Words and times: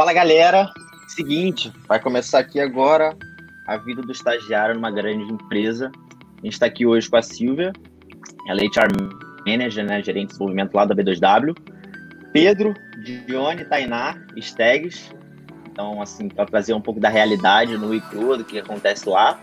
Fala 0.00 0.14
galera, 0.14 0.72
seguinte, 1.08 1.70
vai 1.86 2.00
começar 2.00 2.38
aqui 2.38 2.58
agora 2.58 3.14
a 3.66 3.76
vida 3.76 4.00
do 4.00 4.10
estagiário 4.10 4.74
numa 4.74 4.90
grande 4.90 5.30
empresa. 5.30 5.92
A 6.38 6.42
gente 6.42 6.54
está 6.54 6.64
aqui 6.64 6.86
hoje 6.86 7.10
com 7.10 7.18
a 7.18 7.22
Silvia, 7.22 7.70
ela 8.48 8.62
é 8.62 8.64
HR 8.64 8.88
Manager, 9.46 9.84
né, 9.84 10.02
gerente 10.02 10.28
de 10.28 10.32
desenvolvimento 10.32 10.72
lá 10.72 10.86
da 10.86 10.94
B2W. 10.94 11.54
Pedro, 12.32 12.72
Dione, 13.26 13.66
Tainá, 13.66 14.16
Stegs. 14.40 15.12
Então, 15.70 16.00
assim, 16.00 16.30
para 16.30 16.46
trazer 16.46 16.72
um 16.72 16.80
pouco 16.80 16.98
da 16.98 17.10
realidade 17.10 17.76
no 17.76 17.94
ICRU, 17.94 18.38
do 18.38 18.44
que 18.44 18.58
acontece 18.58 19.06
lá. 19.06 19.38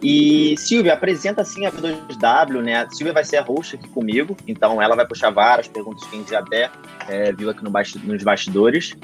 E 0.00 0.54
Silvia, 0.56 0.94
apresenta 0.94 1.42
assim 1.42 1.66
a 1.66 1.72
B2W, 1.72 2.62
né? 2.62 2.76
A 2.84 2.90
Silvia 2.90 3.12
vai 3.12 3.24
ser 3.24 3.38
a 3.38 3.42
host 3.42 3.74
aqui 3.74 3.88
comigo, 3.88 4.36
então 4.46 4.80
ela 4.80 4.94
vai 4.94 5.04
puxar 5.04 5.30
várias 5.30 5.66
perguntas 5.66 6.04
que 6.04 6.14
a 6.14 6.18
gente 6.20 6.32
até 6.32 6.70
é, 7.08 7.32
viu 7.32 7.50
aqui 7.50 7.64
no 7.64 7.72
nos 8.04 8.22
bastidores 8.22 8.96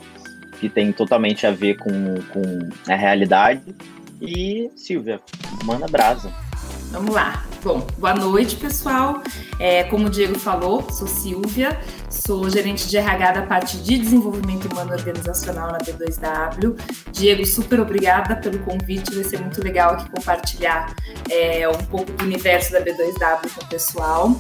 que 0.59 0.69
tem 0.69 0.93
totalmente 0.93 1.47
a 1.47 1.51
ver 1.51 1.77
com, 1.77 2.17
com 2.33 2.69
a 2.91 2.95
realidade. 2.95 3.75
E, 4.21 4.71
Silvia, 4.77 5.21
manda 5.65 5.87
brasa. 5.87 6.33
Vamos 6.91 7.15
lá. 7.15 7.45
Bom, 7.63 7.85
boa 7.99 8.15
noite, 8.15 8.57
pessoal. 8.57 9.23
É, 9.59 9.83
como 9.85 10.07
o 10.07 10.11
Diego 10.11 10.39
falou, 10.39 10.89
sou 10.91 11.09
Silvia, 11.09 11.79
sou 12.09 12.49
gerente 12.49 12.89
de 12.89 12.97
RH 12.97 13.33
da 13.33 13.43
parte 13.43 13.79
de 13.79 13.99
desenvolvimento 13.99 14.73
humano 14.73 14.93
organizacional 14.93 15.73
na 15.73 15.79
B2W. 15.79 16.79
Diego, 17.11 17.45
super 17.45 17.81
obrigada 17.81 18.37
pelo 18.37 18.61
convite, 18.61 19.13
vai 19.13 19.25
ser 19.25 19.41
muito 19.41 19.61
legal 19.63 19.95
aqui 19.95 20.09
compartilhar 20.11 20.95
é, 21.29 21.69
um 21.69 21.85
pouco 21.87 22.13
do 22.13 22.25
universo 22.25 22.73
da 22.73 22.81
B2W 22.81 23.51
com 23.53 23.65
o 23.65 23.69
pessoal. 23.69 24.37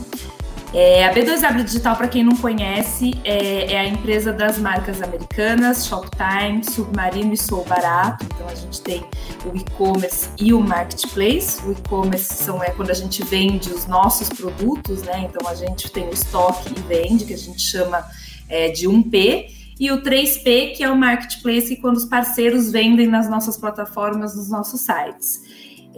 É, 0.78 1.06
a 1.06 1.14
B2W 1.14 1.64
Digital, 1.64 1.96
para 1.96 2.06
quem 2.06 2.22
não 2.22 2.36
conhece, 2.36 3.14
é, 3.24 3.72
é, 3.72 3.80
a 3.80 3.88
empresa 3.88 4.30
das 4.30 4.58
marcas 4.58 5.00
americanas, 5.00 5.86
Shoptime, 5.86 6.62
Submarino 6.70 7.32
e 7.32 7.36
Sou 7.38 7.64
Barato. 7.64 8.26
Então 8.26 8.46
a 8.46 8.54
gente 8.54 8.82
tem 8.82 9.02
o 9.46 9.56
e-commerce 9.56 10.28
e 10.38 10.52
o 10.52 10.60
marketplace. 10.60 11.66
O 11.66 11.72
e-commerce 11.72 12.34
são 12.34 12.62
é 12.62 12.72
quando 12.72 12.90
a 12.90 12.94
gente 12.94 13.24
vende 13.24 13.70
os 13.70 13.86
nossos 13.86 14.28
produtos, 14.28 15.00
né? 15.00 15.26
Então 15.30 15.48
a 15.48 15.54
gente 15.54 15.90
tem 15.90 16.10
o 16.10 16.12
estoque 16.12 16.74
e 16.76 16.82
vende, 16.82 17.24
que 17.24 17.32
a 17.32 17.38
gente 17.38 17.62
chama 17.62 18.04
é, 18.46 18.68
de 18.68 18.86
1P. 18.86 19.46
E 19.80 19.90
o 19.90 20.02
3P, 20.02 20.76
que 20.76 20.84
é 20.84 20.90
o 20.90 20.96
marketplace, 20.96 21.74
quando 21.76 21.96
os 21.96 22.04
parceiros 22.04 22.70
vendem 22.70 23.06
nas 23.06 23.30
nossas 23.30 23.56
plataformas, 23.56 24.36
nos 24.36 24.50
nossos 24.50 24.82
sites. 24.82 25.40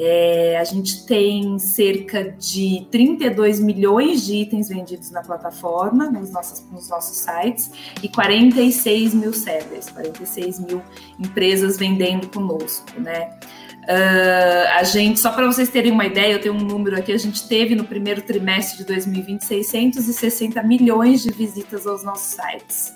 É, 0.01 0.57
a 0.61 0.65
gente 0.65 1.05
tem 1.05 1.59
cerca 1.59 2.31
de 2.31 2.87
32 2.89 3.59
milhões 3.59 4.25
de 4.25 4.37
itens 4.37 4.69
vendidos 4.69 5.11
na 5.11 5.23
plataforma, 5.23 6.09
nos 6.09 6.31
nossos, 6.31 6.65
nos 6.71 6.89
nossos 6.89 7.17
sites, 7.17 7.71
e 8.01 8.09
46 8.09 9.13
mil 9.15 9.33
sellers, 9.33 9.91
46 9.91 10.61
mil 10.61 10.81
empresas 11.19 11.77
vendendo 11.77 12.29
conosco, 12.29 13.01
né? 13.01 13.29
Uh, 13.89 14.69
a 14.77 14.83
gente, 14.85 15.19
só 15.19 15.33
para 15.33 15.47
vocês 15.47 15.69
terem 15.71 15.91
uma 15.91 16.05
ideia, 16.05 16.35
eu 16.35 16.41
tenho 16.41 16.55
um 16.55 16.61
número 16.61 16.97
aqui, 16.97 17.11
a 17.11 17.19
gente 17.19 17.49
teve 17.49 17.75
no 17.75 17.85
primeiro 17.85 18.21
trimestre 18.23 18.79
de 18.79 18.85
2020 18.85 19.43
660 19.43 20.63
milhões 20.63 21.23
de 21.23 21.33
visitas 21.33 21.87
aos 21.87 22.05
nossos 22.05 22.37
sites 22.37 22.95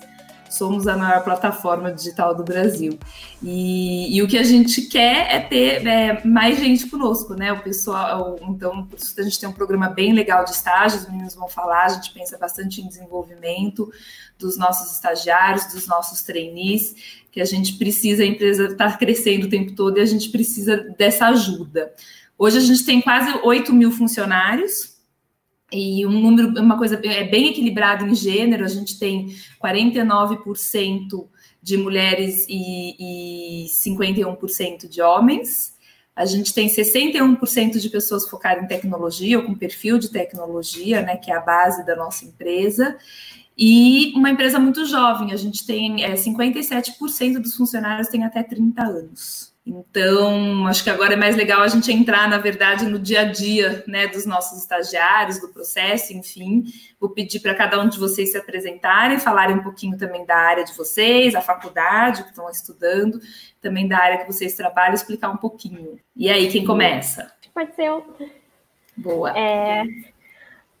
somos 0.55 0.87
a 0.87 0.95
maior 0.95 1.23
plataforma 1.23 1.91
digital 1.91 2.35
do 2.35 2.43
Brasil. 2.43 2.97
E, 3.41 4.15
e 4.15 4.21
o 4.21 4.27
que 4.27 4.37
a 4.37 4.43
gente 4.43 4.83
quer 4.83 5.33
é 5.33 5.39
ter 5.39 5.85
é, 5.85 6.25
mais 6.25 6.59
gente 6.59 6.87
conosco, 6.87 7.33
né? 7.33 7.51
O 7.51 7.61
pessoal, 7.61 8.39
então, 8.43 8.85
por 8.85 8.97
isso 8.97 9.13
a 9.19 9.23
gente 9.23 9.39
tem 9.39 9.49
um 9.49 9.53
programa 9.53 9.89
bem 9.89 10.13
legal 10.13 10.43
de 10.43 10.51
estágios, 10.51 11.03
os 11.03 11.09
meninos 11.09 11.35
vão 11.35 11.47
falar, 11.47 11.85
a 11.85 11.89
gente 11.89 12.11
pensa 12.13 12.37
bastante 12.37 12.81
em 12.81 12.87
desenvolvimento 12.87 13.91
dos 14.37 14.57
nossos 14.57 14.91
estagiários, 14.93 15.71
dos 15.73 15.87
nossos 15.87 16.21
trainees, 16.23 16.95
que 17.31 17.41
a 17.41 17.45
gente 17.45 17.73
precisa, 17.73 18.23
a 18.23 18.25
empresa 18.25 18.65
está 18.65 18.91
crescendo 18.95 19.47
o 19.47 19.49
tempo 19.49 19.73
todo 19.73 19.97
e 19.97 20.01
a 20.01 20.05
gente 20.05 20.29
precisa 20.29 20.77
dessa 20.97 21.27
ajuda. 21.27 21.93
Hoje 22.37 22.57
a 22.57 22.61
gente 22.61 22.85
tem 22.85 23.01
quase 23.01 23.31
8 23.43 23.73
mil 23.73 23.91
funcionários, 23.91 24.92
e 25.73 26.05
um 26.05 26.11
número, 26.11 26.49
uma 26.61 26.77
coisa 26.77 27.01
é 27.03 27.23
bem 27.23 27.49
equilibrado 27.49 28.05
em 28.05 28.13
gênero, 28.13 28.63
a 28.63 28.67
gente 28.67 28.99
tem 28.99 29.35
49% 29.63 31.27
de 31.61 31.77
mulheres 31.77 32.45
e, 32.47 33.65
e 33.65 33.67
51% 33.69 34.87
de 34.87 35.01
homens. 35.01 35.73
A 36.15 36.25
gente 36.25 36.53
tem 36.53 36.67
61% 36.67 37.79
de 37.79 37.89
pessoas 37.89 38.29
focadas 38.29 38.63
em 38.63 38.67
tecnologia 38.67 39.39
ou 39.39 39.45
com 39.45 39.55
perfil 39.55 39.97
de 39.97 40.09
tecnologia, 40.11 41.01
né, 41.01 41.17
que 41.17 41.31
é 41.31 41.35
a 41.35 41.39
base 41.39 41.83
da 41.85 41.95
nossa 41.95 42.23
empresa. 42.23 42.97
E 43.57 44.13
uma 44.15 44.29
empresa 44.29 44.59
muito 44.59 44.85
jovem, 44.85 45.31
a 45.31 45.37
gente 45.37 45.65
tem 45.65 46.03
é, 46.03 46.13
57% 46.13 47.39
dos 47.39 47.55
funcionários 47.55 48.09
têm 48.09 48.23
até 48.23 48.43
30 48.43 48.83
anos. 48.83 49.52
Então, 49.65 50.67
acho 50.67 50.83
que 50.83 50.89
agora 50.89 51.13
é 51.13 51.15
mais 51.15 51.37
legal 51.37 51.61
a 51.61 51.67
gente 51.69 51.89
entrar, 51.89 52.27
na 52.27 52.37
verdade, 52.37 52.85
no 52.85 52.99
dia 52.99 53.21
a 53.21 53.23
dia 53.23 53.81
né, 53.87 54.07
dos 54.07 54.25
nossos 54.25 54.59
estagiários, 54.59 55.39
do 55.39 55.47
processo, 55.47 56.11
enfim. 56.11 56.65
Vou 56.99 57.09
pedir 57.09 57.39
para 57.39 57.55
cada 57.55 57.79
um 57.79 57.87
de 57.87 57.97
vocês 57.97 58.31
se 58.31 58.37
apresentarem, 58.37 59.19
falarem 59.19 59.55
um 59.55 59.63
pouquinho 59.63 59.97
também 59.97 60.25
da 60.25 60.35
área 60.35 60.65
de 60.65 60.75
vocês, 60.75 61.33
a 61.33 61.41
faculdade 61.41 62.23
que 62.23 62.29
estão 62.29 62.49
estudando, 62.49 63.21
também 63.61 63.87
da 63.87 63.97
área 63.97 64.17
que 64.17 64.27
vocês 64.27 64.53
trabalham, 64.53 64.95
explicar 64.95 65.29
um 65.29 65.37
pouquinho. 65.37 65.97
E 66.13 66.29
aí, 66.29 66.49
quem 66.49 66.65
começa? 66.65 67.31
Pode 67.53 67.73
ser 67.73 67.85
eu. 67.85 68.05
Boa. 68.97 69.31
É... 69.37 69.85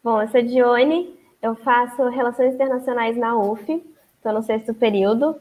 Bom, 0.03 0.21
eu 0.21 0.27
sou 0.27 0.41
Dione, 0.41 1.17
eu 1.41 1.55
faço 1.55 2.09
Relações 2.09 2.53
Internacionais 2.53 3.15
na 3.15 3.37
UF, 3.37 3.81
estou 4.17 4.33
no 4.33 4.43
sexto 4.43 4.73
período, 4.73 5.37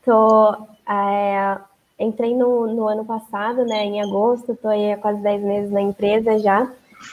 estou... 0.00 0.66
É 0.88 1.58
entrei 1.98 2.34
no, 2.34 2.66
no 2.66 2.88
ano 2.88 3.04
passado, 3.04 3.64
né, 3.64 3.84
em 3.84 4.00
agosto, 4.02 4.52
estou 4.52 4.70
aí 4.70 4.92
há 4.92 4.98
quase 4.98 5.20
10 5.20 5.42
meses 5.42 5.70
na 5.70 5.80
empresa 5.80 6.38
já, 6.38 6.70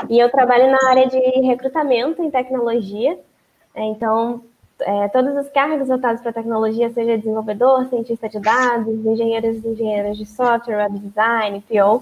e 0.09 0.19
eu 0.19 0.29
trabalho 0.29 0.71
na 0.71 0.89
área 0.89 1.07
de 1.07 1.17
recrutamento 1.41 2.21
em 2.21 2.29
tecnologia, 2.29 3.17
é, 3.73 3.83
então 3.85 4.41
é, 4.81 5.07
todos 5.09 5.35
os 5.37 5.49
cargos 5.51 5.87
voltados 5.87 6.21
para 6.21 6.33
tecnologia, 6.33 6.89
seja 6.89 7.17
desenvolvedor, 7.17 7.85
cientista 7.85 8.27
de 8.27 8.39
dados, 8.39 9.05
engenheiros 9.05 9.63
e 9.63 9.67
engenheiros 9.67 10.17
de 10.17 10.25
software, 10.25 10.77
web 10.77 10.99
design, 10.99 11.63
PO, 11.67 12.01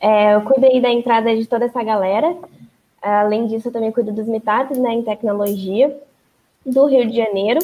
é, 0.00 0.34
eu 0.34 0.42
cuido 0.42 0.66
aí 0.66 0.80
da 0.80 0.90
entrada 0.90 1.34
de 1.34 1.46
toda 1.46 1.66
essa 1.66 1.82
galera, 1.82 2.36
além 3.00 3.46
disso 3.46 3.68
eu 3.68 3.72
também 3.72 3.92
cuido 3.92 4.12
dos 4.12 4.26
meetups, 4.26 4.78
né, 4.78 4.92
em 4.94 5.02
tecnologia, 5.02 5.96
do 6.64 6.86
Rio 6.86 7.08
de 7.08 7.16
Janeiro, 7.16 7.60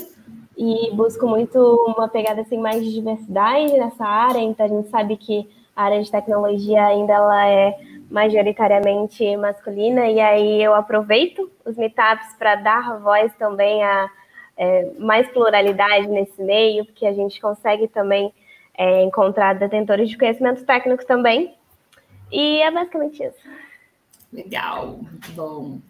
e 0.62 0.94
busco 0.94 1.26
muito 1.26 1.58
uma 1.88 2.08
pegada 2.08 2.42
assim 2.42 2.56
mais 2.56 2.84
de 2.84 2.92
diversidade 2.92 3.72
nessa 3.72 4.06
área. 4.06 4.38
Então 4.38 4.64
a 4.64 4.68
gente 4.68 4.88
sabe 4.90 5.16
que 5.16 5.48
a 5.74 5.84
área 5.84 6.00
de 6.00 6.08
tecnologia 6.08 6.86
ainda 6.86 7.14
ela 7.14 7.48
é 7.48 7.76
majoritariamente 8.08 9.36
masculina 9.36 10.06
e 10.08 10.20
aí 10.20 10.62
eu 10.62 10.72
aproveito 10.72 11.50
os 11.64 11.76
meetups 11.76 12.36
para 12.38 12.54
dar 12.56 13.00
voz 13.00 13.34
também 13.36 13.82
a 13.82 14.08
é, 14.56 14.92
mais 15.00 15.26
pluralidade 15.30 16.06
nesse 16.06 16.40
meio, 16.40 16.84
porque 16.84 17.06
a 17.06 17.12
gente 17.12 17.40
consegue 17.40 17.88
também 17.88 18.32
é, 18.78 19.02
encontrar 19.02 19.54
detentores 19.54 20.10
de 20.10 20.16
conhecimentos 20.16 20.62
técnicos 20.62 21.06
também. 21.06 21.56
E 22.30 22.62
é 22.62 22.70
basicamente 22.70 23.20
isso. 23.20 23.48
Legal, 24.32 25.00
bom. 25.34 25.80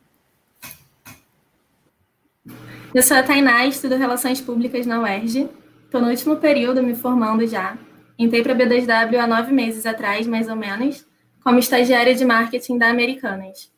Eu 2.94 3.02
sou 3.02 3.16
a 3.16 3.22
Tainá, 3.22 3.64
estudo 3.66 3.96
Relações 3.96 4.40
Públicas 4.40 4.84
na 4.84 5.00
UERJ. 5.00 5.48
Estou 5.84 6.00
no 6.00 6.10
último 6.10 6.36
período, 6.36 6.82
me 6.82 6.94
formando 6.94 7.46
já. 7.46 7.78
Entrei 8.18 8.42
para 8.42 8.52
a 8.52 8.56
B2W 8.56 9.16
há 9.16 9.26
nove 9.26 9.52
meses 9.52 9.86
atrás, 9.86 10.26
mais 10.26 10.48
ou 10.48 10.56
menos, 10.56 11.06
como 11.42 11.58
estagiária 11.58 12.14
de 12.14 12.24
marketing 12.24 12.78
da 12.78 12.88
Americanas. 12.88 13.70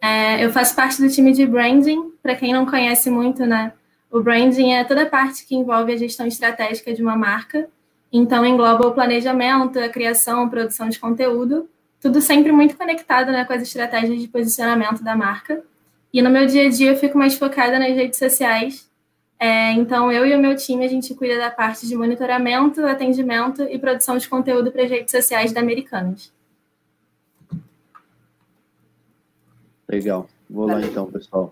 É, 0.00 0.44
eu 0.44 0.50
faço 0.50 0.74
parte 0.74 1.02
do 1.02 1.08
time 1.08 1.32
de 1.32 1.44
branding. 1.44 2.12
Para 2.22 2.34
quem 2.34 2.52
não 2.52 2.64
conhece 2.64 3.10
muito, 3.10 3.44
né? 3.44 3.72
O 4.10 4.20
branding 4.20 4.72
é 4.72 4.84
toda 4.84 5.02
a 5.02 5.06
parte 5.06 5.46
que 5.46 5.54
envolve 5.54 5.92
a 5.92 5.96
gestão 5.96 6.26
estratégica 6.26 6.94
de 6.94 7.02
uma 7.02 7.16
marca. 7.16 7.68
Então, 8.12 8.44
engloba 8.44 8.86
o 8.86 8.92
planejamento, 8.92 9.78
a 9.78 9.88
criação, 9.88 10.44
a 10.44 10.48
produção 10.48 10.88
de 10.88 10.98
conteúdo, 10.98 11.68
tudo 12.00 12.20
sempre 12.20 12.52
muito 12.52 12.76
conectado 12.76 13.32
né, 13.32 13.44
com 13.44 13.52
as 13.52 13.62
estratégias 13.62 14.20
de 14.20 14.28
posicionamento 14.28 15.02
da 15.02 15.16
marca. 15.16 15.62
E 16.12 16.20
no 16.20 16.30
meu 16.30 16.46
dia 16.46 16.66
a 16.66 16.70
dia 16.70 16.90
eu 16.90 16.96
fico 16.96 17.16
mais 17.16 17.34
focada 17.34 17.78
nas 17.78 17.94
redes 17.94 18.18
sociais. 18.18 18.90
É, 19.38 19.72
então, 19.72 20.12
eu 20.12 20.24
e 20.24 20.36
o 20.36 20.40
meu 20.40 20.54
time, 20.54 20.84
a 20.84 20.88
gente 20.88 21.14
cuida 21.14 21.36
da 21.36 21.50
parte 21.50 21.88
de 21.88 21.96
monitoramento, 21.96 22.84
atendimento 22.86 23.62
e 23.62 23.78
produção 23.78 24.16
de 24.16 24.28
conteúdo 24.28 24.70
para 24.70 24.84
as 24.84 24.90
redes 24.90 25.10
sociais 25.10 25.52
da 25.52 25.60
Americanas. 25.60 26.32
Legal. 29.88 30.28
Vou 30.48 30.66
lá 30.66 30.80
então, 30.80 31.10
pessoal. 31.10 31.50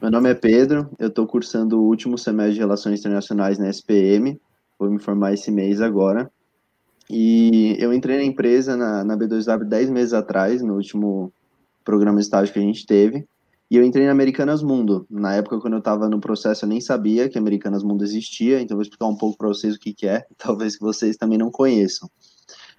Meu 0.00 0.10
nome 0.10 0.30
é 0.30 0.34
Pedro, 0.34 0.88
eu 0.98 1.08
estou 1.08 1.26
cursando 1.26 1.80
o 1.80 1.86
último 1.86 2.18
semestre 2.18 2.54
de 2.54 2.60
Relações 2.60 3.00
Internacionais 3.00 3.58
na 3.58 3.70
SPM, 3.70 4.38
vou 4.78 4.90
me 4.90 4.98
formar 4.98 5.32
esse 5.32 5.50
mês 5.50 5.80
agora. 5.80 6.30
E 7.08 7.76
eu 7.78 7.92
entrei 7.92 8.18
na 8.18 8.24
empresa, 8.24 8.76
na, 8.76 9.02
na 9.02 9.16
B2W, 9.16 9.64
10 9.64 9.90
meses 9.90 10.12
atrás, 10.12 10.62
no 10.62 10.74
último 10.74 11.32
programa 11.82 12.18
de 12.18 12.24
estágio 12.24 12.52
que 12.52 12.58
a 12.58 12.62
gente 12.62 12.86
teve. 12.86 13.26
E 13.70 13.76
eu 13.76 13.84
entrei 13.84 14.06
na 14.06 14.12
Americanas 14.12 14.62
Mundo. 14.62 15.06
Na 15.10 15.34
época, 15.34 15.60
quando 15.60 15.74
eu 15.74 15.80
estava 15.80 16.08
no 16.08 16.20
processo, 16.20 16.64
eu 16.64 16.68
nem 16.68 16.80
sabia 16.80 17.28
que 17.28 17.36
Americanas 17.36 17.82
Mundo 17.82 18.04
existia, 18.04 18.60
então 18.60 18.76
vou 18.76 18.82
explicar 18.82 19.06
um 19.06 19.16
pouco 19.16 19.36
para 19.36 19.48
vocês 19.48 19.74
o 19.74 19.78
que, 19.78 19.92
que 19.92 20.06
é, 20.06 20.24
talvez 20.38 20.76
que 20.76 20.82
vocês 20.82 21.16
também 21.16 21.38
não 21.38 21.50
conheçam. 21.50 22.08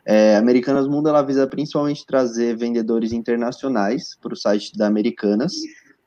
É, 0.06 0.38
Americanas 0.38 0.88
Mundo 0.88 1.10
ela 1.10 1.22
visa 1.22 1.46
principalmente 1.46 2.06
trazer 2.06 2.56
vendedores 2.56 3.12
internacionais 3.12 4.16
para 4.22 4.34
o 4.34 4.38
site 4.38 4.72
da 4.78 4.88
Americanas. 4.88 5.54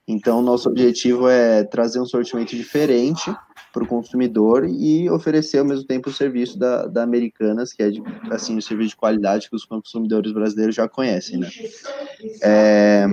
Então, 0.09 0.41
nosso 0.41 0.71
objetivo 0.71 1.29
é 1.29 1.63
trazer 1.65 2.01
um 2.01 2.07
sortimento 2.07 2.57
diferente 2.57 3.31
para 3.73 3.85
o 3.85 3.87
consumidor 3.87 4.67
e 4.67 5.09
oferecer 5.11 5.59
ao 5.59 5.65
mesmo 5.65 5.85
tempo 5.85 6.09
o 6.09 6.13
serviço 6.13 6.59
da, 6.59 6.87
da 6.87 7.03
Americanas, 7.03 7.73
que 7.73 7.83
é 7.83 7.91
de, 7.91 8.03
assim 8.31 8.57
o 8.57 8.63
serviço 8.63 8.91
de 8.91 8.97
qualidade 8.97 9.49
que 9.49 9.55
os 9.55 9.65
consumidores 9.65 10.33
brasileiros 10.33 10.75
já 10.75 10.89
conhecem, 10.89 11.39
né? 11.39 11.51
É, 12.43 13.07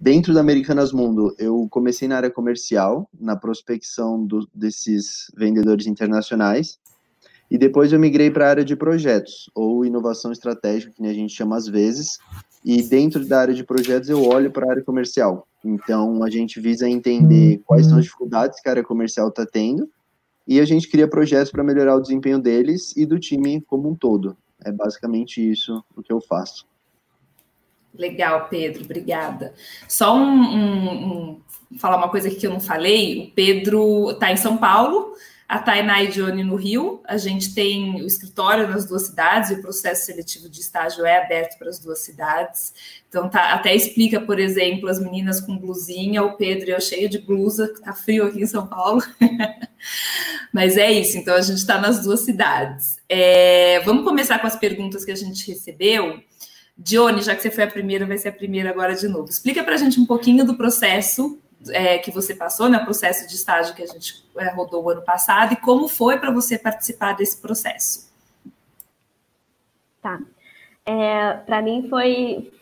dentro 0.00 0.34
da 0.34 0.40
Americanas 0.40 0.92
Mundo, 0.92 1.34
eu 1.38 1.66
comecei 1.70 2.08
na 2.08 2.16
área 2.16 2.30
comercial, 2.30 3.08
na 3.18 3.36
prospecção 3.36 4.24
do, 4.24 4.48
desses 4.54 5.30
vendedores 5.36 5.86
internacionais, 5.86 6.78
e 7.50 7.58
depois 7.58 7.92
eu 7.92 8.00
migrei 8.00 8.30
para 8.30 8.46
a 8.46 8.50
área 8.50 8.64
de 8.64 8.74
projetos, 8.74 9.50
ou 9.54 9.84
inovação 9.84 10.32
estratégica, 10.32 10.92
que 10.92 11.06
a 11.06 11.12
gente 11.12 11.34
chama 11.34 11.56
às 11.56 11.68
vezes, 11.68 12.18
e 12.64 12.82
dentro 12.82 13.26
da 13.26 13.40
área 13.40 13.54
de 13.54 13.64
projetos 13.64 14.08
eu 14.08 14.24
olho 14.24 14.50
para 14.50 14.66
a 14.66 14.70
área 14.70 14.82
comercial. 14.82 15.46
Então 15.64 16.22
a 16.22 16.30
gente 16.30 16.60
visa 16.60 16.88
entender 16.88 17.60
quais 17.64 17.86
são 17.86 17.98
as 17.98 18.04
dificuldades 18.04 18.60
que 18.60 18.68
a 18.68 18.72
área 18.72 18.84
comercial 18.84 19.28
está 19.28 19.44
tendo 19.44 19.88
e 20.46 20.60
a 20.60 20.64
gente 20.64 20.88
cria 20.88 21.06
projetos 21.06 21.52
para 21.52 21.62
melhorar 21.62 21.96
o 21.96 22.00
desempenho 22.00 22.38
deles 22.38 22.96
e 22.96 23.06
do 23.06 23.18
time 23.18 23.60
como 23.60 23.88
um 23.88 23.94
todo. 23.94 24.36
É 24.64 24.72
basicamente 24.72 25.38
isso 25.38 25.84
o 25.96 26.02
que 26.02 26.12
eu 26.12 26.20
faço. 26.20 26.66
Legal, 27.94 28.48
Pedro, 28.48 28.84
obrigada. 28.84 29.54
Só 29.86 30.16
um, 30.16 30.40
um, 30.40 31.40
um 31.72 31.78
falar 31.78 31.96
uma 31.96 32.08
coisa 32.08 32.30
que 32.30 32.46
eu 32.46 32.50
não 32.50 32.60
falei. 32.60 33.24
O 33.24 33.30
Pedro 33.32 34.10
está 34.10 34.32
em 34.32 34.36
São 34.36 34.56
Paulo, 34.56 35.14
a 35.48 35.58
Tainá 35.58 36.02
e 36.02 36.08
Johnny 36.08 36.42
no 36.42 36.56
Rio. 36.56 37.02
A 37.04 37.16
gente 37.16 37.54
tem 37.54 38.02
o 38.02 38.06
escritório 38.06 38.68
nas 38.68 38.86
duas 38.86 39.06
cidades 39.06 39.50
e 39.50 39.54
o 39.54 39.62
processo 39.62 40.06
seletivo 40.06 40.48
de 40.48 40.60
estágio 40.60 41.04
é 41.04 41.22
aberto 41.22 41.58
para 41.58 41.68
as 41.68 41.78
duas 41.78 42.00
cidades. 42.00 42.72
Então, 43.08 43.28
tá, 43.28 43.52
até 43.52 43.74
explica, 43.74 44.20
por 44.20 44.38
exemplo, 44.38 44.88
as 44.88 44.98
meninas 44.98 45.40
com 45.40 45.56
blusinha, 45.56 46.22
o 46.22 46.36
Pedro 46.36 46.70
eu 46.70 46.80
cheio 46.80 47.08
de 47.08 47.18
blusa, 47.18 47.68
que 47.68 47.82
tá 47.82 47.92
frio 47.92 48.26
aqui 48.26 48.42
em 48.42 48.46
São 48.46 48.66
Paulo. 48.66 49.02
Mas 50.52 50.76
é 50.76 50.90
isso, 50.90 51.18
então 51.18 51.34
a 51.34 51.40
gente 51.40 51.58
está 51.58 51.80
nas 51.80 52.02
duas 52.02 52.20
cidades. 52.20 52.96
É, 53.08 53.80
vamos 53.80 54.04
começar 54.04 54.38
com 54.38 54.46
as 54.46 54.56
perguntas 54.56 55.04
que 55.04 55.10
a 55.10 55.16
gente 55.16 55.46
recebeu. 55.50 56.22
Johnny, 56.76 57.22
já 57.22 57.34
que 57.34 57.42
você 57.42 57.50
foi 57.50 57.64
a 57.64 57.70
primeira, 57.70 58.06
vai 58.06 58.18
ser 58.18 58.30
a 58.30 58.32
primeira 58.32 58.70
agora 58.70 58.94
de 58.94 59.06
novo. 59.08 59.28
Explica 59.28 59.62
para 59.62 59.74
a 59.74 59.78
gente 59.78 60.00
um 60.00 60.06
pouquinho 60.06 60.44
do 60.44 60.56
processo 60.56 61.38
é, 61.70 61.98
que 61.98 62.10
você 62.10 62.34
passou, 62.34 62.68
né, 62.68 62.78
processo 62.78 63.28
de 63.28 63.34
estágio 63.34 63.74
que 63.74 63.82
a 63.82 63.86
gente 63.86 64.24
é, 64.36 64.48
rodou 64.50 64.84
o 64.84 64.90
ano 64.90 65.02
passado, 65.02 65.52
e 65.52 65.56
como 65.56 65.86
foi 65.86 66.18
para 66.18 66.30
você 66.30 66.58
participar 66.58 67.14
desse 67.14 67.40
processo? 67.40 68.10
Tá. 70.00 70.18
É, 70.84 71.34
para 71.46 71.62
mim 71.62 71.86
foi. 71.88 72.52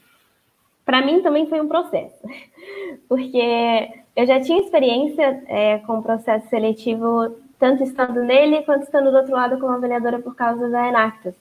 Para 0.85 1.05
mim 1.05 1.23
também 1.23 1.49
foi 1.49 1.61
um 1.61 1.69
processo, 1.69 2.19
porque 3.09 4.03
eu 4.17 4.27
já 4.27 4.41
tinha 4.41 4.61
experiência 4.61 5.43
é, 5.47 5.79
com 5.79 5.99
o 5.99 6.03
processo 6.03 6.49
seletivo, 6.49 7.37
tanto 7.59 7.83
estando 7.85 8.23
nele 8.23 8.62
quanto 8.65 8.83
estando 8.83 9.11
do 9.11 9.17
outro 9.17 9.33
lado 9.33 9.59
como 9.59 9.73
avaliadora 9.73 10.19
por 10.19 10.35
causa 10.35 10.69
da 10.69 10.89
Enactus. 10.89 11.35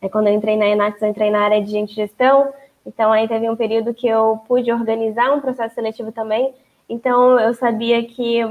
É, 0.00 0.08
quando 0.08 0.28
eu 0.28 0.34
entrei 0.34 0.56
na 0.56 0.66
Enactus, 0.66 1.02
eu 1.02 1.08
entrei 1.08 1.30
na 1.30 1.40
área 1.40 1.62
de 1.62 1.70
gente 1.70 1.94
gestão, 1.94 2.52
então 2.86 3.12
aí 3.12 3.26
teve 3.26 3.48
um 3.50 3.56
período 3.56 3.92
que 3.92 4.06
eu 4.06 4.40
pude 4.46 4.72
organizar 4.72 5.32
um 5.32 5.40
processo 5.40 5.74
seletivo 5.74 6.12
também, 6.12 6.54
então, 6.88 7.38
eu 7.38 7.52
sabia 7.52 8.02
que 8.04 8.42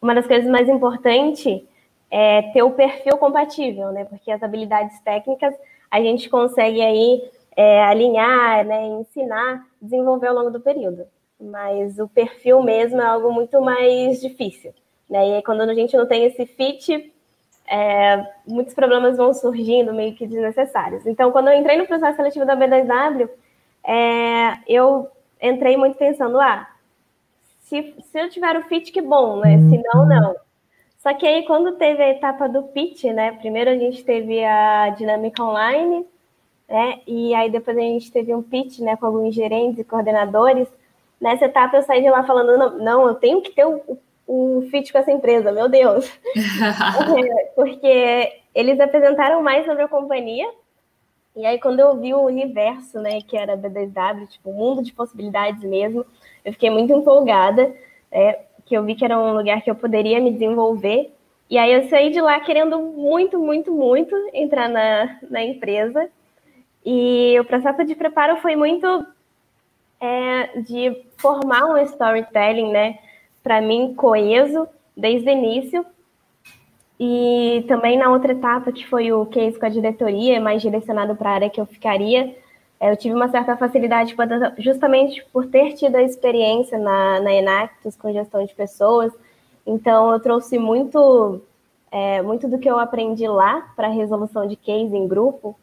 uma 0.00 0.14
das 0.14 0.26
coisas 0.26 0.50
mais 0.50 0.68
importantes 0.68 1.62
é 2.10 2.42
ter 2.52 2.62
o 2.62 2.70
perfil 2.70 3.18
compatível, 3.18 3.92
né? 3.92 4.04
Porque 4.06 4.30
as 4.30 4.42
habilidades 4.42 4.98
técnicas 5.00 5.54
a 5.90 6.00
gente 6.00 6.30
consegue 6.30 6.80
aí 6.80 7.22
é, 7.56 7.84
alinhar, 7.84 8.64
né, 8.64 8.86
ensinar, 8.86 9.66
desenvolver 9.80 10.28
ao 10.28 10.34
longo 10.34 10.50
do 10.50 10.60
período. 10.60 11.04
Mas 11.40 11.98
o 11.98 12.08
perfil 12.08 12.62
mesmo 12.62 13.00
é 13.00 13.04
algo 13.04 13.32
muito 13.32 13.60
mais 13.60 14.20
difícil. 14.20 14.72
Né? 15.08 15.28
E 15.28 15.34
aí, 15.34 15.42
quando 15.42 15.60
a 15.62 15.74
gente 15.74 15.96
não 15.96 16.06
tem 16.06 16.24
esse 16.24 16.46
fit, 16.46 17.12
é, 17.70 18.26
muitos 18.46 18.74
problemas 18.74 19.16
vão 19.16 19.32
surgindo 19.34 19.92
meio 19.92 20.14
que 20.14 20.26
desnecessários. 20.26 21.06
Então, 21.06 21.30
quando 21.30 21.48
eu 21.48 21.58
entrei 21.58 21.76
no 21.76 21.86
processo 21.86 22.16
seletivo 22.16 22.46
da 22.46 22.56
B2W, 22.56 23.28
é, 23.84 24.58
eu 24.66 25.08
entrei 25.40 25.76
muito 25.76 25.96
pensando, 25.96 26.40
ah, 26.40 26.68
se, 27.60 27.94
se 28.02 28.18
eu 28.18 28.30
tiver 28.30 28.56
o 28.56 28.64
fit, 28.64 28.90
que 28.90 29.02
bom, 29.02 29.36
né? 29.36 29.58
Se 29.58 29.82
não, 29.92 30.02
uhum. 30.02 30.08
não. 30.08 30.36
Só 30.98 31.14
que 31.14 31.26
aí, 31.26 31.44
quando 31.44 31.76
teve 31.76 32.02
a 32.02 32.10
etapa 32.10 32.48
do 32.48 32.62
pitch, 32.64 33.04
né? 33.04 33.32
Primeiro 33.32 33.70
a 33.70 33.76
gente 33.76 34.04
teve 34.04 34.44
a 34.44 34.90
dinâmica 34.90 35.42
online, 35.42 36.04
né? 36.68 37.00
E 37.06 37.34
aí 37.34 37.50
depois 37.50 37.76
a 37.76 37.80
gente 37.80 38.10
teve 38.10 38.34
um 38.34 38.42
pitch, 38.42 38.80
né? 38.80 38.96
Com 38.96 39.06
alguns 39.06 39.34
gerentes 39.34 39.78
e 39.78 39.84
coordenadores. 39.84 40.68
Nessa 41.20 41.44
etapa 41.44 41.76
eu 41.76 41.82
saí 41.82 42.02
de 42.02 42.10
lá 42.10 42.24
falando, 42.24 42.56
não, 42.56 42.78
não 42.78 43.08
eu 43.08 43.14
tenho 43.14 43.40
que 43.42 43.50
ter 43.52 43.66
um, 43.66 43.80
um 44.28 44.68
fit 44.70 44.92
com 44.92 44.98
essa 44.98 45.10
empresa, 45.10 45.50
meu 45.50 45.68
Deus. 45.68 46.10
Porque 47.56 48.40
eles 48.54 48.78
apresentaram 48.78 49.42
mais 49.42 49.64
sobre 49.64 49.82
a 49.82 49.88
companhia, 49.88 50.48
e 51.38 51.46
aí, 51.46 51.56
quando 51.60 51.78
eu 51.78 51.96
vi 51.96 52.12
o 52.12 52.22
universo, 52.22 52.98
né, 52.98 53.20
que 53.20 53.36
era 53.36 53.56
B2W, 53.56 54.26
tipo, 54.26 54.50
o 54.50 54.52
mundo 54.52 54.82
de 54.82 54.92
possibilidades 54.92 55.62
mesmo, 55.62 56.04
eu 56.44 56.52
fiquei 56.52 56.68
muito 56.68 56.92
empolgada, 56.92 57.72
é, 58.10 58.40
que 58.66 58.76
eu 58.76 58.82
vi 58.82 58.96
que 58.96 59.04
era 59.04 59.16
um 59.16 59.36
lugar 59.36 59.62
que 59.62 59.70
eu 59.70 59.74
poderia 59.76 60.20
me 60.20 60.32
desenvolver. 60.32 61.14
E 61.48 61.56
aí 61.56 61.72
eu 61.72 61.88
saí 61.88 62.10
de 62.10 62.20
lá 62.20 62.40
querendo 62.40 62.80
muito, 62.80 63.38
muito, 63.38 63.70
muito 63.70 64.16
entrar 64.34 64.68
na, 64.68 65.16
na 65.30 65.44
empresa. 65.44 66.10
E 66.84 67.38
o 67.38 67.44
processo 67.44 67.84
de 67.84 67.94
preparo 67.94 68.38
foi 68.38 68.56
muito 68.56 69.06
é, 70.00 70.60
de 70.60 71.04
formar 71.18 71.66
um 71.66 71.78
storytelling, 71.78 72.72
né, 72.72 72.98
para 73.48 73.62
mim 73.62 73.94
coeso 73.94 74.68
desde 74.94 75.26
o 75.26 75.32
início. 75.32 75.86
E 77.00 77.64
também 77.66 77.96
na 77.96 78.10
outra 78.10 78.32
etapa, 78.32 78.70
que 78.70 78.86
foi 78.86 79.10
o 79.10 79.24
case 79.24 79.58
com 79.58 79.64
a 79.64 79.70
diretoria, 79.70 80.38
mais 80.38 80.60
direcionado 80.60 81.16
para 81.16 81.30
a 81.30 81.32
área 81.32 81.48
que 81.48 81.58
eu 81.58 81.64
ficaria, 81.64 82.36
eu 82.78 82.94
tive 82.94 83.14
uma 83.14 83.30
certa 83.30 83.56
facilidade 83.56 84.14
justamente 84.58 85.24
por 85.32 85.46
ter 85.46 85.72
tido 85.72 85.96
a 85.96 86.02
experiência 86.02 86.76
na, 86.76 87.20
na 87.20 87.32
Enactus 87.32 87.96
com 87.96 88.12
gestão 88.12 88.44
de 88.44 88.54
pessoas. 88.54 89.14
Então, 89.66 90.12
eu 90.12 90.20
trouxe 90.20 90.58
muito, 90.58 91.40
é, 91.90 92.20
muito 92.20 92.46
do 92.48 92.58
que 92.58 92.68
eu 92.68 92.78
aprendi 92.78 93.26
lá 93.26 93.72
para 93.74 93.88
resolução 93.88 94.46
de 94.46 94.56
case 94.56 94.94
em 94.94 95.08
grupo. 95.08 95.58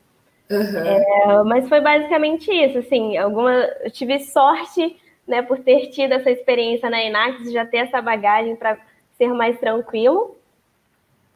Uhum. 0.49 0.77
É, 0.77 1.43
mas 1.43 1.69
foi 1.69 1.81
basicamente 1.81 2.51
isso. 2.51 2.79
Assim, 2.79 3.15
alguma, 3.15 3.51
eu 3.83 3.91
tive 3.91 4.19
sorte 4.21 4.97
né, 5.27 5.41
por 5.41 5.59
ter 5.59 5.87
tido 5.87 6.13
essa 6.13 6.29
experiência 6.29 6.89
na 6.89 7.03
Enactus, 7.03 7.51
já 7.51 7.65
ter 7.65 7.77
essa 7.77 8.01
bagagem 8.01 8.55
para 8.55 8.77
ser 9.17 9.29
mais 9.33 9.59
tranquilo. 9.59 10.35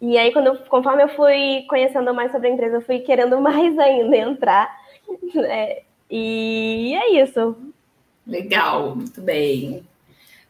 E 0.01 0.17
aí, 0.17 0.31
quando 0.31 0.48
eu, 0.48 0.58
conforme 0.65 1.03
eu 1.03 1.10
fui 1.10 1.65
conhecendo 1.67 2.13
mais 2.13 2.31
sobre 2.31 2.48
a 2.48 2.51
empresa, 2.51 2.77
eu 2.77 2.81
fui 2.81 3.00
querendo 3.00 3.39
mais 3.41 3.77
ainda 3.77 4.15
entrar. 4.15 4.79
É, 5.36 5.84
e 6.10 6.96
é 6.96 7.22
isso. 7.22 7.55
Legal, 8.25 8.96
muito 8.96 9.22
bem. 9.22 9.84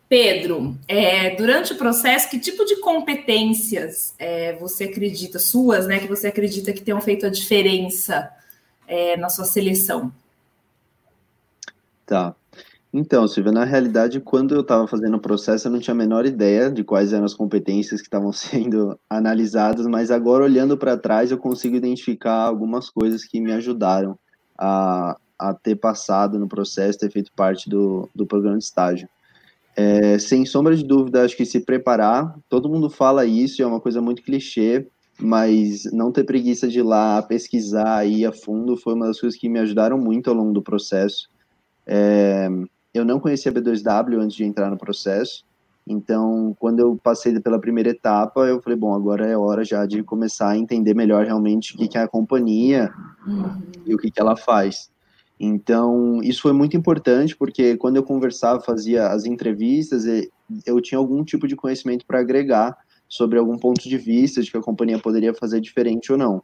Pedro, 0.09 0.75
é, 0.87 1.35
durante 1.35 1.73
o 1.73 1.77
processo, 1.77 2.29
que 2.29 2.39
tipo 2.39 2.65
de 2.65 2.77
competências 2.77 4.15
é, 4.17 4.53
você 4.53 4.85
acredita, 4.85 5.37
suas, 5.37 5.85
né, 5.85 5.99
que 5.99 6.07
você 6.07 6.27
acredita 6.27 6.73
que 6.73 6.81
tenham 6.81 6.99
feito 6.99 7.27
a 7.27 7.29
diferença 7.29 8.29
é, 8.87 9.15
na 9.15 9.29
sua 9.29 9.45
seleção? 9.45 10.11
Tá. 12.07 12.35
Então, 12.91 13.27
Silvia, 13.27 13.51
na 13.51 13.65
realidade, 13.65 14.19
quando 14.19 14.55
eu 14.55 14.61
estava 14.61 14.87
fazendo 14.87 15.15
o 15.15 15.21
processo, 15.21 15.67
eu 15.67 15.71
não 15.71 15.79
tinha 15.79 15.93
a 15.93 15.97
menor 15.97 16.25
ideia 16.25 16.71
de 16.71 16.83
quais 16.83 17.13
eram 17.13 17.23
as 17.23 17.35
competências 17.35 18.01
que 18.01 18.07
estavam 18.07 18.31
sendo 18.33 18.99
analisadas, 19.07 19.85
mas 19.85 20.09
agora, 20.09 20.43
olhando 20.43 20.75
para 20.75 20.97
trás, 20.97 21.29
eu 21.29 21.37
consigo 21.37 21.75
identificar 21.75 22.45
algumas 22.45 22.89
coisas 22.89 23.23
que 23.23 23.39
me 23.39 23.51
ajudaram 23.51 24.17
a, 24.57 25.15
a 25.37 25.53
ter 25.53 25.75
passado 25.75 26.39
no 26.39 26.47
processo, 26.47 26.97
ter 26.97 27.11
feito 27.11 27.31
parte 27.35 27.69
do, 27.69 28.09
do 28.15 28.25
programa 28.25 28.57
de 28.57 28.63
estágio. 28.63 29.07
É, 29.75 30.17
sem 30.17 30.43
sombra 30.45 30.75
de 30.75 30.83
dúvida, 30.83 31.23
acho 31.23 31.37
que 31.37 31.45
se 31.45 31.59
preparar, 31.61 32.35
todo 32.49 32.67
mundo 32.67 32.89
fala 32.89 33.23
isso, 33.23 33.61
é 33.61 33.65
uma 33.67 33.79
coisa 33.79 34.01
muito 34.01 34.23
clichê, 34.23 34.87
mas 35.19 35.83
não 35.93 36.11
ter 36.11 36.23
preguiça 36.23 36.67
de 36.67 36.79
ir 36.79 36.83
lá 36.83 37.21
pesquisar, 37.21 38.05
ir 38.05 38.25
a 38.25 38.31
fundo, 38.31 38.75
foi 38.75 38.95
uma 38.95 39.05
das 39.05 39.19
coisas 39.19 39.39
que 39.39 39.47
me 39.47 39.59
ajudaram 39.59 39.97
muito 39.97 40.29
ao 40.29 40.35
longo 40.35 40.51
do 40.51 40.61
processo. 40.61 41.29
É, 41.85 42.49
eu 42.93 43.05
não 43.05 43.19
conhecia 43.19 43.51
B2W 43.51 44.19
antes 44.19 44.35
de 44.35 44.43
entrar 44.43 44.69
no 44.69 44.77
processo, 44.77 45.45
então, 45.89 46.55
quando 46.59 46.79
eu 46.79 46.99
passei 47.01 47.37
pela 47.39 47.59
primeira 47.59 47.89
etapa, 47.89 48.41
eu 48.41 48.61
falei, 48.61 48.77
bom, 48.77 48.93
agora 48.93 49.25
é 49.25 49.35
hora 49.35 49.65
já 49.65 49.87
de 49.87 50.03
começar 50.03 50.49
a 50.49 50.57
entender 50.57 50.93
melhor 50.93 51.25
realmente 51.25 51.73
o 51.73 51.77
que, 51.79 51.87
que 51.87 51.97
é 51.97 52.01
a 52.01 52.07
companhia 52.07 52.93
uhum. 53.25 53.59
e 53.87 53.95
o 53.95 53.97
que, 53.97 54.11
que 54.11 54.21
ela 54.21 54.37
faz. 54.37 54.91
Então, 55.39 56.21
isso 56.21 56.43
foi 56.43 56.53
muito 56.53 56.77
importante, 56.77 57.35
porque 57.35 57.75
quando 57.75 57.95
eu 57.95 58.03
conversava, 58.03 58.61
fazia 58.61 59.07
as 59.07 59.25
entrevistas, 59.25 60.03
eu 60.63 60.79
tinha 60.79 60.99
algum 60.99 61.23
tipo 61.23 61.47
de 61.47 61.55
conhecimento 61.55 62.05
para 62.05 62.19
agregar 62.19 62.77
sobre 63.07 63.39
algum 63.39 63.57
ponto 63.57 63.81
de 63.81 63.97
vista 63.97 64.43
de 64.43 64.51
que 64.51 64.57
a 64.57 64.61
companhia 64.61 64.99
poderia 64.99 65.33
fazer 65.33 65.59
diferente 65.59 66.11
ou 66.11 66.19
não. 66.19 66.43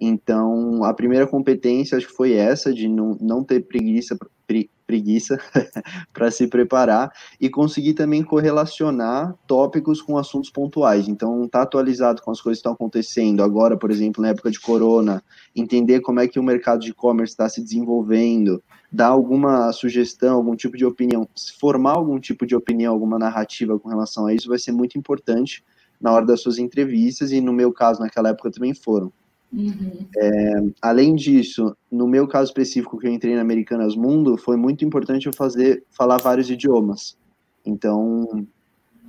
Então, 0.00 0.82
a 0.82 0.92
primeira 0.92 1.26
competência 1.26 1.96
acho 1.96 2.08
que 2.08 2.14
foi 2.14 2.32
essa, 2.32 2.72
de 2.72 2.88
não, 2.88 3.16
não 3.20 3.44
ter 3.44 3.60
preguiça, 3.60 4.18
pre, 4.46 4.68
preguiça 4.84 5.38
para 6.12 6.30
se 6.30 6.48
preparar 6.48 7.12
e 7.40 7.48
conseguir 7.48 7.94
também 7.94 8.22
correlacionar 8.22 9.34
tópicos 9.46 10.02
com 10.02 10.18
assuntos 10.18 10.50
pontuais. 10.50 11.06
Então, 11.06 11.44
estar 11.44 11.60
tá 11.60 11.62
atualizado 11.62 12.22
com 12.22 12.32
as 12.32 12.40
coisas 12.40 12.58
que 12.58 12.60
estão 12.60 12.72
acontecendo 12.72 13.42
agora, 13.42 13.76
por 13.76 13.90
exemplo, 13.90 14.20
na 14.20 14.30
época 14.30 14.50
de 14.50 14.60
corona, 14.60 15.22
entender 15.54 16.00
como 16.00 16.18
é 16.18 16.26
que 16.26 16.40
o 16.40 16.42
mercado 16.42 16.80
de 16.80 16.90
e-commerce 16.90 17.32
está 17.32 17.48
se 17.48 17.62
desenvolvendo, 17.62 18.60
dar 18.90 19.08
alguma 19.08 19.72
sugestão, 19.72 20.36
algum 20.36 20.56
tipo 20.56 20.76
de 20.76 20.84
opinião, 20.84 21.28
formar 21.58 21.92
algum 21.92 22.18
tipo 22.18 22.44
de 22.44 22.56
opinião, 22.56 22.92
alguma 22.92 23.18
narrativa 23.18 23.78
com 23.78 23.88
relação 23.88 24.26
a 24.26 24.34
isso 24.34 24.48
vai 24.48 24.58
ser 24.58 24.72
muito 24.72 24.98
importante 24.98 25.64
na 26.00 26.12
hora 26.12 26.26
das 26.26 26.40
suas 26.40 26.58
entrevistas 26.58 27.30
e 27.30 27.40
no 27.40 27.52
meu 27.52 27.72
caso 27.72 28.00
naquela 28.00 28.30
época 28.30 28.50
também 28.50 28.74
foram. 28.74 29.12
Uhum. 29.54 30.06
É, 30.16 30.52
além 30.82 31.14
disso, 31.14 31.76
no 31.90 32.08
meu 32.08 32.26
caso 32.26 32.50
específico 32.50 32.98
que 32.98 33.06
eu 33.06 33.12
entrei 33.12 33.34
na 33.36 33.40
Americanas 33.40 33.94
Mundo, 33.94 34.36
foi 34.36 34.56
muito 34.56 34.84
importante 34.84 35.26
eu 35.26 35.32
fazer 35.32 35.84
falar 35.90 36.18
vários 36.18 36.50
idiomas. 36.50 37.16
Então, 37.64 38.46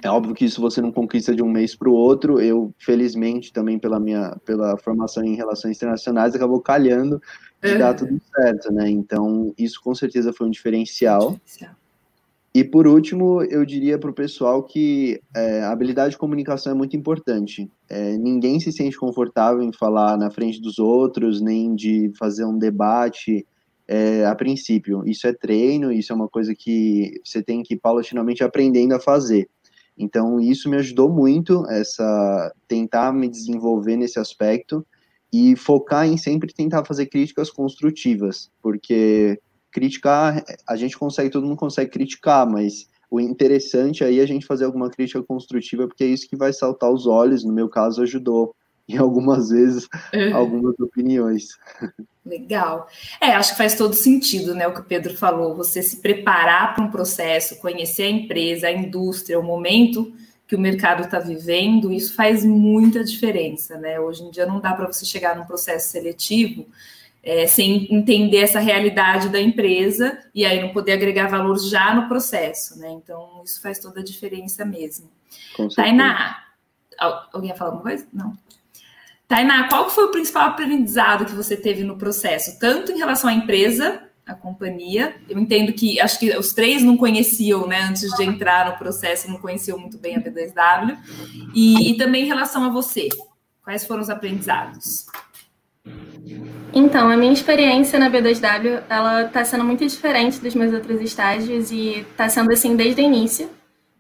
é 0.04 0.10
óbvio 0.10 0.36
que 0.36 0.46
isso 0.46 0.62
você 0.62 0.82
não 0.82 0.92
conquista 0.92 1.36
de 1.36 1.42
um 1.42 1.50
mês 1.50 1.76
para 1.76 1.90
o 1.90 1.94
outro. 1.94 2.40
Eu, 2.40 2.74
felizmente, 2.78 3.52
também 3.52 3.80
pela 3.80 4.00
minha 4.00 4.38
pela 4.46 4.78
formação 4.78 5.24
em 5.24 5.36
relações 5.36 5.78
internacionais, 5.78 6.36
acabou 6.36 6.62
calhando 6.62 7.22
de 7.64 7.72
uhum. 7.72 7.80
dar 7.80 7.94
tudo 7.96 8.22
certo, 8.36 8.72
né? 8.72 8.90
Então, 8.90 9.54
isso 9.58 9.82
com 9.82 9.96
certeza 9.96 10.32
foi 10.32 10.48
um 10.48 10.52
diferencial. 10.52 11.32
diferencial. 11.32 11.76
E 12.56 12.64
por 12.64 12.88
último, 12.88 13.44
eu 13.44 13.66
diria 13.66 14.00
para 14.00 14.10
o 14.10 14.14
pessoal 14.14 14.64
que 14.64 15.20
é, 15.36 15.60
a 15.64 15.72
habilidade 15.72 16.12
de 16.12 16.18
comunicação 16.18 16.72
é 16.72 16.74
muito 16.74 16.96
importante. 16.96 17.70
É, 17.90 18.18
ninguém 18.18 18.62
se 18.62 18.72
sente 18.72 18.98
confortável 18.98 19.62
em 19.62 19.74
falar 19.74 20.18
na 20.18 20.32
frente 20.32 20.62
dos 20.62 20.80
outros, 20.80 21.42
nem 21.42 21.76
de 21.76 22.14
fazer 22.18 22.46
um 22.46 22.58
debate 22.58 23.46
é, 23.86 24.26
a 24.26 24.34
princípio. 24.34 25.04
Isso 25.06 25.28
é 25.28 25.34
treino, 25.34 25.92
isso 25.92 26.14
é 26.14 26.16
uma 26.16 26.30
coisa 26.30 26.56
que 26.56 27.20
você 27.26 27.44
tem 27.44 27.62
que 27.62 27.76
paulatinamente 27.76 28.42
aprendendo 28.42 28.96
a 28.96 29.02
fazer. 29.02 29.50
Então, 29.98 30.40
isso 30.40 30.70
me 30.70 30.78
ajudou 30.78 31.10
muito, 31.10 31.66
essa 31.70 32.54
tentar 32.70 33.12
me 33.12 33.28
desenvolver 33.28 33.98
nesse 33.98 34.18
aspecto 34.18 34.86
e 35.32 35.58
focar 35.58 36.08
em 36.08 36.16
sempre 36.16 36.54
tentar 36.54 36.86
fazer 36.86 37.08
críticas 37.08 37.50
construtivas, 37.50 38.50
porque 38.62 39.42
criticar, 39.76 40.42
a 40.66 40.78
gente 40.78 40.98
consegue, 40.98 41.30
todo 41.30 41.46
mundo 41.46 41.58
consegue 41.58 41.92
criticar, 41.92 42.50
mas 42.50 42.88
o 43.12 43.20
interessante 43.20 44.06
aí 44.06 44.20
é 44.20 44.24
a 44.24 44.26
gente 44.26 44.46
fazer 44.46 44.64
alguma 44.64 44.90
crítica 44.90 45.22
construtiva, 45.22 45.86
porque 45.86 46.06
é 46.06 46.08
isso 46.08 46.30
que 46.30 46.38
vai 46.38 46.54
saltar 46.54 46.90
os 46.90 47.06
olhos, 47.06 47.44
no 47.44 47.52
meu 47.52 47.68
caso 47.68 48.02
ajudou 48.02 48.56
em 48.88 48.98
algumas 48.98 49.50
vezes 49.50 49.86
uhum. 50.14 50.34
algumas 50.34 50.80
opiniões. 50.80 51.50
Legal. 52.26 52.88
É, 53.20 53.32
acho 53.32 53.52
que 53.52 53.58
faz 53.58 53.76
todo 53.76 53.94
sentido, 53.94 54.56
né, 54.56 54.66
o 54.66 54.74
que 54.74 54.80
o 54.80 54.86
Pedro 54.86 55.14
falou, 55.18 55.54
você 55.54 55.84
se 55.84 55.98
preparar 55.98 56.74
para 56.74 56.86
um 56.86 56.92
processo, 56.92 57.60
conhecer 57.60 58.04
a 58.04 58.10
empresa, 58.10 58.68
a 58.68 58.72
indústria, 58.72 59.38
o 59.38 59.44
momento 59.44 60.14
que 60.48 60.56
o 60.56 60.60
mercado 60.60 61.04
está 61.04 61.20
vivendo, 61.20 61.92
isso 61.92 62.14
faz 62.14 62.46
muita 62.46 63.04
diferença, 63.04 63.78
né? 63.80 64.00
Hoje 64.00 64.22
em 64.22 64.30
dia 64.30 64.46
não 64.46 64.60
dá 64.60 64.74
para 64.74 64.86
você 64.86 65.04
chegar 65.04 65.36
num 65.36 65.44
processo 65.44 65.90
seletivo 65.90 66.68
é, 67.26 67.48
sem 67.48 67.92
entender 67.92 68.38
essa 68.38 68.60
realidade 68.60 69.30
da 69.30 69.42
empresa 69.42 70.20
e 70.34 70.46
aí 70.46 70.62
não 70.62 70.70
poder 70.70 70.92
agregar 70.92 71.28
valor 71.28 71.58
já 71.58 71.96
no 71.96 72.08
processo, 72.08 72.78
né? 72.78 72.92
Então, 72.92 73.42
isso 73.44 73.60
faz 73.60 73.80
toda 73.80 74.00
a 74.00 74.04
diferença 74.04 74.64
mesmo. 74.64 75.10
Tainá, 75.76 76.38
alguém 77.34 77.50
ia 77.50 77.56
falar 77.56 77.72
alguma 77.72 77.84
coisa? 77.84 78.08
Não. 78.14 78.38
Tainá, 79.28 79.68
qual 79.68 79.90
foi 79.90 80.06
o 80.06 80.12
principal 80.12 80.50
aprendizado 80.50 81.26
que 81.26 81.34
você 81.34 81.58
teve 81.58 81.84
no 81.84 81.98
processo, 81.98 82.60
tanto 82.60 82.92
em 82.92 83.00
relação 83.00 83.28
à 83.28 83.34
empresa, 83.34 84.04
à 84.24 84.36
companhia? 84.36 85.16
Eu 85.28 85.40
entendo 85.40 85.74
que 85.74 86.00
acho 86.00 86.20
que 86.20 86.38
os 86.38 86.54
três 86.54 86.84
não 86.84 86.96
conheciam, 86.96 87.66
né, 87.66 87.82
antes 87.82 88.12
de 88.16 88.24
entrar 88.24 88.70
no 88.70 88.78
processo, 88.78 89.32
não 89.32 89.40
conheciam 89.40 89.80
muito 89.80 89.98
bem 89.98 90.16
a 90.16 90.22
B2W, 90.22 90.96
e, 91.56 91.90
e 91.90 91.98
também 91.98 92.26
em 92.26 92.28
relação 92.28 92.64
a 92.66 92.70
você. 92.70 93.10
Quais 93.64 93.84
foram 93.84 94.04
os 94.04 94.12
aprendizados? 94.12 95.08
Então, 96.78 97.10
a 97.10 97.16
minha 97.16 97.32
experiência 97.32 97.98
na 97.98 98.12
B2W, 98.12 98.84
ela 98.90 99.24
está 99.24 99.46
sendo 99.46 99.64
muito 99.64 99.88
diferente 99.88 100.42
dos 100.42 100.54
meus 100.54 100.74
outros 100.74 101.00
estágios 101.00 101.72
e 101.72 102.00
está 102.00 102.28
sendo 102.28 102.52
assim 102.52 102.76
desde 102.76 103.02
o 103.02 103.06
início. 103.06 103.50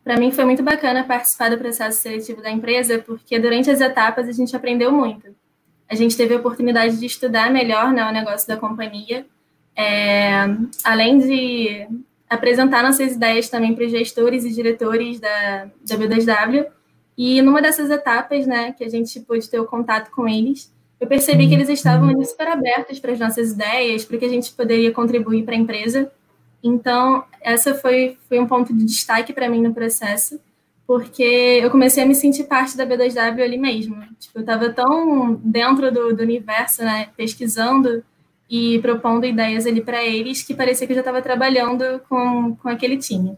Para 0.04 0.20
mim 0.20 0.30
foi 0.30 0.44
muito 0.44 0.62
bacana 0.62 1.06
participar 1.06 1.50
do 1.50 1.58
processo 1.58 2.02
seletivo 2.02 2.42
da 2.42 2.52
empresa, 2.52 3.00
porque 3.00 3.40
durante 3.40 3.72
as 3.72 3.80
etapas 3.80 4.28
a 4.28 4.34
gente 4.34 4.54
aprendeu 4.54 4.92
muito. 4.92 5.34
A 5.90 5.96
gente 5.96 6.18
teve 6.18 6.34
a 6.34 6.38
oportunidade 6.38 7.00
de 7.00 7.06
estudar 7.06 7.50
melhor 7.50 7.94
né, 7.94 8.06
o 8.10 8.12
negócio 8.12 8.46
da 8.46 8.58
companhia, 8.58 9.26
é, 9.74 10.34
além 10.84 11.20
de 11.20 11.88
apresentar 12.30 12.84
nossas 12.84 13.14
ideias 13.14 13.48
também 13.48 13.74
para 13.74 13.86
os 13.86 13.92
gestores 13.92 14.44
e 14.44 14.54
diretores 14.54 15.18
da, 15.22 15.70
da 15.82 15.96
B2W. 15.96 16.68
E 17.18 17.42
numa 17.42 17.62
dessas 17.62 17.90
etapas, 17.90 18.46
né, 18.46 18.74
que 18.74 18.84
a 18.84 18.90
gente 18.90 19.18
pôde 19.22 19.50
ter 19.50 19.62
o 19.62 19.66
contato 19.66 20.12
com 20.12 20.28
eles, 20.28 20.75
eu 21.00 21.08
percebi 21.08 21.48
que 21.48 21.54
eles 21.54 21.70
estavam 21.70 22.10
ali 22.10 22.26
super 22.26 22.48
abertos 22.48 23.00
para 23.00 23.12
as 23.12 23.20
nossas 23.20 23.52
ideias, 23.52 24.06
para 24.06 24.18
que 24.18 24.26
a 24.26 24.30
gente 24.30 24.52
poderia 24.54 24.92
contribuir 24.92 25.44
para 25.44 25.56
a 25.56 25.58
empresa. 25.58 26.12
Então, 26.64 27.24
essa 27.42 27.76
foi, 27.76 28.18
foi 28.28 28.40
um 28.40 28.48
ponto 28.48 28.74
de 28.74 28.86
destaque 28.86 29.34
para 29.34 29.50
mim 29.50 29.62
no 29.62 29.74
processo, 29.74 30.40
porque 30.88 31.60
eu 31.62 31.70
comecei 31.70 32.04
a 32.04 32.06
me 32.06 32.16
sentir 32.16 32.46
parte 32.46 32.78
da 32.78 32.86
B2W 32.86 33.42
ali 33.42 33.58
mesmo. 33.58 33.96
Tipo, 34.20 34.40
eu 34.40 34.42
estava 34.42 34.70
tão 34.70 35.36
dentro 35.44 35.92
do, 35.92 36.16
do 36.16 36.24
universo, 36.24 36.84
né, 36.84 37.10
pesquisando 37.16 38.04
e 38.50 38.80
propondo 38.80 39.26
ideias 39.26 39.66
ali 39.66 39.82
para 39.82 40.04
eles, 40.04 40.44
que 40.44 40.54
parecia 40.54 40.86
que 40.86 40.94
eu 40.94 40.96
já 40.96 41.02
estava 41.02 41.22
trabalhando 41.22 42.02
com, 42.08 42.56
com 42.56 42.70
aquele 42.70 42.98
time. 42.98 43.38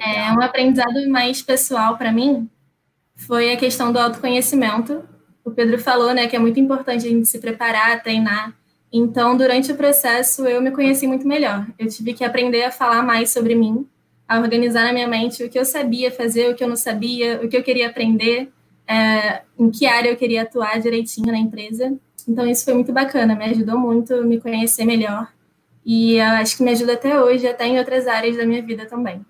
É, 0.00 0.32
um 0.32 0.42
aprendizado 0.42 1.08
mais 1.08 1.42
pessoal 1.42 1.96
para 1.96 2.12
mim 2.12 2.48
foi 3.16 3.52
a 3.52 3.56
questão 3.56 3.92
do 3.92 3.98
autoconhecimento, 3.98 5.02
o 5.44 5.50
Pedro 5.50 5.78
falou, 5.78 6.14
né, 6.14 6.26
que 6.26 6.34
é 6.34 6.38
muito 6.38 6.58
importante 6.58 7.06
a 7.06 7.10
gente 7.10 7.26
se 7.26 7.38
preparar, 7.38 8.02
treinar. 8.02 8.54
Então, 8.92 9.36
durante 9.36 9.70
o 9.72 9.76
processo, 9.76 10.46
eu 10.46 10.62
me 10.62 10.70
conheci 10.70 11.06
muito 11.06 11.26
melhor. 11.26 11.66
Eu 11.78 11.88
tive 11.88 12.14
que 12.14 12.24
aprender 12.24 12.64
a 12.64 12.70
falar 12.70 13.02
mais 13.02 13.30
sobre 13.30 13.54
mim, 13.54 13.86
a 14.26 14.38
organizar 14.38 14.84
na 14.84 14.92
minha 14.92 15.08
mente 15.08 15.44
o 15.44 15.50
que 15.50 15.58
eu 15.58 15.64
sabia 15.64 16.10
fazer, 16.10 16.50
o 16.50 16.54
que 16.54 16.64
eu 16.64 16.68
não 16.68 16.76
sabia, 16.76 17.40
o 17.44 17.48
que 17.48 17.56
eu 17.56 17.62
queria 17.62 17.88
aprender, 17.88 18.50
é, 18.86 19.42
em 19.58 19.70
que 19.70 19.84
área 19.84 20.10
eu 20.10 20.16
queria 20.16 20.42
atuar 20.42 20.80
direitinho 20.80 21.26
na 21.26 21.38
empresa. 21.38 21.92
Então, 22.26 22.46
isso 22.46 22.64
foi 22.64 22.72
muito 22.72 22.92
bacana, 22.92 23.34
me 23.34 23.44
ajudou 23.44 23.78
muito 23.78 24.14
a 24.14 24.22
me 24.22 24.40
conhecer 24.40 24.84
melhor. 24.84 25.28
E 25.84 26.18
acho 26.18 26.56
que 26.56 26.62
me 26.62 26.70
ajuda 26.70 26.94
até 26.94 27.20
hoje, 27.20 27.46
até 27.46 27.66
em 27.66 27.78
outras 27.78 28.06
áreas 28.06 28.36
da 28.36 28.46
minha 28.46 28.62
vida 28.62 28.86
também. 28.86 29.24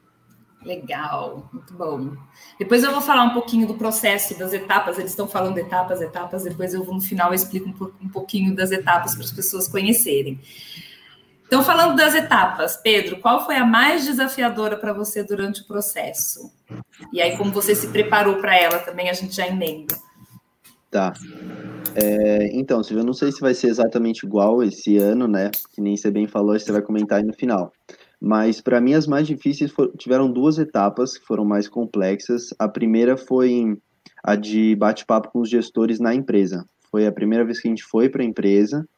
Legal, 0.64 1.48
muito 1.52 1.74
bom. 1.74 2.12
Depois 2.58 2.84
eu 2.84 2.92
vou 2.92 3.00
falar 3.00 3.24
um 3.24 3.30
pouquinho 3.30 3.66
do 3.66 3.74
processo 3.74 4.38
das 4.38 4.52
etapas. 4.52 4.98
Eles 4.98 5.10
estão 5.10 5.26
falando 5.26 5.58
etapas, 5.58 6.00
etapas. 6.00 6.44
Depois 6.44 6.72
eu 6.72 6.84
no 6.84 7.00
final 7.00 7.30
eu 7.30 7.34
explico 7.34 7.68
um, 8.00 8.08
pouquinho 8.08 8.54
das 8.54 8.70
etapas 8.70 9.14
para 9.14 9.24
as 9.24 9.32
pessoas 9.32 9.66
conhecerem. 9.66 10.40
Então, 11.46 11.62
falando 11.62 11.96
das 11.96 12.14
etapas, 12.14 12.76
Pedro, 12.76 13.20
qual 13.20 13.44
foi 13.44 13.56
a 13.56 13.66
mais 13.66 14.04
desafiadora 14.04 14.76
para 14.76 14.92
você 14.92 15.22
durante 15.22 15.62
o 15.62 15.66
processo? 15.66 16.50
E 17.12 17.20
aí, 17.20 17.36
como 17.36 17.52
você 17.52 17.74
se 17.74 17.88
preparou 17.88 18.36
para 18.36 18.56
ela 18.56 18.78
também, 18.78 19.10
a 19.10 19.12
gente 19.12 19.36
já 19.36 19.46
emenda. 19.46 19.94
Tá. 20.90 21.12
É, 21.94 22.50
então, 22.56 22.82
Silvia, 22.82 23.02
eu 23.02 23.06
não 23.06 23.12
sei 23.12 23.30
se 23.30 23.40
vai 23.40 23.52
ser 23.54 23.68
exatamente 23.68 24.24
igual 24.24 24.62
esse 24.62 24.96
ano, 24.96 25.28
né? 25.28 25.50
Que 25.72 25.80
nem 25.80 25.96
você 25.96 26.10
bem 26.10 26.26
falou, 26.26 26.58
você 26.58 26.72
vai 26.72 26.82
comentar 26.82 27.18
aí 27.18 27.24
no 27.24 27.32
final. 27.32 27.72
Mas 28.26 28.58
para 28.58 28.80
mim 28.80 28.94
as 28.94 29.06
mais 29.06 29.26
difíceis 29.26 29.70
tiveram 29.98 30.32
duas 30.32 30.56
etapas 30.58 31.18
que 31.18 31.26
foram 31.26 31.44
mais 31.44 31.68
complexas. 31.68 32.54
A 32.58 32.66
primeira 32.66 33.18
foi 33.18 33.76
a 34.22 34.34
de 34.34 34.74
bate-papo 34.76 35.30
com 35.30 35.40
os 35.42 35.50
gestores 35.50 36.00
na 36.00 36.14
empresa. 36.14 36.66
Foi 36.90 37.06
a 37.06 37.12
primeira 37.12 37.44
vez 37.44 37.60
que 37.60 37.68
a 37.68 37.70
gente 37.70 37.84
foi 37.84 38.08
para 38.08 38.22
a 38.22 38.24
empresa 38.24 38.88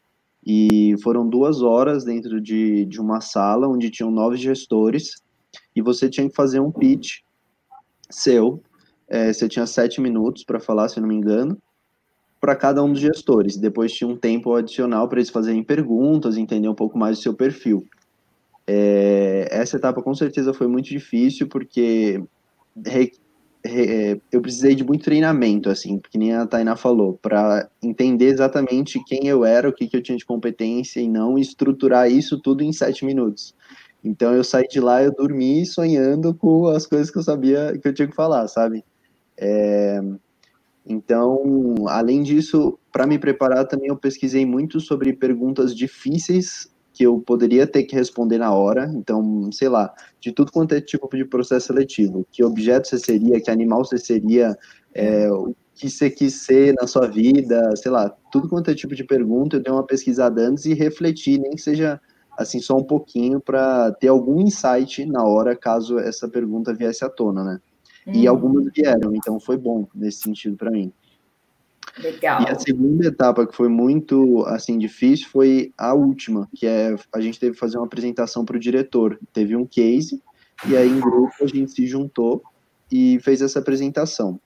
e 0.46 0.94
foram 1.02 1.28
duas 1.28 1.60
horas 1.60 2.04
dentro 2.04 2.40
de, 2.40 2.84
de 2.84 3.00
uma 3.00 3.20
sala 3.20 3.66
onde 3.66 3.90
tinham 3.90 4.12
nove 4.12 4.36
gestores 4.36 5.20
e 5.74 5.82
você 5.82 6.08
tinha 6.08 6.28
que 6.28 6.36
fazer 6.36 6.60
um 6.60 6.70
pitch 6.70 7.22
seu. 8.08 8.62
É, 9.08 9.32
você 9.32 9.48
tinha 9.48 9.66
sete 9.66 10.00
minutos 10.00 10.44
para 10.44 10.60
falar, 10.60 10.88
se 10.88 11.00
não 11.00 11.08
me 11.08 11.16
engano, 11.16 11.58
para 12.40 12.54
cada 12.54 12.80
um 12.80 12.92
dos 12.92 13.00
gestores. 13.00 13.56
Depois 13.56 13.92
tinha 13.92 14.06
um 14.06 14.16
tempo 14.16 14.54
adicional 14.54 15.08
para 15.08 15.18
eles 15.18 15.30
fazerem 15.30 15.64
perguntas, 15.64 16.36
entender 16.36 16.68
um 16.68 16.76
pouco 16.76 16.96
mais 16.96 17.18
do 17.18 17.22
seu 17.24 17.34
perfil. 17.34 17.84
É, 18.66 19.48
essa 19.50 19.76
etapa 19.76 20.02
com 20.02 20.14
certeza 20.14 20.52
foi 20.52 20.66
muito 20.66 20.88
difícil 20.88 21.46
porque 21.46 22.20
re, 22.84 23.12
é, 23.64 24.18
eu 24.30 24.40
precisei 24.40 24.74
de 24.74 24.84
muito 24.84 25.04
treinamento, 25.04 25.70
assim, 25.70 26.00
que 26.10 26.18
nem 26.18 26.34
a 26.34 26.46
Tainá 26.46 26.76
falou, 26.76 27.18
para 27.20 27.68
entender 27.82 28.26
exatamente 28.26 29.02
quem 29.04 29.26
eu 29.26 29.44
era, 29.44 29.68
o 29.68 29.72
que, 29.72 29.86
que 29.86 29.96
eu 29.96 30.02
tinha 30.02 30.18
de 30.18 30.24
competência 30.24 31.00
e 31.00 31.08
não 31.08 31.38
estruturar 31.38 32.10
isso 32.10 32.40
tudo 32.40 32.62
em 32.62 32.72
sete 32.72 33.04
minutos. 33.04 33.54
Então 34.04 34.32
eu 34.34 34.44
saí 34.44 34.68
de 34.68 34.80
lá, 34.80 35.02
eu 35.02 35.12
dormi 35.12 35.64
sonhando 35.66 36.34
com 36.34 36.68
as 36.68 36.86
coisas 36.86 37.10
que 37.10 37.18
eu 37.18 37.22
sabia 37.22 37.76
que 37.80 37.88
eu 37.88 37.94
tinha 37.94 38.06
que 38.06 38.14
falar, 38.14 38.46
sabe? 38.46 38.84
É, 39.36 40.00
então, 40.86 41.74
além 41.88 42.22
disso, 42.22 42.78
para 42.92 43.06
me 43.06 43.18
preparar 43.18 43.66
também 43.66 43.88
eu 43.88 43.96
pesquisei 43.96 44.46
muito 44.46 44.80
sobre 44.80 45.12
perguntas 45.12 45.74
difíceis 45.74 46.70
que 46.96 47.04
eu 47.04 47.20
poderia 47.20 47.66
ter 47.66 47.82
que 47.82 47.94
responder 47.94 48.38
na 48.38 48.54
hora. 48.54 48.90
Então, 48.94 49.52
sei 49.52 49.68
lá, 49.68 49.92
de 50.18 50.32
tudo 50.32 50.50
quanto 50.50 50.74
é 50.74 50.80
tipo 50.80 51.14
de 51.14 51.26
processo 51.26 51.66
seletivo. 51.66 52.26
Que 52.32 52.42
objeto 52.42 52.88
você 52.88 52.98
seria, 52.98 53.38
que 53.38 53.50
animal 53.50 53.84
você 53.84 53.98
seria, 53.98 54.56
é, 54.94 55.30
o 55.30 55.54
que 55.74 55.90
você 55.90 56.08
quis 56.08 56.32
ser 56.46 56.74
na 56.80 56.86
sua 56.86 57.06
vida, 57.06 57.70
sei 57.76 57.90
lá, 57.90 58.08
tudo 58.32 58.48
quanto 58.48 58.70
é 58.70 58.74
tipo 58.74 58.94
de 58.94 59.04
pergunta, 59.04 59.56
eu 59.56 59.62
dei 59.62 59.70
uma 59.70 59.84
pesquisada 59.84 60.40
antes 60.40 60.64
e 60.64 60.72
refleti, 60.72 61.36
nem 61.36 61.50
que 61.50 61.60
seja 61.60 62.00
assim 62.38 62.60
só 62.60 62.78
um 62.78 62.84
pouquinho 62.84 63.40
para 63.40 63.92
ter 63.92 64.08
algum 64.08 64.40
insight 64.40 65.04
na 65.04 65.22
hora 65.22 65.54
caso 65.54 65.98
essa 65.98 66.26
pergunta 66.26 66.72
viesse 66.72 67.04
à 67.04 67.10
tona, 67.10 67.44
né? 67.44 67.60
Hum. 68.06 68.12
E 68.14 68.26
algumas 68.26 68.72
vieram, 68.74 69.14
então 69.14 69.38
foi 69.38 69.58
bom 69.58 69.86
nesse 69.94 70.22
sentido 70.22 70.56
para 70.56 70.70
mim. 70.70 70.90
Legal. 71.98 72.42
E 72.42 72.50
a 72.50 72.58
segunda 72.58 73.06
etapa, 73.06 73.46
que 73.46 73.56
foi 73.56 73.68
muito 73.68 74.44
assim 74.46 74.78
difícil, 74.78 75.28
foi 75.28 75.72
a 75.78 75.94
última, 75.94 76.48
que 76.54 76.66
é 76.66 76.94
a 77.12 77.20
gente 77.20 77.40
teve 77.40 77.54
que 77.54 77.58
fazer 77.58 77.78
uma 77.78 77.86
apresentação 77.86 78.44
para 78.44 78.56
o 78.56 78.60
diretor. 78.60 79.18
Teve 79.32 79.56
um 79.56 79.66
case, 79.66 80.22
e 80.66 80.76
aí 80.76 80.88
em 80.88 81.00
grupo 81.00 81.32
a 81.40 81.46
gente 81.46 81.72
se 81.72 81.86
juntou 81.86 82.42
e 82.90 83.18
fez 83.20 83.40
essa 83.40 83.58
apresentação. 83.58 84.38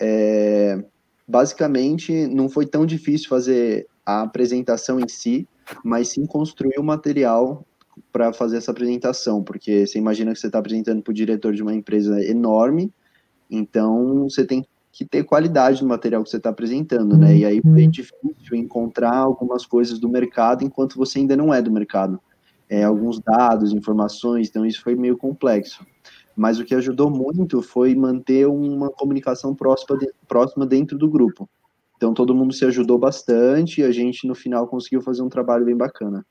É, 0.00 0.84
basicamente, 1.26 2.26
não 2.26 2.48
foi 2.48 2.66
tão 2.66 2.84
difícil 2.84 3.28
fazer 3.28 3.86
a 4.04 4.22
apresentação 4.22 5.00
em 5.00 5.08
si, 5.08 5.48
mas 5.82 6.08
sim 6.08 6.26
construir 6.26 6.78
o 6.78 6.84
material 6.84 7.64
para 8.12 8.32
fazer 8.32 8.58
essa 8.58 8.70
apresentação, 8.70 9.42
porque 9.42 9.86
você 9.86 9.98
imagina 9.98 10.32
que 10.32 10.38
você 10.38 10.48
está 10.48 10.58
apresentando 10.58 11.02
para 11.02 11.10
o 11.10 11.14
diretor 11.14 11.54
de 11.54 11.62
uma 11.62 11.74
empresa 11.74 12.22
enorme, 12.22 12.92
então 13.50 14.24
você 14.28 14.44
tem 14.44 14.62
que 14.62 14.68
ter 15.02 15.24
qualidade 15.24 15.82
no 15.82 15.88
material 15.88 16.22
que 16.22 16.28
você 16.28 16.36
está 16.36 16.50
apresentando, 16.50 17.16
né? 17.16 17.34
E 17.34 17.44
aí 17.46 17.62
foi 17.62 17.84
uhum. 17.84 17.90
difícil 17.90 18.54
encontrar 18.54 19.16
algumas 19.16 19.64
coisas 19.64 19.98
do 19.98 20.10
mercado 20.10 20.62
enquanto 20.62 20.98
você 20.98 21.20
ainda 21.20 21.34
não 21.34 21.54
é 21.54 21.62
do 21.62 21.72
mercado. 21.72 22.20
É, 22.68 22.84
alguns 22.84 23.18
dados, 23.18 23.72
informações, 23.72 24.48
então 24.48 24.64
isso 24.64 24.82
foi 24.82 24.94
meio 24.94 25.16
complexo. 25.16 25.84
Mas 26.36 26.58
o 26.58 26.64
que 26.64 26.74
ajudou 26.74 27.08
muito 27.08 27.62
foi 27.62 27.94
manter 27.94 28.46
uma 28.46 28.90
comunicação 28.90 29.54
próxima, 29.54 29.98
de, 29.98 30.12
próxima 30.28 30.66
dentro 30.66 30.98
do 30.98 31.08
grupo. 31.08 31.48
Então 31.96 32.12
todo 32.12 32.34
mundo 32.34 32.52
se 32.52 32.64
ajudou 32.64 32.98
bastante 32.98 33.80
e 33.80 33.84
a 33.84 33.90
gente 33.90 34.26
no 34.26 34.34
final 34.34 34.66
conseguiu 34.66 35.00
fazer 35.00 35.22
um 35.22 35.28
trabalho 35.28 35.64
bem 35.64 35.76
bacana. 35.76 36.26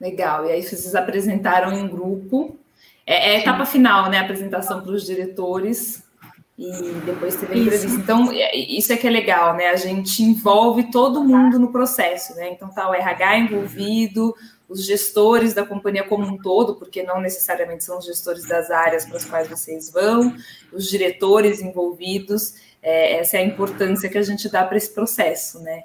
Legal. 0.00 0.46
E 0.46 0.52
aí 0.52 0.62
vocês 0.62 0.94
apresentaram 0.94 1.72
em 1.72 1.88
grupo. 1.88 2.56
É, 3.06 3.32
é 3.32 3.36
a 3.36 3.40
etapa 3.40 3.66
final, 3.66 4.08
né? 4.08 4.18
A 4.18 4.22
apresentação 4.22 4.80
para 4.82 4.92
os 4.92 5.04
diretores 5.04 6.08
e 6.60 6.92
depois 7.06 7.36
teve 7.36 7.54
a 7.54 7.56
entrevista. 7.56 7.86
Isso. 7.86 7.96
Então, 7.96 8.30
é, 8.30 8.54
isso 8.54 8.92
é 8.92 8.96
que 8.98 9.06
é 9.06 9.10
legal, 9.10 9.56
né? 9.56 9.68
A 9.68 9.76
gente 9.76 10.22
envolve 10.22 10.90
todo 10.90 11.24
mundo 11.24 11.58
no 11.58 11.72
processo, 11.72 12.34
né? 12.34 12.50
Então, 12.50 12.68
tá 12.68 12.90
o 12.90 12.92
RH 12.92 13.38
envolvido, 13.38 14.34
os 14.68 14.84
gestores 14.84 15.54
da 15.54 15.64
companhia 15.64 16.04
como 16.04 16.26
um 16.26 16.36
todo, 16.36 16.76
porque 16.76 17.02
não 17.02 17.18
necessariamente 17.18 17.82
são 17.82 17.96
os 17.96 18.04
gestores 18.04 18.46
das 18.46 18.70
áreas 18.70 19.06
para 19.06 19.16
as 19.16 19.24
quais 19.24 19.48
vocês 19.48 19.90
vão, 19.90 20.36
os 20.70 20.86
diretores 20.86 21.62
envolvidos. 21.62 22.54
É, 22.82 23.16
essa 23.18 23.38
é 23.38 23.40
a 23.40 23.44
importância 23.44 24.10
que 24.10 24.18
a 24.18 24.22
gente 24.22 24.46
dá 24.50 24.62
para 24.62 24.76
esse 24.76 24.90
processo, 24.90 25.60
né? 25.60 25.82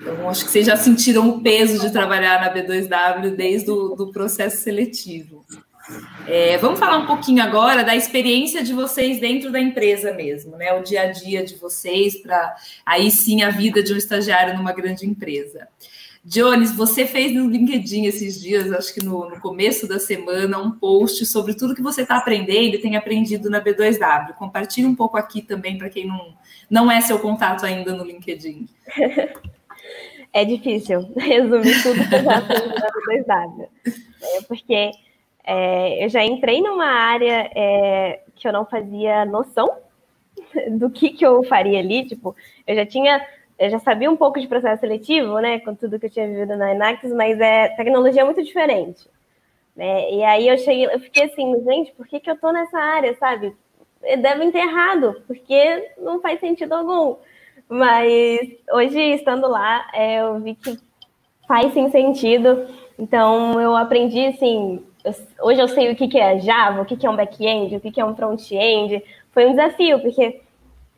Então, 0.00 0.30
acho 0.30 0.46
que 0.46 0.50
vocês 0.50 0.64
já 0.64 0.78
sentiram 0.78 1.28
o 1.28 1.42
peso 1.42 1.78
de 1.78 1.92
trabalhar 1.92 2.40
na 2.40 2.54
B2W 2.54 3.36
desde 3.36 3.70
o 3.70 3.94
do 3.94 4.10
processo 4.10 4.62
seletivo. 4.62 5.44
É, 6.26 6.56
vamos 6.58 6.78
falar 6.78 6.96
um 6.96 7.06
pouquinho 7.06 7.42
agora 7.42 7.84
da 7.84 7.94
experiência 7.94 8.62
de 8.62 8.72
vocês 8.72 9.20
dentro 9.20 9.52
da 9.52 9.60
empresa 9.60 10.12
mesmo, 10.14 10.56
né? 10.56 10.72
O 10.72 10.82
dia 10.82 11.02
a 11.02 11.12
dia 11.12 11.44
de 11.44 11.56
vocês, 11.56 12.16
para 12.16 12.56
aí 12.86 13.10
sim 13.10 13.42
a 13.42 13.50
vida 13.50 13.82
de 13.82 13.92
um 13.92 13.96
estagiário 13.96 14.56
numa 14.56 14.72
grande 14.72 15.06
empresa. 15.06 15.68
Jones, 16.24 16.74
você 16.74 17.06
fez 17.06 17.34
no 17.34 17.50
LinkedIn 17.50 18.06
esses 18.06 18.40
dias, 18.40 18.72
acho 18.72 18.94
que 18.94 19.04
no, 19.04 19.28
no 19.28 19.38
começo 19.40 19.86
da 19.86 19.98
semana, 19.98 20.58
um 20.58 20.70
post 20.70 21.26
sobre 21.26 21.52
tudo 21.52 21.74
que 21.74 21.82
você 21.82 22.00
está 22.00 22.16
aprendendo 22.16 22.76
e 22.76 22.80
tem 22.80 22.96
aprendido 22.96 23.50
na 23.50 23.60
B2W. 23.60 24.32
Compartilhe 24.32 24.86
um 24.86 24.94
pouco 24.94 25.18
aqui 25.18 25.42
também 25.42 25.76
para 25.76 25.90
quem 25.90 26.06
não, 26.06 26.34
não 26.70 26.90
é 26.90 27.02
seu 27.02 27.18
contato 27.18 27.66
ainda 27.66 27.94
no 27.94 28.04
LinkedIn. 28.04 28.66
É 30.36 30.44
difícil 30.44 31.08
resumir 31.16 31.80
tudo 31.80 32.08
que 32.08 32.14
eu 32.16 32.24
já 32.24 32.38
aprendi 32.38 32.66
na 32.66 32.90
B2W. 32.90 33.68
É 34.20 34.42
porque 34.42 34.90
é, 35.44 36.04
eu 36.04 36.08
já 36.08 36.24
entrei 36.24 36.62
numa 36.62 36.86
área 36.86 37.50
é, 37.54 38.20
que 38.34 38.48
eu 38.48 38.52
não 38.52 38.64
fazia 38.64 39.24
noção 39.26 39.68
do 40.72 40.88
que, 40.90 41.10
que 41.10 41.24
eu 41.24 41.44
faria 41.44 41.78
ali. 41.78 42.06
Tipo, 42.06 42.34
eu 42.66 42.74
já 42.74 42.86
tinha, 42.86 43.24
eu 43.58 43.70
já 43.70 43.78
sabia 43.78 44.10
um 44.10 44.16
pouco 44.16 44.40
de 44.40 44.48
processo 44.48 44.80
seletivo, 44.80 45.38
né, 45.38 45.60
com 45.60 45.74
tudo 45.74 45.98
que 45.98 46.06
eu 46.06 46.10
tinha 46.10 46.26
vivido 46.26 46.56
na 46.56 46.72
Enax, 46.72 47.12
mas 47.12 47.38
é 47.40 47.68
tecnologia 47.76 48.22
é 48.22 48.24
muito 48.24 48.42
diferente. 48.42 49.06
Né? 49.76 50.12
E 50.12 50.24
aí 50.24 50.48
eu 50.48 50.56
cheguei, 50.56 50.86
eu 50.86 51.00
fiquei 51.00 51.24
assim, 51.24 51.62
gente, 51.64 51.92
por 51.92 52.06
que, 52.06 52.20
que 52.20 52.30
eu 52.30 52.38
tô 52.38 52.50
nessa 52.50 52.78
área, 52.78 53.14
sabe? 53.18 53.54
Devem 54.20 54.50
ter 54.50 54.58
errado, 54.58 55.22
porque 55.26 55.90
não 55.98 56.20
faz 56.20 56.40
sentido 56.40 56.72
algum. 56.74 57.16
Mas 57.68 58.40
hoje, 58.70 59.00
estando 59.14 59.48
lá, 59.48 59.90
é, 59.94 60.20
eu 60.20 60.38
vi 60.40 60.54
que 60.54 60.78
faz 61.48 61.72
sim 61.72 61.90
sentido. 61.90 62.66
Então, 62.98 63.60
eu 63.60 63.74
aprendi, 63.74 64.26
assim, 64.26 64.84
hoje 65.40 65.60
eu 65.60 65.68
sei 65.68 65.90
o 65.90 65.96
que, 65.96 66.08
que 66.08 66.18
é 66.18 66.38
Java, 66.38 66.82
o 66.82 66.84
que, 66.84 66.96
que 66.96 67.06
é 67.06 67.10
um 67.10 67.16
back-end, 67.16 67.76
o 67.76 67.80
que, 67.80 67.90
que 67.90 68.00
é 68.00 68.04
um 68.04 68.16
front-end. 68.16 69.02
Foi 69.32 69.46
um 69.46 69.50
desafio, 69.50 70.00
porque 70.00 70.40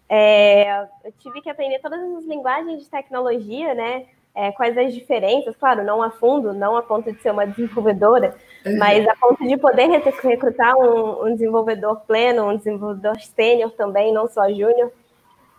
é, 0.08 0.82
eu 1.04 1.12
tive 1.18 1.40
que 1.40 1.50
aprender 1.50 1.80
todas 1.80 2.00
as 2.00 2.24
linguagens 2.24 2.80
de 2.82 2.88
tecnologia, 2.88 3.74
né? 3.74 4.06
É, 4.34 4.52
quais 4.52 4.76
as 4.76 4.92
diferenças, 4.92 5.56
claro, 5.56 5.82
não 5.82 6.02
a 6.02 6.10
fundo, 6.10 6.52
não 6.52 6.76
a 6.76 6.82
ponto 6.82 7.10
de 7.10 7.20
ser 7.22 7.30
uma 7.30 7.46
desenvolvedora, 7.46 8.36
uhum. 8.66 8.76
mas 8.78 9.08
a 9.08 9.16
ponto 9.16 9.42
de 9.46 9.56
poder 9.56 9.88
recrutar 9.88 10.76
um, 10.76 11.24
um 11.24 11.32
desenvolvedor 11.32 12.00
pleno, 12.06 12.46
um 12.46 12.56
desenvolvedor 12.56 13.18
sênior 13.18 13.70
também, 13.72 14.12
não 14.12 14.28
só 14.28 14.46
júnior. 14.48 14.92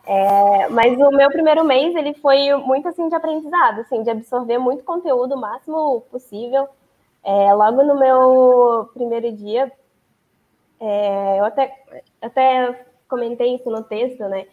É, 0.06 0.70
mas 0.70 0.98
o 0.98 1.10
meu 1.10 1.30
primeiro 1.30 1.66
mês 1.66 1.94
ele 1.96 2.14
foi 2.14 2.54
muito 2.56 2.88
assim 2.88 3.10
de 3.10 3.16
aprendizado, 3.16 3.82
assim, 3.82 4.04
de 4.04 4.10
absorver 4.10 4.58
muito 4.58 4.84
conteúdo 4.84 5.36
o 5.36 5.42
máximo 5.42 6.02
possível. 6.10 6.70
É, 7.28 7.54
logo 7.54 7.84
no 7.84 8.00
meu 8.00 8.90
primeiro 8.94 9.30
dia, 9.34 9.70
é, 10.80 11.40
eu 11.40 11.44
até, 11.44 11.76
até 12.22 12.86
comentei 13.10 13.56
isso 13.56 13.70
no 13.70 13.84
texto, 13.84 14.24
né? 14.30 14.46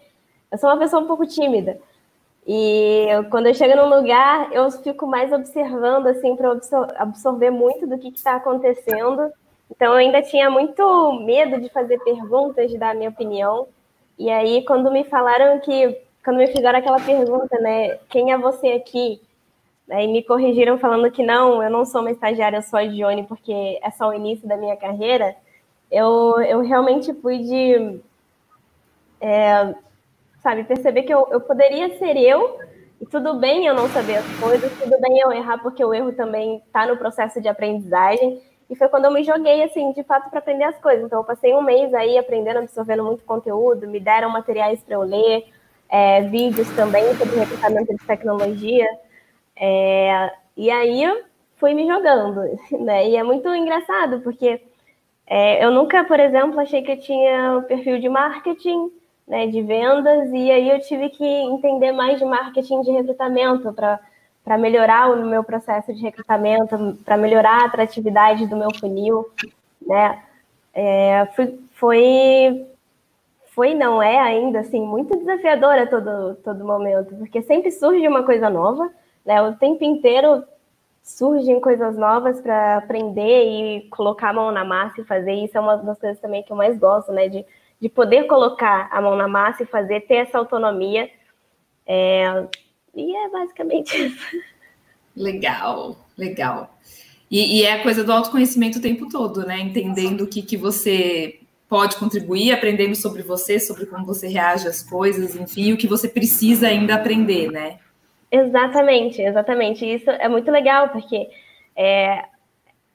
Eu 0.51 0.59
sou 0.59 0.69
uma 0.69 0.79
pessoa 0.79 1.01
um 1.01 1.07
pouco 1.07 1.25
tímida. 1.25 1.79
E 2.45 3.07
eu, 3.09 3.31
quando 3.31 3.47
eu 3.47 3.55
chego 3.55 3.77
num 3.77 3.97
lugar, 3.97 4.53
eu 4.53 4.69
fico 4.73 5.07
mais 5.07 5.33
observando, 5.33 6.09
assim, 6.09 6.35
para 6.35 6.51
absorver 6.97 7.51
muito 7.51 7.87
do 7.87 7.97
que 7.97 8.09
está 8.09 8.35
acontecendo. 8.35 9.33
Então, 9.71 9.93
eu 9.93 9.99
ainda 9.99 10.21
tinha 10.21 10.51
muito 10.51 11.13
medo 11.25 11.61
de 11.61 11.69
fazer 11.69 12.01
perguntas, 12.01 12.69
de 12.69 12.77
dar 12.77 12.93
minha 12.97 13.11
opinião. 13.11 13.69
E 14.19 14.29
aí, 14.31 14.65
quando 14.65 14.91
me 14.91 15.05
falaram 15.05 15.61
que, 15.61 15.97
quando 16.25 16.39
me 16.39 16.49
fizeram 16.49 16.81
aquela 16.81 16.99
pergunta, 16.99 17.57
né, 17.61 17.99
quem 18.11 18.33
é 18.33 18.37
você 18.37 18.73
aqui? 18.73 19.23
Aí 19.91 20.07
me 20.07 20.23
corrigiram 20.23 20.79
falando 20.79 21.11
que 21.11 21.23
não, 21.23 21.63
eu 21.63 21.71
não 21.71 21.85
sou 21.85 22.01
uma 22.01 22.11
estagiária, 22.11 22.57
eu 22.57 22.63
sou 22.63 22.79
a 22.79 22.87
Dione, 22.87 23.25
porque 23.25 23.79
é 23.83 23.91
só 23.91 24.09
o 24.09 24.15
início 24.15 24.49
da 24.49 24.57
minha 24.57 24.77
carreira. 24.77 25.37
Eu, 25.91 26.41
eu 26.41 26.61
realmente 26.63 27.13
pude, 27.13 28.01
é, 29.21 29.75
sabe, 30.43 30.65
perceber 30.65 31.03
que 31.03 31.13
eu, 31.13 31.29
eu 31.31 31.41
poderia 31.41 31.99
ser 31.99 32.17
eu, 32.17 32.59
e 33.01 33.07
tudo 33.07 33.35
bem 33.35 33.67
eu 33.67 33.75
não 33.75 33.89
saber 33.89 34.17
as 34.17 34.41
coisas, 34.41 34.73
tudo 34.79 34.99
bem 35.01 35.19
eu 35.19 35.31
errar, 35.31 35.59
porque 35.59 35.85
o 35.85 35.93
erro 35.93 36.13
também 36.13 36.63
está 36.67 36.87
no 36.87 36.97
processo 36.97 37.41
de 37.41 37.49
aprendizagem. 37.49 38.41
E 38.71 38.75
foi 38.75 38.89
quando 38.89 39.05
eu 39.05 39.11
me 39.11 39.23
joguei, 39.23 39.63
assim, 39.63 39.93
de 39.93 40.03
fato, 40.03 40.31
para 40.31 40.39
aprender 40.39 40.65
as 40.65 40.79
coisas. 40.79 41.05
Então, 41.05 41.21
eu 41.21 41.25
passei 41.25 41.55
um 41.55 41.61
mês 41.61 41.93
aí 41.93 42.17
aprendendo, 42.17 42.61
absorvendo 42.61 43.05
muito 43.05 43.23
conteúdo, 43.25 43.87
me 43.87 44.01
deram 44.01 44.31
materiais 44.31 44.83
para 44.83 44.95
eu 44.95 45.03
ler, 45.03 45.45
é, 45.91 46.23
vídeos 46.23 46.69
também 46.71 47.15
sobre 47.17 47.39
recrutamento 47.39 47.95
de 47.95 48.07
tecnologia. 48.07 48.89
É, 49.57 50.33
e 50.57 50.71
aí 50.71 51.05
fui 51.57 51.75
me 51.75 51.87
jogando, 51.87 52.41
né? 52.85 53.09
E 53.09 53.17
é 53.17 53.23
muito 53.23 53.49
engraçado, 53.55 54.21
porque 54.21 54.61
é, 55.27 55.65
eu 55.65 55.71
nunca, 55.71 56.05
por 56.05 56.21
exemplo, 56.21 56.61
achei 56.61 56.83
que 56.83 56.93
eu 56.93 57.01
tinha 57.01 57.59
o 57.59 57.63
perfil 57.63 57.99
de 57.99 58.09
marketing, 58.09 58.91
né, 59.27 59.47
de 59.47 59.63
vendas, 59.63 60.31
e 60.33 60.51
aí 60.51 60.69
eu 60.71 60.81
tive 60.81 61.09
que 61.09 61.25
entender 61.25 61.93
mais 61.93 62.19
de 62.19 62.25
marketing 62.25 62.83
de 62.83 62.91
recrutamento 62.91 63.73
para 63.73 64.59
melhorar 64.59 65.11
o 65.11 65.25
meu 65.25 65.43
processo 65.43 65.95
de 65.95 66.03
recrutamento, 66.03 66.99
para 67.05 67.17
melhorar 67.17 67.63
a 67.63 67.67
atratividade 67.67 68.47
do 68.47 68.57
meu 68.57 68.69
funil, 68.79 69.27
né? 69.81 70.23
É, 70.75 71.27
fui, 71.35 71.59
foi 71.75 72.67
foi 73.55 73.75
não 73.75 74.03
é 74.03 74.19
ainda 74.19 74.61
assim 74.61 74.85
muito 74.85 75.17
desafiadora 75.17 75.87
todo 75.87 76.35
todo 76.45 76.65
momento, 76.65 77.15
porque 77.17 77.41
sempre 77.43 77.71
surge 77.71 78.07
uma 78.09 78.25
coisa 78.25 78.51
nova, 78.51 78.91
né? 79.25 79.43
O 79.43 79.55
tempo 79.55 79.85
inteiro 79.85 80.45
surgem 81.03 81.61
coisas 81.61 81.97
novas 81.97 82.41
para 82.41 82.79
aprender 82.79 83.45
e 83.45 83.89
colocar 83.91 84.31
a 84.31 84.33
mão 84.33 84.51
na 84.51 84.65
massa 84.65 85.01
e 85.01 85.05
fazer. 85.05 85.33
Isso 85.33 85.57
é 85.57 85.61
uma 85.61 85.77
das 85.77 85.99
coisas 85.99 86.21
também 86.21 86.43
que 86.43 86.51
eu 86.51 86.57
mais 86.57 86.79
gosto, 86.79 87.13
né? 87.13 87.29
De, 87.29 87.45
de 87.81 87.89
poder 87.89 88.25
colocar 88.25 88.89
a 88.91 89.01
mão 89.01 89.17
na 89.17 89.29
massa 89.29 89.63
e 89.63 89.67
fazer, 89.67 90.03
ter 90.03 90.17
essa 90.17 90.39
autonomia. 90.39 91.11
É... 91.87 92.47
E 92.95 93.15
é 93.15 93.29
basicamente 93.29 93.97
isso. 94.07 94.37
Legal, 95.17 95.97
legal. 96.17 96.75
E, 97.31 97.59
e, 97.59 97.65
é 97.65 97.75
a 97.75 97.83
coisa 97.83 98.05
do 98.05 98.13
autoconhecimento 98.13 98.79
o 98.79 98.83
tempo 98.83 99.09
todo, 99.09 99.45
né? 99.45 99.59
Entendendo 99.61 100.23
o 100.23 100.27
que, 100.27 100.43
que 100.43 100.57
você 100.57 101.41
pode 101.69 101.97
contribuir, 101.97 102.53
aprendendo 102.53 102.95
sobre 102.95 103.23
você, 103.23 103.59
sobre 103.59 103.87
como 103.87 104.07
você 104.07 104.29
reage 104.29 104.69
às 104.69 104.83
coisas, 104.83 105.35
enfim, 105.35 105.73
o 105.73 105.77
que 105.77 105.89
você 105.89 106.09
precisa 106.09 106.69
ainda 106.69 106.95
aprender, 106.95 107.51
né? 107.51 107.81
Exatamente, 108.35 109.23
exatamente. 109.23 109.87
Isso 109.87 110.11
é 110.11 110.29
muito 110.29 110.51
legal, 110.51 110.89
porque 110.89 111.31
é, 111.77 112.25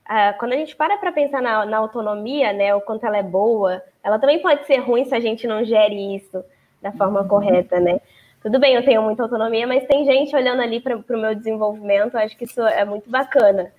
a, 0.04 0.34
quando 0.34 0.52
a 0.52 0.58
gente 0.58 0.76
para 0.76 0.98
para 0.98 1.14
pensar 1.14 1.42
na, 1.42 1.66
na, 1.66 1.78
autonomia, 1.78 2.52
né, 2.52 2.76
o 2.76 2.82
quanto 2.82 3.06
ela 3.06 3.18
é 3.18 3.24
boa, 3.24 3.82
ela 4.04 4.20
também 4.20 4.42
pode 4.42 4.66
ser 4.68 4.80
ruim 4.80 5.06
se 5.06 5.16
a 5.16 5.20
gente 5.22 5.48
não 5.48 5.64
gere 5.64 6.14
isso 6.14 6.44
da 6.82 6.92
forma 6.92 7.22
uhum. 7.22 7.28
correta, 7.30 7.80
né? 7.80 8.02
Tudo 8.42 8.60
bem, 8.60 8.76
eu 8.76 8.84
tenho 8.84 9.02
muita 9.02 9.24
autonomia, 9.24 9.66
mas 9.66 9.88
tem 9.88 10.04
gente 10.04 10.36
olhando 10.36 10.62
ali 10.62 10.82
para 10.82 10.98
o 10.98 11.18
meu 11.18 11.34
desenvolvimento, 11.34 12.18
acho 12.18 12.36
que 12.38 12.44
isso 12.44 12.62
é 12.62 12.84
muito 12.84 13.10
bacana. 13.10 13.72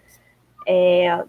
É, 0.66 1.24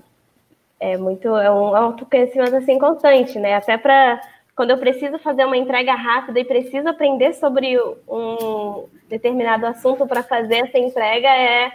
é 0.80 0.98
muito, 0.98 1.28
é 1.36 1.52
um 1.52 1.76
autoconhecimento 1.76 2.56
assim 2.56 2.80
constante, 2.80 3.38
né? 3.38 3.56
Até 3.56 3.78
para 3.78 4.22
quando 4.55 4.71
eu 4.71 4.77
preciso 4.77 5.17
fazer 5.19 5.45
uma 5.45 5.57
entrega 5.57 5.93
rápida 5.93 6.39
e 6.39 6.45
preciso 6.45 6.87
aprender 6.87 7.33
sobre 7.33 7.77
um 8.07 8.85
determinado 9.07 9.65
assunto 9.65 10.05
para 10.05 10.23
fazer 10.23 10.67
essa 10.67 10.77
entrega, 10.77 11.27
é, 11.27 11.71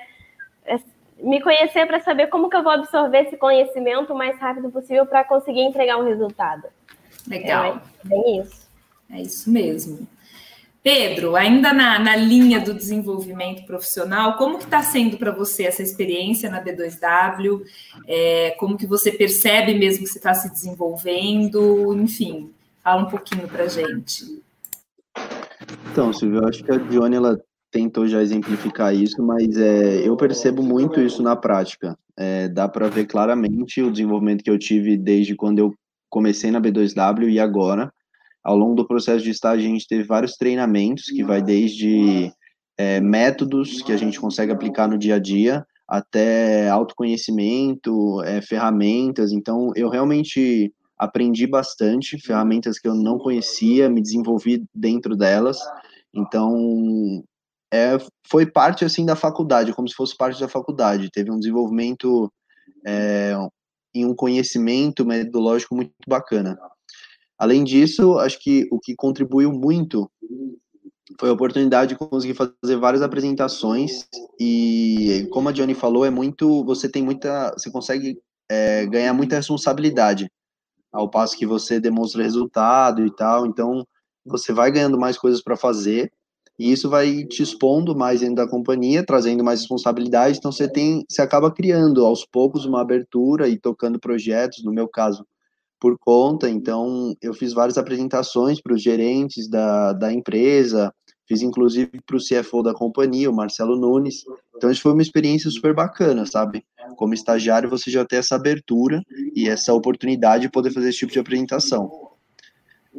é 0.67 0.79
me 1.19 1.41
conhecer 1.41 1.87
para 1.87 2.01
saber 2.01 2.27
como 2.29 2.51
que 2.51 2.57
eu 2.57 2.63
vou 2.63 2.73
absorver 2.73 3.23
esse 3.27 3.37
conhecimento 3.37 4.13
o 4.13 4.19
mais 4.19 4.39
rápido 4.39 4.71
possível 4.71 5.07
para 5.07 5.25
conseguir 5.25 5.63
entregar 5.63 5.97
um 5.97 6.05
resultado. 6.05 6.65
Legal. 7.27 7.81
É 8.05 8.09
bem 8.09 8.41
isso. 8.41 8.69
É 9.11 9.21
isso 9.21 9.51
mesmo. 9.51 10.07
Pedro, 10.83 11.35
ainda 11.35 11.73
na, 11.73 11.99
na 11.99 12.15
linha 12.15 12.61
do 12.61 12.73
desenvolvimento 12.73 13.67
profissional, 13.67 14.37
como 14.37 14.57
que 14.57 14.65
está 14.65 14.83
sendo 14.83 15.17
para 15.17 15.33
você 15.33 15.65
essa 15.65 15.83
experiência 15.83 16.49
na 16.49 16.63
B2W? 16.63 17.63
É, 18.07 18.55
como 18.57 18.77
que 18.79 18.87
você 18.87 19.11
percebe 19.11 19.75
mesmo 19.75 20.05
que 20.05 20.11
você 20.11 20.19
está 20.19 20.33
se 20.33 20.49
desenvolvendo? 20.49 21.93
Enfim, 22.01 22.55
Fala 22.87 23.03
um 23.03 23.07
pouquinho 23.07 23.49
para 23.49 23.67
gente. 23.67 24.41
Então, 25.91 26.13
Silvia, 26.13 26.39
eu 26.39 26.47
acho 26.47 26.63
que 26.63 26.71
a 26.71 26.77
Dione 26.77 27.17
ela 27.17 27.37
tentou 27.69 28.07
já 28.07 28.23
exemplificar 28.23 28.95
isso, 28.95 29.21
mas 29.25 29.57
é, 29.57 30.07
eu 30.07 30.17
percebo 30.17 30.63
muito 30.63 31.01
isso 31.01 31.21
na 31.21 31.35
prática. 31.35 31.99
É, 32.17 32.47
dá 32.47 32.69
para 32.69 32.89
ver 32.89 33.07
claramente 33.07 33.83
o 33.83 33.91
desenvolvimento 33.91 34.45
que 34.45 34.51
eu 34.51 34.57
tive 34.57 34.97
desde 34.97 35.35
quando 35.35 35.59
eu 35.59 35.75
comecei 36.09 36.53
na 36.53 36.61
B2W 36.61 37.29
e 37.29 37.41
agora. 37.41 37.93
Ao 38.41 38.57
longo 38.57 38.77
do 38.77 38.87
processo 38.87 39.25
de 39.25 39.31
estágio, 39.31 39.67
a 39.67 39.73
gente 39.73 39.89
teve 39.89 40.05
vários 40.05 40.37
treinamentos, 40.37 41.07
que 41.07 41.25
vai 41.25 41.43
desde 41.43 42.33
é, 42.79 43.01
métodos 43.01 43.83
que 43.83 43.91
a 43.91 43.97
gente 43.97 44.21
consegue 44.21 44.53
aplicar 44.53 44.87
no 44.87 44.97
dia 44.97 45.17
a 45.17 45.19
dia, 45.19 45.67
até 45.89 46.69
autoconhecimento, 46.69 48.23
é, 48.23 48.41
ferramentas. 48.41 49.33
Então, 49.33 49.73
eu 49.75 49.89
realmente 49.89 50.73
aprendi 50.97 51.47
bastante, 51.47 52.19
ferramentas 52.19 52.79
que 52.79 52.89
eu 52.89 52.95
não 52.95 53.19
conhecia, 53.19 53.89
me 53.89 54.01
desenvolvi 54.01 54.65
dentro 54.75 55.17
delas. 55.17 55.59
Então, 56.15 57.23
é, 57.73 57.99
foi 58.29 58.47
parte 58.47 58.85
assim 58.85 59.05
da 59.05 59.15
faculdade, 59.15 59.73
como 59.73 59.89
se 59.89 59.95
fosse 59.95 60.17
parte 60.17 60.41
da 60.41 60.49
faculdade. 60.49 61.11
Teve 61.11 61.31
um 61.31 61.39
desenvolvimento 61.39 62.33
é, 62.87 63.35
em 63.95 64.07
um 64.07 64.15
conhecimento 64.15 65.05
metodológico 65.05 65.75
muito 65.75 65.93
bacana. 66.09 66.59
Além 67.39 67.65
disso, 67.65 68.19
acho 68.19 68.39
que 68.41 68.67
o 68.71 68.81
que 68.81 68.95
contribuiu 68.95 69.53
muito 69.53 70.11
foi 71.21 71.29
a 71.29 71.33
oportunidade 71.33 71.91
de 71.91 71.99
conseguir 71.99 72.35
fazer 72.35 72.77
várias 72.79 73.03
apresentações 73.03 74.07
e, 74.41 75.29
como 75.31 75.49
a 75.49 75.53
Johnny 75.53 75.75
falou, 75.75 76.05
é 76.05 76.11
muito, 76.11 76.65
você 76.65 76.89
tem 76.89 77.03
muita, 77.03 77.53
você 77.53 77.71
consegue 77.71 78.19
é, 78.51 78.87
ganhar 78.87 79.13
muita 79.13 79.37
responsabilidade 79.37 80.31
ao 80.97 81.09
passo 81.09 81.37
que 81.37 81.47
você 81.47 81.79
demonstra 81.79 82.23
resultado 82.23 83.05
e 83.05 83.11
tal. 83.15 83.47
Então, 83.47 83.87
você 84.25 84.53
vai 84.53 84.71
ganhando 84.71 84.99
mais 84.99 85.19
coisas 85.19 85.43
para 85.43 85.57
fazer 85.57 86.11
e 86.59 86.73
isso 86.73 86.89
vai 86.89 87.25
te 87.25 87.43
expondo 87.43 87.95
mais 87.95 88.21
dentro 88.21 88.37
da 88.37 88.49
companhia, 88.49 89.05
trazendo 89.05 89.45
mais 89.45 89.61
responsabilidade. 89.61 90.39
Então, 90.39 90.51
você 90.51 90.67
tem, 90.67 91.05
você 91.09 91.21
acaba 91.21 91.51
criando 91.51 92.05
aos 92.05 92.25
poucos 92.25 92.65
uma 92.65 92.81
abertura 92.81 93.49
e 93.49 93.59
tocando 93.59 94.01
projetos. 94.01 94.65
No 94.65 94.73
meu 94.73 94.89
caso, 94.89 95.27
por 95.79 95.99
conta. 95.99 96.49
Então, 96.49 97.15
eu 97.21 97.35
fiz 97.35 97.53
várias 97.53 97.77
apresentações 97.77 98.61
para 98.61 98.75
os 98.75 98.83
gerentes 98.83 99.49
da, 99.49 99.93
da 99.93 100.13
empresa, 100.13 100.93
fiz 101.27 101.43
inclusive 101.43 102.01
para 102.07 102.17
o 102.17 102.21
CFO 102.21 102.63
da 102.63 102.73
companhia, 102.73 103.31
o 103.31 103.35
Marcelo 103.35 103.77
Nunes. 103.77 104.25
Então, 104.57 104.71
isso 104.71 104.83
foi 104.83 104.93
uma 104.93 105.03
experiência 105.03 105.51
super 105.51 105.75
bacana, 105.75 106.25
sabe? 106.25 106.65
Como 106.97 107.15
estagiário, 107.15 107.69
você 107.69 107.91
já 107.91 108.05
tem 108.05 108.19
essa 108.19 108.37
abertura 108.37 109.03
e 109.35 109.49
essa 109.49 109.75
oportunidade 109.75 110.43
de 110.43 110.51
poder 110.51 110.71
fazer 110.71 110.89
esse 110.89 110.99
tipo 110.99 111.13
de 111.13 111.19
apresentação. 111.19 111.91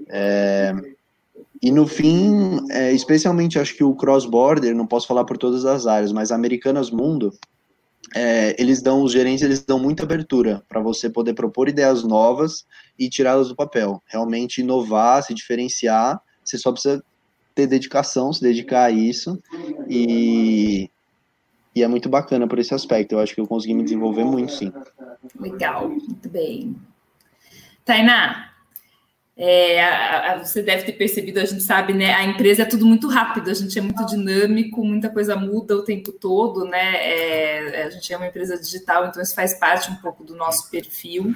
É, 0.10 0.74
e 1.62 1.72
no 1.72 1.88
fim, 1.88 2.60
é, 2.70 2.92
especialmente 2.92 3.58
acho 3.58 3.76
que 3.76 3.84
o 3.84 3.96
cross-border, 3.96 4.76
não 4.76 4.86
posso 4.86 5.08
falar 5.08 5.26
por 5.26 5.38
todas 5.38 5.66
as 5.66 5.88
áreas, 5.88 6.12
mas 6.12 6.32
Americanas 6.32 6.92
Mundo, 6.92 7.34
é, 8.16 8.56
eles 8.62 8.82
dão, 8.82 9.02
os 9.02 9.12
gerentes, 9.12 9.44
eles 9.44 9.64
dão 9.64 9.80
muita 9.80 10.04
abertura 10.04 10.64
para 10.70 10.80
você 10.80 11.10
poder 11.10 11.34
propor 11.34 11.68
ideias 11.68 12.04
novas 12.04 12.66
e 12.98 13.10
tirá-las 13.10 13.50
do 13.50 13.56
papel. 13.56 14.02
Realmente 14.06 14.62
inovar, 14.62 15.24
se 15.24 15.34
diferenciar, 15.34 16.22
você 16.44 16.58
só 16.58 16.72
precisa 16.72 17.04
ter 17.58 17.66
dedicação, 17.66 18.32
se 18.32 18.40
dedicar 18.40 18.84
a 18.84 18.92
isso 18.92 19.42
e, 19.90 20.92
e 21.76 21.82
é 21.82 21.88
muito 21.88 22.08
bacana 22.08 22.48
por 22.48 22.60
esse 22.60 22.72
aspecto. 22.72 23.14
Eu 23.14 23.20
acho 23.20 23.34
que 23.34 23.42
eu 23.42 23.48
consegui 23.48 23.74
me 23.74 23.84
desenvolver 23.84 24.24
muito, 24.24 24.52
sim. 24.52 24.72
Legal, 25.40 25.90
muito 25.90 26.30
bem. 26.30 26.76
Tainá, 27.84 28.52
é, 29.40 29.84
a, 29.84 30.34
a, 30.34 30.38
você 30.44 30.64
deve 30.64 30.84
ter 30.84 30.94
percebido, 30.94 31.40
a 31.40 31.46
gente 31.46 31.62
sabe, 31.62 31.94
né? 31.94 32.12
A 32.16 32.24
empresa 32.24 32.64
é 32.64 32.66
tudo 32.66 32.88
muito 32.88 33.08
rápido, 33.08 33.52
a 33.52 33.54
gente 33.54 33.78
é 33.78 33.82
muito 33.82 34.04
dinâmico, 34.08 34.84
muita 34.84 35.10
coisa 35.12 35.36
muda 35.36 35.76
o 35.76 35.84
tempo 35.84 36.12
todo, 36.12 36.66
né? 36.66 36.96
É, 36.96 37.84
a 37.84 37.90
gente 37.92 38.12
é 38.12 38.18
uma 38.18 38.26
empresa 38.26 38.60
digital, 38.60 39.06
então 39.06 39.22
isso 39.22 39.36
faz 39.36 39.54
parte 39.54 39.92
um 39.92 39.96
pouco 39.98 40.24
do 40.24 40.36
nosso 40.36 40.72
perfil. 40.72 41.36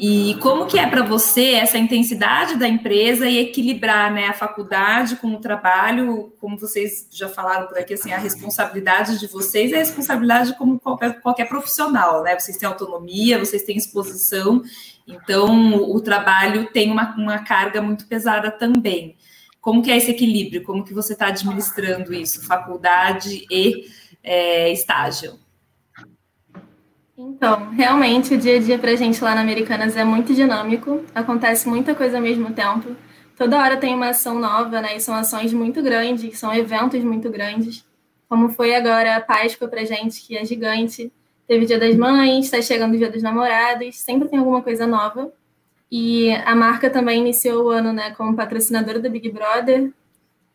E 0.00 0.38
como 0.40 0.64
que 0.64 0.78
é 0.78 0.86
para 0.88 1.02
você 1.02 1.52
essa 1.52 1.76
intensidade 1.76 2.56
da 2.56 2.66
empresa 2.66 3.28
e 3.28 3.40
equilibrar 3.40 4.10
né, 4.10 4.28
a 4.28 4.32
faculdade 4.32 5.16
com 5.16 5.34
o 5.34 5.38
trabalho, 5.38 6.32
como 6.40 6.58
vocês 6.58 7.08
já 7.10 7.28
falaram 7.28 7.66
por 7.66 7.76
aqui, 7.76 7.92
assim, 7.92 8.10
a 8.10 8.18
responsabilidade 8.18 9.18
de 9.18 9.26
vocês 9.26 9.70
é 9.70 9.76
a 9.76 9.80
responsabilidade 9.80 10.56
como 10.56 10.80
qualquer, 10.80 11.20
qualquer 11.20 11.46
profissional, 11.46 12.22
né? 12.22 12.38
Vocês 12.38 12.56
têm 12.56 12.66
autonomia, 12.66 13.38
vocês 13.38 13.64
têm 13.64 13.76
exposição 13.76 14.62
então, 15.06 15.74
o 15.90 16.00
trabalho 16.00 16.66
tem 16.72 16.90
uma, 16.90 17.14
uma 17.16 17.38
carga 17.38 17.80
muito 17.80 18.06
pesada 18.06 18.50
também. 18.50 19.16
Como 19.60 19.82
que 19.82 19.90
é 19.90 19.96
esse 19.96 20.10
equilíbrio? 20.10 20.62
Como 20.64 20.84
que 20.84 20.92
você 20.94 21.12
está 21.12 21.28
administrando 21.28 22.12
isso, 22.12 22.44
faculdade 22.46 23.46
e 23.50 23.86
é, 24.22 24.72
estágio? 24.72 25.38
Então, 27.16 27.70
realmente 27.70 28.34
o 28.34 28.38
dia 28.38 28.56
a 28.56 28.60
dia 28.60 28.78
para 28.78 28.90
a 28.90 28.96
gente 28.96 29.22
lá 29.22 29.34
na 29.34 29.40
Americanas 29.40 29.96
é 29.96 30.04
muito 30.04 30.34
dinâmico, 30.34 31.02
acontece 31.14 31.68
muita 31.68 31.94
coisa 31.94 32.18
ao 32.18 32.22
mesmo 32.22 32.52
tempo. 32.52 32.94
Toda 33.36 33.58
hora 33.58 33.76
tem 33.76 33.94
uma 33.94 34.10
ação 34.10 34.38
nova, 34.38 34.80
né? 34.80 34.96
E 34.96 35.00
são 35.00 35.14
ações 35.14 35.52
muito 35.52 35.82
grandes, 35.82 36.38
são 36.38 36.52
eventos 36.54 37.02
muito 37.02 37.30
grandes. 37.30 37.84
Como 38.28 38.48
foi 38.50 38.74
agora 38.74 39.16
a 39.16 39.20
Páscoa 39.20 39.68
para 39.68 39.82
a 39.82 39.84
gente, 39.84 40.20
que 40.20 40.36
é 40.36 40.44
gigante. 40.44 41.12
Teve 41.46 41.66
Dia 41.66 41.78
das 41.78 41.94
Mães, 41.94 42.46
está 42.46 42.60
chegando 42.60 42.94
o 42.94 42.98
Dia 42.98 43.10
dos 43.10 43.22
Namorados, 43.22 43.96
sempre 44.00 44.28
tem 44.28 44.38
alguma 44.38 44.62
coisa 44.62 44.86
nova. 44.86 45.32
E 45.90 46.32
a 46.44 46.56
marca 46.56 46.90
também 46.90 47.20
iniciou 47.20 47.66
o 47.66 47.70
ano 47.70 47.92
né, 47.92 48.12
como 48.16 48.36
patrocinadora 48.36 48.98
do 48.98 49.08
Big 49.08 49.30
Brother. 49.30 49.92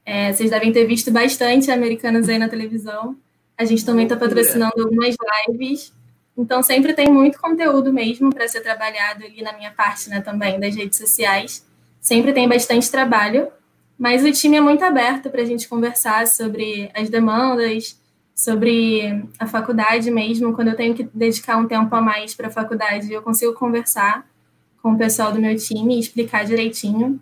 É, 0.06 0.34
vocês 0.34 0.50
devem 0.50 0.74
ter 0.74 0.86
visto 0.86 1.10
bastante 1.10 1.72
americanos 1.72 2.28
aí 2.28 2.38
na 2.38 2.50
televisão. 2.50 3.16
A 3.58 3.64
gente 3.64 3.86
também 3.86 4.04
está 4.04 4.18
patrocinando 4.18 4.74
algumas 4.82 5.16
lives. 5.48 5.94
Então, 6.38 6.62
sempre 6.62 6.94
tem 6.94 7.10
muito 7.10 7.40
conteúdo 7.40 7.94
mesmo 7.94 8.34
para 8.34 8.48
ser 8.48 8.62
trabalhado 8.62 9.24
ali 9.24 9.42
na 9.42 9.54
minha 9.54 9.72
parte 9.72 10.10
né, 10.10 10.20
também 10.20 10.60
das 10.60 10.76
redes 10.76 10.98
sociais. 10.98 11.66
Sempre 12.02 12.34
tem 12.34 12.50
bastante 12.50 12.90
trabalho, 12.90 13.50
mas 13.98 14.24
o 14.24 14.32
time 14.32 14.58
é 14.58 14.62
muito 14.62 14.84
aberto 14.84 15.30
para 15.30 15.42
a 15.42 15.46
gente 15.46 15.70
conversar 15.70 16.26
sobre 16.28 16.90
as 16.94 17.10
demandas, 17.10 18.01
sobre 18.42 19.24
a 19.38 19.46
faculdade 19.46 20.10
mesmo, 20.10 20.56
quando 20.56 20.70
eu 20.70 20.76
tenho 20.76 20.96
que 20.96 21.04
dedicar 21.14 21.58
um 21.58 21.68
tempo 21.68 21.96
a 21.96 22.02
mais 22.02 22.34
para 22.34 22.48
a 22.48 22.52
faculdade, 22.52 23.14
eu 23.14 23.22
consigo 23.22 23.54
conversar 23.54 24.28
com 24.82 24.94
o 24.94 24.98
pessoal 24.98 25.32
do 25.32 25.40
meu 25.40 25.56
time 25.56 25.96
e 25.96 26.00
explicar 26.00 26.44
direitinho. 26.44 27.20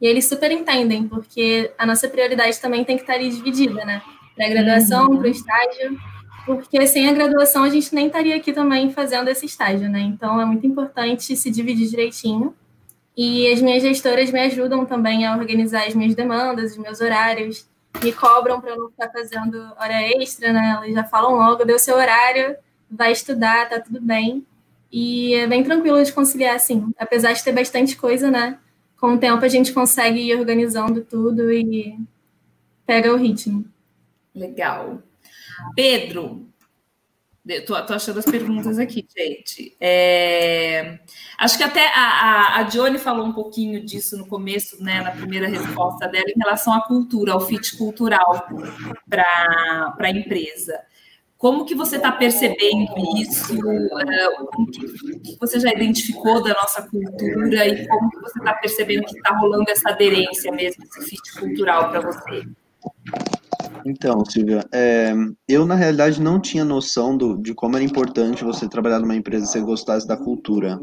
E 0.00 0.08
eles 0.08 0.28
super 0.28 0.50
entendem, 0.50 1.06
porque 1.06 1.70
a 1.78 1.86
nossa 1.86 2.08
prioridade 2.08 2.60
também 2.60 2.84
tem 2.84 2.96
que 2.96 3.04
estar 3.04 3.14
ali 3.14 3.30
dividida, 3.30 3.84
né? 3.84 4.02
Para 4.34 4.46
a 4.46 4.48
graduação, 4.48 5.10
uhum. 5.10 5.18
para 5.18 5.28
o 5.28 5.30
estágio, 5.30 5.96
porque 6.44 6.84
sem 6.84 7.08
a 7.08 7.12
graduação 7.12 7.62
a 7.62 7.68
gente 7.68 7.94
nem 7.94 8.08
estaria 8.08 8.34
aqui 8.34 8.52
também 8.52 8.90
fazendo 8.90 9.28
esse 9.28 9.46
estágio, 9.46 9.88
né? 9.88 10.00
Então 10.00 10.40
é 10.40 10.44
muito 10.44 10.66
importante 10.66 11.36
se 11.36 11.48
dividir 11.48 11.88
direitinho. 11.88 12.52
E 13.16 13.46
as 13.52 13.62
minhas 13.62 13.84
gestoras 13.84 14.32
me 14.32 14.40
ajudam 14.40 14.84
também 14.84 15.24
a 15.24 15.36
organizar 15.36 15.86
as 15.86 15.94
minhas 15.94 16.16
demandas, 16.16 16.72
os 16.72 16.78
meus 16.78 17.00
horários, 17.00 17.69
me 18.02 18.12
cobram 18.12 18.60
para 18.60 18.70
eu 18.70 18.78
não 18.78 18.90
ficar 18.90 19.10
fazendo 19.10 19.72
hora 19.78 20.02
extra, 20.02 20.52
né? 20.52 20.70
Elas 20.76 20.92
já 20.92 21.04
falam 21.04 21.34
logo, 21.34 21.64
deu 21.64 21.78
seu 21.78 21.96
horário, 21.96 22.56
vai 22.90 23.12
estudar, 23.12 23.68
tá 23.68 23.80
tudo 23.80 24.00
bem. 24.00 24.46
E 24.92 25.34
é 25.34 25.46
bem 25.46 25.62
tranquilo 25.62 26.02
de 26.02 26.12
conciliar, 26.12 26.56
assim. 26.56 26.90
Apesar 26.98 27.32
de 27.32 27.44
ter 27.44 27.52
bastante 27.52 27.96
coisa, 27.96 28.30
né? 28.30 28.58
Com 28.98 29.14
o 29.14 29.18
tempo 29.18 29.44
a 29.44 29.48
gente 29.48 29.72
consegue 29.72 30.20
ir 30.20 30.34
organizando 30.34 31.02
tudo 31.02 31.50
e 31.52 31.96
pega 32.86 33.12
o 33.12 33.16
ritmo. 33.16 33.64
Legal. 34.34 35.02
Pedro, 35.74 36.49
Tô, 37.66 37.82
tô, 37.86 37.94
achando 37.94 38.18
as 38.18 38.26
perguntas 38.26 38.78
aqui, 38.78 39.06
gente. 39.16 39.74
É, 39.80 40.98
acho 41.38 41.56
que 41.56 41.64
até 41.64 41.86
a, 41.86 42.00
a, 42.00 42.56
a 42.58 42.62
Johnny 42.64 42.98
falou 42.98 43.26
um 43.26 43.32
pouquinho 43.32 43.82
disso 43.82 44.16
no 44.18 44.26
começo, 44.26 44.82
né, 44.82 45.00
na 45.00 45.10
primeira 45.12 45.48
resposta 45.48 46.06
dela, 46.06 46.26
em 46.28 46.38
relação 46.38 46.72
à 46.74 46.82
cultura, 46.82 47.32
ao 47.32 47.40
fit 47.40 47.78
cultural 47.78 48.46
para 49.08 49.94
a 49.98 50.10
empresa. 50.10 50.78
Como 51.38 51.64
que 51.64 51.74
você 51.74 51.96
está 51.96 52.12
percebendo 52.12 52.92
isso? 53.16 53.54
É, 53.54 54.28
o 54.42 54.66
que 54.66 55.38
você 55.40 55.58
já 55.58 55.70
identificou 55.70 56.42
da 56.42 56.52
nossa 56.52 56.82
cultura 56.82 57.66
e 57.66 57.88
como 57.88 58.10
que 58.10 58.20
você 58.20 58.38
está 58.38 58.52
percebendo 58.52 59.06
que 59.06 59.16
está 59.16 59.34
rolando 59.38 59.70
essa 59.70 59.88
aderência 59.88 60.52
mesmo, 60.52 60.84
esse 60.84 61.08
fit 61.08 61.32
cultural 61.40 61.88
para 61.88 62.00
você? 62.00 62.46
Então, 63.84 64.24
Silvia, 64.24 64.64
é, 64.72 65.12
eu 65.48 65.64
na 65.66 65.74
realidade 65.74 66.20
não 66.20 66.40
tinha 66.40 66.64
noção 66.64 67.16
do, 67.16 67.36
de 67.36 67.54
como 67.54 67.76
era 67.76 67.84
importante 67.84 68.44
você 68.44 68.68
trabalhar 68.68 68.98
numa 69.00 69.16
empresa 69.16 69.46
se 69.46 69.52
você 69.52 69.60
gostasse 69.60 70.06
da 70.06 70.16
cultura 70.16 70.78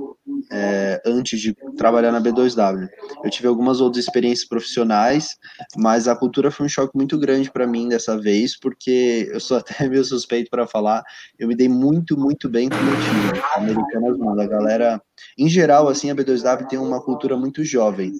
é, 0.52 1.02
antes 1.06 1.40
de 1.40 1.54
trabalhar 1.76 2.12
na 2.12 2.22
B2W. 2.22 2.88
Eu 3.24 3.30
tive 3.30 3.48
algumas 3.48 3.82
outras 3.82 4.04
experiências 4.04 4.48
profissionais, 4.48 5.36
mas 5.76 6.08
a 6.08 6.16
cultura 6.16 6.52
foi 6.52 6.66
um 6.66 6.70
choque 6.70 6.96
muito 6.96 7.18
grande 7.18 7.52
para 7.52 7.68
mim 7.68 7.90
dessa 7.90 8.18
vez, 8.20 8.58
porque 8.60 9.30
eu 9.32 9.40
sou 9.40 9.58
até 9.58 9.88
meio 9.88 10.04
suspeito 10.04 10.50
para 10.50 10.68
falar, 10.68 11.04
eu 11.38 11.48
me 11.48 11.56
dei 11.56 11.70
muito, 11.70 12.18
muito 12.18 12.50
bem 12.50 12.70
com 12.70 12.76
o 12.76 12.84
meu 12.84 12.96
time, 12.96 13.42
Americanas 13.56 14.18
Manda. 14.18 14.44
A 14.44 14.48
galera, 14.48 15.02
em 15.38 15.50
geral, 15.50 15.88
assim, 15.88 16.10
a 16.10 16.16
B2W 16.16 16.68
tem 16.68 16.80
uma 16.80 17.02
cultura 17.02 17.36
muito 17.36 17.64
jovem, 17.64 18.14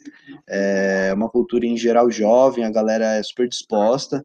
é 0.48 1.14
uma 1.14 1.30
cultura 1.30 1.66
em 1.66 1.78
geral 1.78 2.10
jovem, 2.12 2.66
a 2.66 2.72
galera 2.72 3.06
é 3.16 3.24
super 3.24 3.48
disposta, 3.48 4.24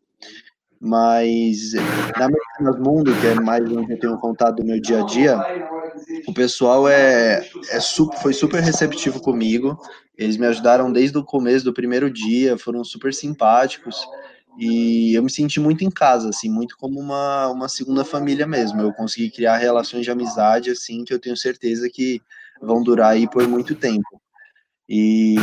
mas 0.84 1.74
na 2.18 2.24
Americanas 2.24 2.76
Mundo, 2.80 3.14
que 3.20 3.28
é 3.28 3.34
mais 3.36 3.62
onde 3.70 3.92
eu 3.92 4.00
tenho 4.00 4.18
contato 4.18 4.56
do 4.56 4.64
meu 4.64 4.80
dia 4.80 5.00
a 5.00 5.06
dia, 5.06 5.38
o 6.26 6.34
pessoal 6.34 6.88
é, 6.88 7.48
é 7.70 7.78
super, 7.78 8.18
foi 8.18 8.32
super 8.32 8.60
receptivo 8.60 9.20
comigo. 9.20 9.78
Eles 10.18 10.36
me 10.36 10.44
ajudaram 10.44 10.92
desde 10.92 11.16
o 11.16 11.24
começo 11.24 11.64
do 11.64 11.72
primeiro 11.72 12.10
dia, 12.10 12.58
foram 12.58 12.82
super 12.82 13.14
simpáticos. 13.14 14.04
E 14.58 15.14
eu 15.14 15.22
me 15.22 15.30
senti 15.30 15.60
muito 15.60 15.84
em 15.84 15.90
casa, 15.90 16.30
assim, 16.30 16.50
muito 16.50 16.76
como 16.76 16.98
uma, 16.98 17.46
uma 17.46 17.68
segunda 17.68 18.04
família 18.04 18.44
mesmo. 18.44 18.80
Eu 18.80 18.92
consegui 18.92 19.30
criar 19.30 19.58
relações 19.58 20.04
de 20.04 20.10
amizade, 20.10 20.68
assim, 20.72 21.04
que 21.04 21.14
eu 21.14 21.20
tenho 21.20 21.36
certeza 21.36 21.88
que 21.88 22.20
vão 22.60 22.82
durar 22.82 23.12
aí 23.12 23.30
por 23.30 23.46
muito 23.46 23.76
tempo. 23.76 24.20
E 24.88 25.36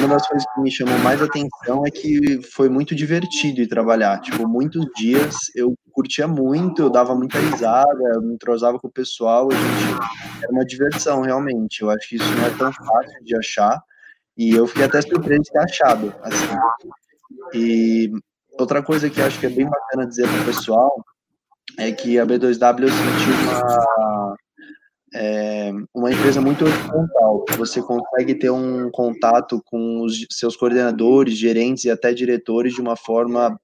uma 0.00 0.14
das 0.14 0.26
coisas 0.26 0.46
que 0.54 0.60
me 0.60 0.70
chamou 0.70 0.98
mais 1.00 1.20
atenção 1.20 1.86
é 1.86 1.90
que 1.90 2.40
foi 2.42 2.68
muito 2.68 2.94
divertido 2.94 3.56
de 3.56 3.66
trabalhar. 3.66 4.20
Tipo, 4.20 4.48
muitos 4.48 4.86
dias 4.96 5.36
eu 5.54 5.74
curtia 5.92 6.26
muito, 6.26 6.82
eu 6.82 6.90
dava 6.90 7.14
muita 7.14 7.38
risada, 7.38 8.12
eu 8.14 8.22
me 8.22 8.34
entrosava 8.34 8.78
com 8.78 8.88
o 8.88 8.92
pessoal, 8.92 9.48
a 9.50 9.54
gente, 9.54 10.42
era 10.42 10.52
uma 10.52 10.64
diversão, 10.64 11.22
realmente. 11.22 11.82
Eu 11.82 11.90
acho 11.90 12.08
que 12.08 12.16
isso 12.16 12.34
não 12.36 12.46
é 12.46 12.50
tão 12.50 12.72
fácil 12.72 13.24
de 13.24 13.36
achar, 13.36 13.82
e 14.36 14.52
eu 14.52 14.66
fiquei 14.66 14.84
até 14.84 15.02
surpreso 15.02 15.42
de 15.42 15.50
ter 15.50 15.58
achado, 15.58 16.14
assim. 16.22 16.56
E 17.54 18.10
outra 18.58 18.82
coisa 18.82 19.10
que 19.10 19.20
acho 19.20 19.38
que 19.38 19.46
é 19.46 19.50
bem 19.50 19.68
bacana 19.68 20.06
dizer 20.06 20.26
para 20.28 20.40
o 20.40 20.44
pessoal 20.46 21.04
é 21.78 21.92
que 21.92 22.18
a 22.18 22.26
B2W 22.26 22.82
eu 22.82 22.88
senti 22.88 23.30
uma 23.44 24.09
é 25.14 25.72
uma 25.94 26.12
empresa 26.12 26.40
muito 26.40 26.64
horizontal. 26.64 27.44
Você 27.56 27.82
consegue 27.82 28.34
ter 28.34 28.50
um 28.50 28.90
contato 28.90 29.62
com 29.64 30.02
os 30.02 30.26
seus 30.30 30.56
coordenadores, 30.56 31.36
gerentes 31.36 31.84
e 31.84 31.90
até 31.90 32.12
diretores 32.12 32.74
de 32.74 32.80
uma 32.80 32.96
forma 32.96 33.58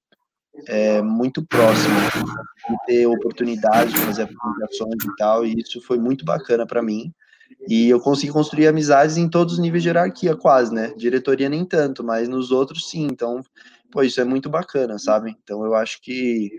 é, 0.67 1.03
muito 1.03 1.47
próxima, 1.47 1.97
e 2.71 2.87
ter 2.87 3.07
oportunidade 3.07 3.93
de 3.93 3.99
fazer 3.99 4.23
apresentações 4.23 5.05
e 5.05 5.17
tal, 5.17 5.45
e 5.45 5.55
isso 5.59 5.81
foi 5.83 5.99
muito 5.99 6.25
bacana 6.25 6.67
para 6.67 6.83
mim. 6.83 7.13
E 7.69 7.89
eu 7.89 8.01
consegui 8.01 8.33
construir 8.33 8.67
amizades 8.67 9.17
em 9.17 9.29
todos 9.29 9.55
os 9.55 9.59
níveis 9.59 9.83
de 9.83 9.89
hierarquia, 9.89 10.37
quase, 10.37 10.75
né? 10.75 10.93
Diretoria 10.97 11.49
nem 11.49 11.65
tanto, 11.65 12.03
mas 12.03 12.29
nos 12.29 12.51
outros 12.51 12.89
sim. 12.89 13.07
Então, 13.11 13.41
pô, 13.90 14.03
isso 14.03 14.20
é 14.20 14.25
muito 14.25 14.49
bacana, 14.49 14.99
sabe? 14.99 15.37
Então 15.42 15.64
eu 15.64 15.75
acho 15.75 16.01
que 16.01 16.51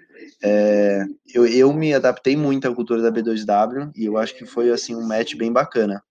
é, 0.43 1.03
eu, 1.33 1.45
eu 1.45 1.73
me 1.73 1.93
adaptei 1.93 2.35
muito 2.35 2.67
à 2.67 2.73
cultura 2.73 3.01
da 3.01 3.11
B2W 3.11 3.91
e 3.95 4.05
eu 4.05 4.17
acho 4.17 4.35
que 4.35 4.45
foi 4.45 4.71
assim 4.71 4.95
um 4.95 5.05
match 5.05 5.35
bem 5.35 5.51
bacana. 5.51 6.03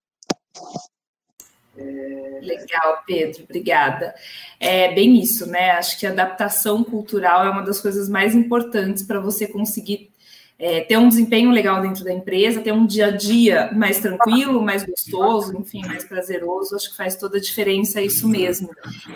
Legal, 2.40 3.02
Pedro, 3.06 3.44
obrigada. 3.44 4.14
É 4.58 4.94
bem 4.94 5.20
isso, 5.20 5.46
né? 5.46 5.72
Acho 5.72 5.98
que 5.98 6.06
a 6.06 6.10
adaptação 6.10 6.82
cultural 6.84 7.44
é 7.44 7.50
uma 7.50 7.62
das 7.62 7.80
coisas 7.80 8.08
mais 8.08 8.34
importantes 8.34 9.02
para 9.02 9.20
você 9.20 9.46
conseguir 9.46 10.10
é, 10.58 10.80
ter 10.80 10.96
um 10.96 11.08
desempenho 11.08 11.50
legal 11.50 11.82
dentro 11.82 12.02
da 12.02 12.12
empresa, 12.12 12.62
ter 12.62 12.72
um 12.72 12.86
dia 12.86 13.08
a 13.08 13.10
dia 13.10 13.70
mais 13.74 14.00
tranquilo, 14.00 14.62
mais 14.62 14.84
gostoso, 14.84 15.54
enfim, 15.58 15.82
mais 15.86 16.04
prazeroso, 16.04 16.74
acho 16.74 16.90
que 16.90 16.96
faz 16.96 17.14
toda 17.14 17.36
a 17.36 17.40
diferença 17.40 18.00
isso 18.00 18.26
mesmo. 18.26 18.70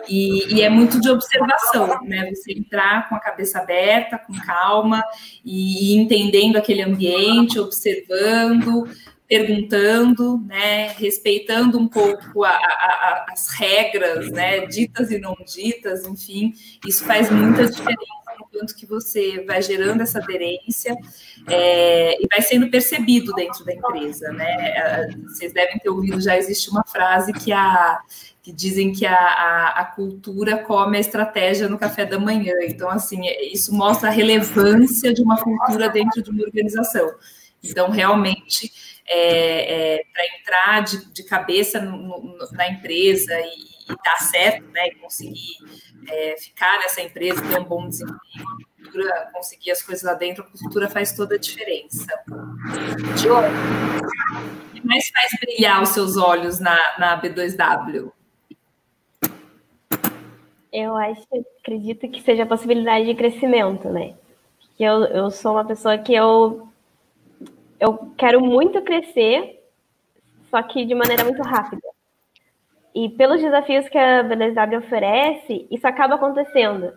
E, 0.06 0.54
e, 0.54 0.62
é 0.62 0.68
muito 0.68 1.00
de 1.00 1.08
observação, 1.08 2.02
né? 2.02 2.30
Você 2.34 2.52
entrar 2.52 3.08
com 3.08 3.14
a 3.14 3.20
cabeça 3.20 3.58
aberta, 3.58 4.18
com 4.18 4.34
calma, 4.34 5.02
e, 5.42 5.96
entendendo 5.96 6.56
aquele 6.56 6.82
ambiente, 6.82 7.58
observando, 7.58 8.86
perguntando, 9.26 10.38
né, 10.44 10.88
respeitando 10.98 11.78
um 11.78 11.86
pouco 11.86 12.42
a, 12.42 12.50
a, 12.50 12.52
a, 12.52 13.26
as 13.32 13.48
regras, 13.50 14.28
né, 14.32 14.66
ditas 14.66 15.12
e 15.12 15.20
não 15.20 15.36
ditas, 15.46 16.04
enfim, 16.04 16.52
isso 16.84 17.04
faz 17.04 17.30
muita 17.30 17.64
diferença 17.64 18.19
quanto 18.60 18.76
que 18.76 18.84
você 18.84 19.42
vai 19.46 19.62
gerando 19.62 20.02
essa 20.02 20.18
aderência 20.18 20.94
é, 21.48 22.22
e 22.22 22.26
vai 22.30 22.42
sendo 22.42 22.70
percebido 22.70 23.32
dentro 23.32 23.64
da 23.64 23.72
empresa, 23.72 24.30
né? 24.32 25.08
Vocês 25.26 25.52
devem 25.52 25.78
ter 25.78 25.88
ouvido, 25.88 26.20
já 26.20 26.36
existe 26.36 26.68
uma 26.68 26.84
frase 26.84 27.32
que 27.32 27.52
a 27.52 28.00
que 28.42 28.52
dizem 28.52 28.90
que 28.90 29.04
a, 29.04 29.14
a, 29.14 29.80
a, 29.80 29.84
cultura 29.84 30.56
come 30.64 30.96
a 30.96 31.00
estratégia 31.00 31.68
no 31.68 31.78
café 31.78 32.06
da 32.06 32.18
manhã. 32.18 32.54
Então, 32.62 32.88
assim, 32.88 33.20
isso 33.52 33.72
mostra 33.74 34.08
a 34.08 34.12
relevância 34.12 35.12
de 35.12 35.22
uma 35.22 35.36
cultura 35.36 35.90
dentro 35.90 36.22
de 36.22 36.30
uma 36.30 36.42
organização. 36.42 37.12
Então, 37.62 37.90
realmente, 37.90 38.72
é, 39.06 39.96
é, 39.96 40.04
para 40.10 40.38
entrar 40.38 40.80
de, 40.80 41.12
de 41.12 41.22
cabeça 41.22 41.82
no, 41.82 41.98
no, 41.98 42.50
na 42.52 42.66
empresa 42.66 43.38
e, 43.38 43.92
e 43.92 43.96
dar 44.02 44.16
certo, 44.22 44.66
né, 44.70 44.88
e 44.88 44.94
conseguir 44.94 45.58
é, 46.08 46.36
ficar 46.36 46.78
nessa 46.78 47.00
empresa, 47.00 47.42
ter 47.42 47.58
um 47.58 47.64
bom 47.64 47.88
desempenho, 47.88 48.46
cultura, 48.76 49.30
conseguir 49.32 49.70
as 49.70 49.82
coisas 49.82 50.04
lá 50.04 50.14
dentro, 50.14 50.44
a 50.44 50.58
cultura 50.58 50.88
faz 50.88 51.12
toda 51.12 51.34
a 51.34 51.38
diferença. 51.38 52.06
Diogo, 53.20 53.46
o 53.46 54.74
que 54.74 54.86
mais 54.86 55.08
faz 55.08 55.30
brilhar 55.40 55.82
os 55.82 55.90
seus 55.90 56.16
olhos 56.16 56.58
na, 56.58 56.76
na 56.98 57.20
B2W? 57.20 58.12
Eu 60.72 60.96
acho, 60.96 61.26
acredito 61.60 62.08
que 62.08 62.22
seja 62.22 62.44
a 62.44 62.46
possibilidade 62.46 63.06
de 63.06 63.14
crescimento, 63.14 63.88
né? 63.88 64.14
Que 64.76 64.84
eu, 64.84 65.04
eu 65.06 65.30
sou 65.30 65.52
uma 65.52 65.64
pessoa 65.64 65.98
que 65.98 66.14
eu, 66.14 66.68
eu 67.78 68.12
quero 68.16 68.40
muito 68.40 68.80
crescer, 68.82 69.60
só 70.48 70.62
que 70.62 70.84
de 70.84 70.94
maneira 70.94 71.24
muito 71.24 71.42
rápida. 71.42 71.82
E 72.94 73.08
pelos 73.10 73.40
desafios 73.40 73.88
que 73.88 73.98
a 73.98 74.22
BDSW 74.22 74.78
oferece, 74.78 75.66
isso 75.70 75.86
acaba 75.86 76.16
acontecendo. 76.16 76.92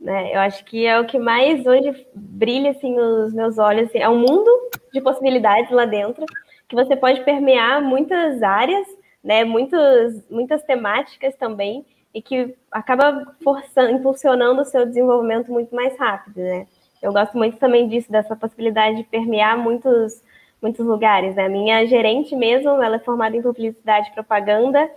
Né? 0.00 0.34
Eu 0.34 0.40
acho 0.40 0.64
que 0.64 0.86
é 0.86 0.98
o 1.00 1.06
que 1.06 1.18
mais 1.18 1.66
hoje 1.66 2.06
brilha 2.14 2.70
assim, 2.70 2.94
nos 2.94 3.32
meus 3.32 3.58
olhos. 3.58 3.88
Assim, 3.88 3.98
é 3.98 4.08
um 4.08 4.18
mundo 4.18 4.50
de 4.92 5.00
possibilidades 5.00 5.70
lá 5.70 5.84
dentro, 5.84 6.24
que 6.68 6.74
você 6.74 6.94
pode 6.94 7.24
permear 7.24 7.82
muitas 7.82 8.42
áreas, 8.42 8.86
né? 9.22 9.44
muitas, 9.44 10.28
muitas 10.30 10.62
temáticas 10.62 11.34
também, 11.36 11.84
e 12.12 12.22
que 12.22 12.54
acaba 12.70 13.34
forçando, 13.42 13.90
impulsionando 13.90 14.62
o 14.62 14.64
seu 14.64 14.86
desenvolvimento 14.86 15.50
muito 15.50 15.74
mais 15.74 15.98
rápido. 15.98 16.36
Né? 16.36 16.66
Eu 17.02 17.12
gosto 17.12 17.36
muito 17.36 17.56
também 17.58 17.88
disso, 17.88 18.10
dessa 18.10 18.36
possibilidade 18.36 18.98
de 18.98 19.04
permear 19.04 19.58
muitos, 19.58 20.22
muitos 20.62 20.86
lugares. 20.86 21.34
Né? 21.34 21.46
A 21.46 21.48
minha 21.48 21.84
gerente 21.86 22.36
mesmo, 22.36 22.70
ela 22.82 22.96
é 22.96 23.00
formada 23.00 23.36
em 23.36 23.42
publicidade 23.42 24.10
e 24.10 24.14
propaganda, 24.14 24.88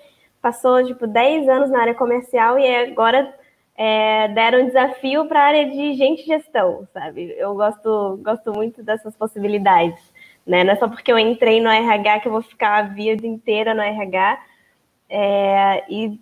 passou 0.48 0.86
tipo 0.86 1.06
10 1.06 1.50
anos 1.50 1.70
na 1.70 1.82
área 1.82 1.94
comercial 1.94 2.58
e 2.58 2.74
agora 2.74 3.34
é, 3.76 4.30
deram 4.30 4.62
um 4.62 4.68
desafio 4.68 5.26
para 5.28 5.42
a 5.42 5.46
área 5.46 5.70
de 5.70 5.94
gente 5.94 6.26
gestão, 6.26 6.88
sabe? 6.94 7.36
Eu 7.38 7.54
gosto, 7.54 8.18
gosto 8.24 8.54
muito 8.54 8.82
dessas 8.82 9.14
possibilidades. 9.16 10.02
Né? 10.46 10.64
Não 10.64 10.72
é 10.72 10.76
só 10.78 10.88
porque 10.88 11.12
eu 11.12 11.20
entrei 11.20 11.60
no 11.60 11.70
RH 11.70 12.22
que 12.22 12.28
eu 12.30 12.32
vou 12.32 12.42
ficar 12.42 12.78
a 12.78 12.82
vida 12.84 13.28
inteira 13.28 13.74
no 13.74 13.82
RH 13.82 14.42
é, 15.10 15.84
e 15.90 16.18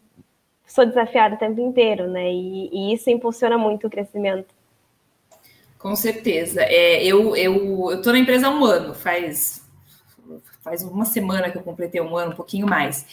sou 0.66 0.88
desafiada 0.88 1.36
o 1.36 1.38
tempo 1.38 1.62
inteiro, 1.62 2.08
né? 2.08 2.32
E, 2.32 2.70
e, 2.74 2.94
isso 2.94 3.08
impulsiona 3.12 3.56
muito 3.56 3.86
o 3.86 3.90
crescimento. 3.90 4.52
Com 5.78 5.96
certeza. 5.96 6.64
É, 6.64 7.04
eu 7.06 7.36
eu 7.36 7.94
estou 7.94 8.12
na 8.12 8.18
empresa 8.18 8.48
há 8.48 8.50
um 8.50 8.66
ano, 8.66 8.96
faz 8.96 9.65
faz 10.66 10.82
uma 10.82 11.06
semana 11.06 11.52
que 11.52 11.58
eu 11.58 11.62
completei 11.62 12.02
um 12.02 12.18
ano, 12.18 12.32
um 12.32 12.36
pouquinho 12.36 12.66
mais. 12.66 13.06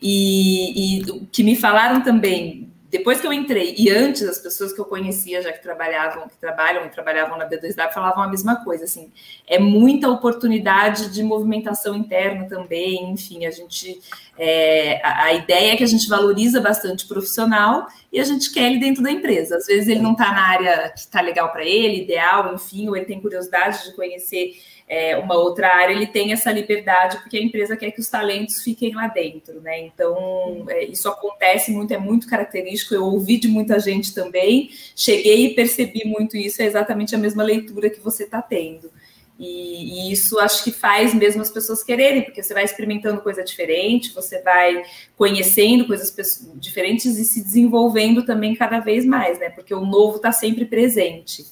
E, 0.00 1.00
e 1.00 1.26
que 1.26 1.42
me 1.42 1.56
falaram 1.56 2.00
também 2.02 2.70
depois 2.90 3.20
que 3.20 3.26
eu 3.26 3.32
entrei 3.32 3.74
e 3.78 3.88
antes 3.88 4.22
as 4.22 4.38
pessoas 4.38 4.72
que 4.72 4.80
eu 4.80 4.84
conhecia 4.84 5.40
já 5.40 5.52
que 5.52 5.62
trabalhavam, 5.62 6.28
que 6.28 6.36
trabalham 6.36 6.84
e 6.84 6.88
trabalhavam 6.88 7.38
na 7.38 7.48
B2W 7.48 7.92
falavam 7.92 8.22
a 8.24 8.28
mesma 8.28 8.64
coisa, 8.64 8.84
assim, 8.84 9.12
é 9.46 9.60
muita 9.60 10.08
oportunidade 10.08 11.08
de 11.12 11.22
movimentação 11.22 11.94
interna 11.94 12.48
também, 12.48 13.10
enfim, 13.10 13.46
a 13.46 13.50
gente, 13.52 14.00
é, 14.36 15.00
a, 15.04 15.26
a, 15.26 15.32
ideia 15.34 15.72
é 15.72 15.76
que 15.76 15.84
a 15.84 15.86
gente 15.86 16.08
valoriza 16.08 16.60
bastante 16.60 17.04
o 17.04 17.08
profissional 17.08 17.86
e 18.12 18.18
a 18.18 18.24
gente 18.24 18.52
quer 18.52 18.66
ele 18.66 18.80
dentro 18.80 19.04
da 19.04 19.10
empresa, 19.10 19.56
às 19.56 19.66
vezes 19.66 19.86
ele 19.86 20.00
não 20.00 20.12
está 20.12 20.32
na 20.32 20.48
área 20.48 20.90
que 20.90 20.98
está 20.98 21.20
legal 21.20 21.52
para 21.52 21.64
ele, 21.64 22.02
ideal, 22.02 22.52
enfim, 22.52 22.88
ou 22.88 22.96
ele 22.96 23.06
tem 23.06 23.20
curiosidade 23.20 23.84
de 23.84 23.94
conhecer 23.94 24.54
é, 24.90 25.16
uma 25.16 25.36
outra 25.36 25.68
área, 25.72 25.94
ele 25.94 26.08
tem 26.08 26.32
essa 26.32 26.50
liberdade, 26.50 27.18
porque 27.18 27.36
a 27.36 27.40
empresa 27.40 27.76
quer 27.76 27.92
que 27.92 28.00
os 28.00 28.08
talentos 28.08 28.60
fiquem 28.60 28.92
lá 28.92 29.06
dentro, 29.06 29.60
né? 29.60 29.78
Então, 29.82 30.66
é, 30.68 30.82
isso 30.82 31.08
acontece 31.08 31.70
muito, 31.70 31.94
é 31.94 31.96
muito 31.96 32.26
característico. 32.26 32.92
Eu 32.92 33.04
ouvi 33.04 33.38
de 33.38 33.46
muita 33.46 33.78
gente 33.78 34.12
também, 34.12 34.68
cheguei 34.96 35.46
e 35.46 35.54
percebi 35.54 36.04
muito 36.04 36.36
isso, 36.36 36.60
é 36.60 36.64
exatamente 36.64 37.14
a 37.14 37.18
mesma 37.18 37.44
leitura 37.44 37.88
que 37.88 38.00
você 38.00 38.24
está 38.24 38.42
tendo. 38.42 38.90
E, 39.38 40.08
e, 40.08 40.12
isso 40.12 40.40
acho 40.40 40.64
que 40.64 40.72
faz 40.72 41.14
mesmo 41.14 41.40
as 41.40 41.52
pessoas 41.52 41.84
quererem, 41.84 42.22
porque 42.22 42.42
você 42.42 42.52
vai 42.52 42.64
experimentando 42.64 43.20
coisa 43.20 43.44
diferente, 43.44 44.12
você 44.12 44.42
vai 44.42 44.82
conhecendo 45.16 45.86
coisas 45.86 46.12
diferentes 46.56 47.16
e 47.16 47.24
se 47.24 47.44
desenvolvendo 47.44 48.24
também 48.24 48.56
cada 48.56 48.80
vez 48.80 49.06
mais, 49.06 49.38
né? 49.38 49.50
Porque 49.50 49.72
o 49.72 49.86
novo 49.86 50.16
está 50.16 50.32
sempre 50.32 50.64
presente. 50.64 51.46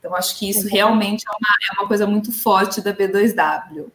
Então, 0.00 0.16
acho 0.16 0.38
que 0.38 0.48
isso 0.48 0.66
realmente 0.66 1.24
é 1.28 1.30
uma, 1.30 1.56
é 1.70 1.80
uma 1.80 1.86
coisa 1.86 2.06
muito 2.06 2.32
forte 2.32 2.80
da 2.80 2.92
B2W. 2.92 3.86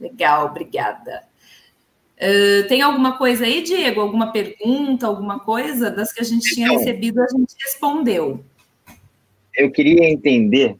Legal, 0.00 0.46
obrigada. 0.46 1.22
Uh, 2.16 2.66
tem 2.66 2.80
alguma 2.80 3.18
coisa 3.18 3.44
aí, 3.44 3.62
Diego? 3.62 4.00
Alguma 4.00 4.32
pergunta, 4.32 5.06
alguma 5.06 5.38
coisa? 5.38 5.90
Das 5.90 6.12
que 6.12 6.20
a 6.20 6.24
gente 6.24 6.54
tinha 6.54 6.68
então, 6.68 6.78
recebido, 6.78 7.20
a 7.20 7.28
gente 7.28 7.54
respondeu. 7.62 8.42
Eu 9.54 9.70
queria 9.70 10.08
entender 10.08 10.76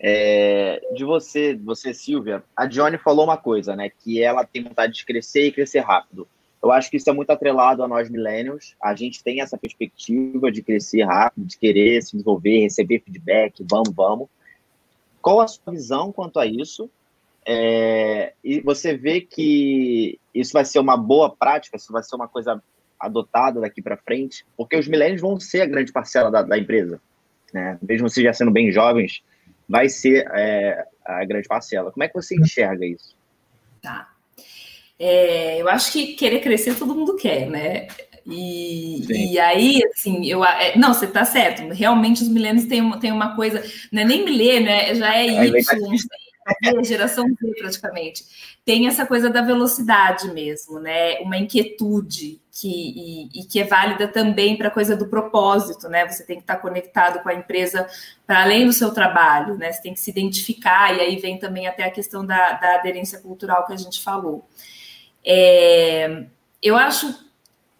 é, 0.00 0.80
de 0.94 1.04
você, 1.04 1.54
você, 1.54 1.92
Silvia. 1.92 2.42
A 2.56 2.66
Johnny 2.66 2.98
falou 2.98 3.24
uma 3.24 3.36
coisa, 3.36 3.76
né? 3.76 3.90
Que 3.90 4.22
ela 4.22 4.44
tem 4.44 4.64
vontade 4.64 4.94
de 4.94 5.04
crescer 5.04 5.46
e 5.46 5.52
crescer 5.52 5.80
rápido. 5.80 6.26
Eu 6.62 6.70
acho 6.70 6.90
que 6.90 6.96
isso 6.96 7.10
é 7.10 7.12
muito 7.12 7.30
atrelado 7.30 7.82
a 7.82 7.88
nós 7.88 8.08
millennials. 8.08 8.76
A 8.80 8.94
gente 8.94 9.22
tem 9.22 9.40
essa 9.40 9.58
perspectiva 9.58 10.50
de 10.52 10.62
crescer 10.62 11.02
rápido, 11.02 11.46
de 11.46 11.58
querer 11.58 12.00
se 12.02 12.12
desenvolver, 12.12 12.60
receber 12.60 13.00
feedback, 13.00 13.64
vamos, 13.68 13.92
vamos. 13.92 14.28
Qual 15.20 15.40
a 15.40 15.48
sua 15.48 15.72
visão 15.72 16.12
quanto 16.12 16.38
a 16.38 16.46
isso? 16.46 16.88
É, 17.44 18.34
e 18.44 18.60
você 18.60 18.96
vê 18.96 19.20
que 19.20 20.18
isso 20.32 20.52
vai 20.52 20.64
ser 20.64 20.78
uma 20.78 20.96
boa 20.96 21.34
prática, 21.34 21.76
isso 21.76 21.92
vai 21.92 22.02
ser 22.02 22.14
uma 22.14 22.28
coisa 22.28 22.62
adotada 22.98 23.60
daqui 23.60 23.82
para 23.82 23.96
frente, 23.96 24.46
porque 24.56 24.76
os 24.76 24.86
millennials 24.86 25.20
vão 25.20 25.40
ser 25.40 25.62
a 25.62 25.66
grande 25.66 25.90
parcela 25.92 26.30
da, 26.30 26.42
da 26.42 26.56
empresa, 26.56 27.00
né? 27.52 27.76
Mesmo 27.82 28.08
vocês 28.08 28.24
já 28.24 28.32
sendo 28.32 28.52
bem 28.52 28.70
jovens, 28.70 29.24
vai 29.68 29.88
ser 29.88 30.24
é, 30.32 30.86
a 31.04 31.24
grande 31.24 31.48
parcela. 31.48 31.90
Como 31.90 32.04
é 32.04 32.08
que 32.08 32.14
você 32.14 32.36
enxerga 32.36 32.86
isso? 32.86 33.16
Tá. 33.80 34.11
É, 35.04 35.60
eu 35.60 35.68
acho 35.68 35.90
que 35.90 36.12
querer 36.12 36.38
crescer 36.38 36.78
todo 36.78 36.94
mundo 36.94 37.16
quer, 37.16 37.50
né? 37.50 37.88
E, 38.24 39.32
e 39.32 39.36
aí, 39.40 39.82
assim, 39.92 40.24
eu. 40.24 40.44
É, 40.44 40.78
não, 40.78 40.94
você 40.94 41.08
tá 41.08 41.24
certo. 41.24 41.72
Realmente 41.72 42.22
os 42.22 42.28
milênios 42.28 42.66
têm, 42.66 42.88
têm 43.00 43.10
uma 43.10 43.34
coisa. 43.34 43.60
Não 43.90 44.02
é 44.02 44.04
nem 44.04 44.24
milênio, 44.24 44.66
né? 44.66 44.94
Já 44.94 45.16
é 45.16 45.26
Y, 45.26 45.96
é 46.62 46.84
geração 46.84 47.26
Z 47.26 47.54
praticamente. 47.58 48.24
Tem 48.64 48.86
essa 48.86 49.04
coisa 49.04 49.28
da 49.28 49.42
velocidade 49.42 50.32
mesmo, 50.32 50.78
né? 50.78 51.18
Uma 51.18 51.36
inquietude 51.36 52.40
que, 52.52 52.68
e, 52.68 53.40
e 53.40 53.44
que 53.44 53.58
é 53.58 53.64
válida 53.64 54.06
também 54.06 54.56
para 54.56 54.68
a 54.68 54.70
coisa 54.70 54.96
do 54.96 55.08
propósito, 55.08 55.88
né? 55.88 56.06
Você 56.08 56.24
tem 56.24 56.36
que 56.36 56.42
estar 56.42 56.58
conectado 56.58 57.20
com 57.24 57.28
a 57.28 57.34
empresa 57.34 57.88
para 58.24 58.42
além 58.42 58.66
do 58.66 58.72
seu 58.72 58.94
trabalho, 58.94 59.58
né? 59.58 59.72
Você 59.72 59.82
tem 59.82 59.94
que 59.94 60.00
se 60.00 60.12
identificar, 60.12 60.96
e 60.96 61.00
aí 61.00 61.16
vem 61.16 61.40
também 61.40 61.66
até 61.66 61.82
a 61.82 61.90
questão 61.90 62.24
da, 62.24 62.52
da 62.52 62.76
aderência 62.76 63.18
cultural 63.18 63.66
que 63.66 63.72
a 63.72 63.76
gente 63.76 64.00
falou. 64.00 64.46
É, 65.24 66.24
eu 66.62 66.76
acho 66.76 67.14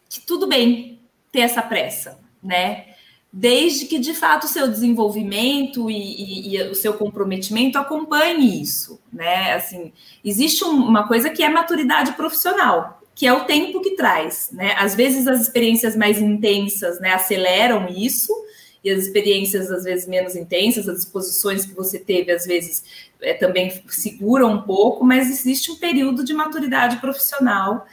que 0.09 0.20
tudo 0.20 0.46
bem 0.46 1.00
ter 1.31 1.40
essa 1.40 1.62
pressa, 1.62 2.18
né? 2.42 2.87
Desde 3.33 3.87
que 3.87 3.98
de 3.98 4.12
fato 4.12 4.44
o 4.44 4.48
seu 4.48 4.68
desenvolvimento 4.68 5.90
e, 5.90 5.96
e, 5.96 6.57
e, 6.57 6.62
o 6.64 6.74
seu 6.74 6.92
comprometimento 6.94 7.78
acompanhe 7.78 8.61
isso, 8.61 9.00
né? 9.11 9.55
Assim, 9.55 9.92
existe 10.22 10.62
uma 10.64 11.09
coisa 11.09 11.31
que 11.31 11.42
é 11.42 11.48
maturidade 11.48 12.12
profissional, 12.12 13.00
que 13.14 13.26
é 13.26 13.33
o 13.33 13.44
tempo 13.44 13.81
que 13.81 13.96
traz, 13.96 14.50
né? 14.52 14.74
Às 14.78 14.94
vezes 14.94 15.26
as 15.26 15.40
experiências 15.40 15.96
mais 15.96 16.20
intensas, 16.20 17.00
né, 17.00 17.12
aceleram 17.12 17.88
isso, 17.88 18.33
e 18.84 18.90
as 18.90 19.04
experiências 19.04 19.70
às 19.70 19.84
vezes 19.84 20.08
menos 20.08 20.34
intensas, 20.34 20.88
as 20.88 21.00
exposições 21.00 21.64
que 21.64 21.74
você 21.74 21.98
teve 21.98 22.32
às 22.32 22.44
vezes 22.44 22.84
é, 23.20 23.34
também 23.34 23.82
seguram 23.88 24.52
um 24.52 24.62
pouco, 24.62 25.04
mas 25.04 25.30
existe 25.30 25.70
um 25.70 25.76
período 25.76 26.24
de 26.24 26.34
maturidade 26.34 26.96
profissional 26.96 27.86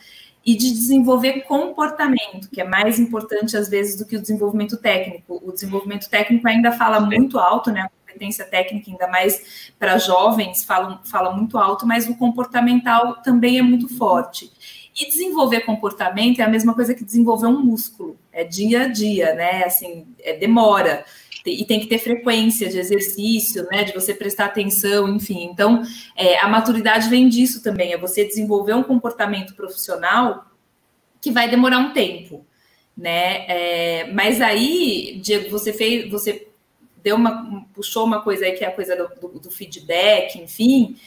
e 0.45 0.55
de 0.55 0.71
desenvolver 0.71 1.41
comportamento, 1.41 2.49
que 2.51 2.61
é 2.61 2.63
mais 2.63 2.97
importante 2.99 3.55
às 3.55 3.69
vezes 3.69 3.95
do 3.97 4.05
que 4.05 4.15
o 4.15 4.21
desenvolvimento 4.21 4.77
técnico. 4.77 5.41
O 5.45 5.51
desenvolvimento 5.51 6.09
técnico 6.09 6.47
ainda 6.47 6.71
fala 6.71 6.99
muito 6.99 7.37
alto, 7.37 7.69
né? 7.69 7.81
A 7.81 7.89
competência 7.89 8.45
técnica, 8.45 8.89
ainda 8.89 9.07
mais 9.07 9.71
para 9.77 9.97
jovens, 9.97 10.63
fala, 10.63 11.01
fala 11.03 11.35
muito 11.35 11.57
alto, 11.57 11.85
mas 11.85 12.07
o 12.07 12.15
comportamental 12.15 13.21
também 13.21 13.59
é 13.59 13.61
muito 13.61 13.87
forte. 13.95 14.51
E 14.99 15.07
desenvolver 15.07 15.61
comportamento 15.61 16.41
é 16.41 16.43
a 16.43 16.49
mesma 16.49 16.73
coisa 16.73 16.93
que 16.93 17.05
desenvolver 17.05 17.47
um 17.47 17.63
músculo, 17.63 18.19
é 18.33 18.43
dia 18.43 18.81
a 18.81 18.87
dia, 18.87 19.33
né? 19.33 19.63
Assim, 19.63 20.05
é, 20.19 20.33
demora. 20.35 21.05
E 21.45 21.63
tem 21.63 21.79
que 21.79 21.87
ter 21.87 21.99
frequência 21.99 22.67
de 22.67 22.77
exercício, 22.77 23.65
né? 23.71 23.85
De 23.85 23.93
você 23.93 24.13
prestar 24.13 24.45
atenção, 24.45 25.07
enfim. 25.07 25.45
Então, 25.45 25.83
é, 26.17 26.37
a 26.39 26.49
maturidade 26.49 27.07
vem 27.07 27.29
disso 27.29 27.63
também, 27.63 27.93
é 27.93 27.97
você 27.97 28.25
desenvolver 28.25 28.73
um 28.73 28.83
comportamento 28.83 29.55
profissional 29.55 30.47
que 31.21 31.31
vai 31.31 31.49
demorar 31.49 31.79
um 31.79 31.93
tempo, 31.93 32.45
né? 32.95 33.45
É, 33.47 34.11
mas 34.11 34.41
aí, 34.41 35.17
Diego, 35.23 35.49
você 35.49 35.71
fez, 35.71 36.11
você 36.11 36.49
deu 37.01 37.15
uma, 37.15 37.65
puxou 37.73 38.05
uma 38.05 38.21
coisa 38.21 38.43
aí 38.43 38.51
que 38.51 38.65
é 38.65 38.67
a 38.67 38.75
coisa 38.75 38.97
do, 38.97 39.29
do, 39.29 39.39
do 39.39 39.49
feedback, 39.49 40.37
enfim 40.37 40.97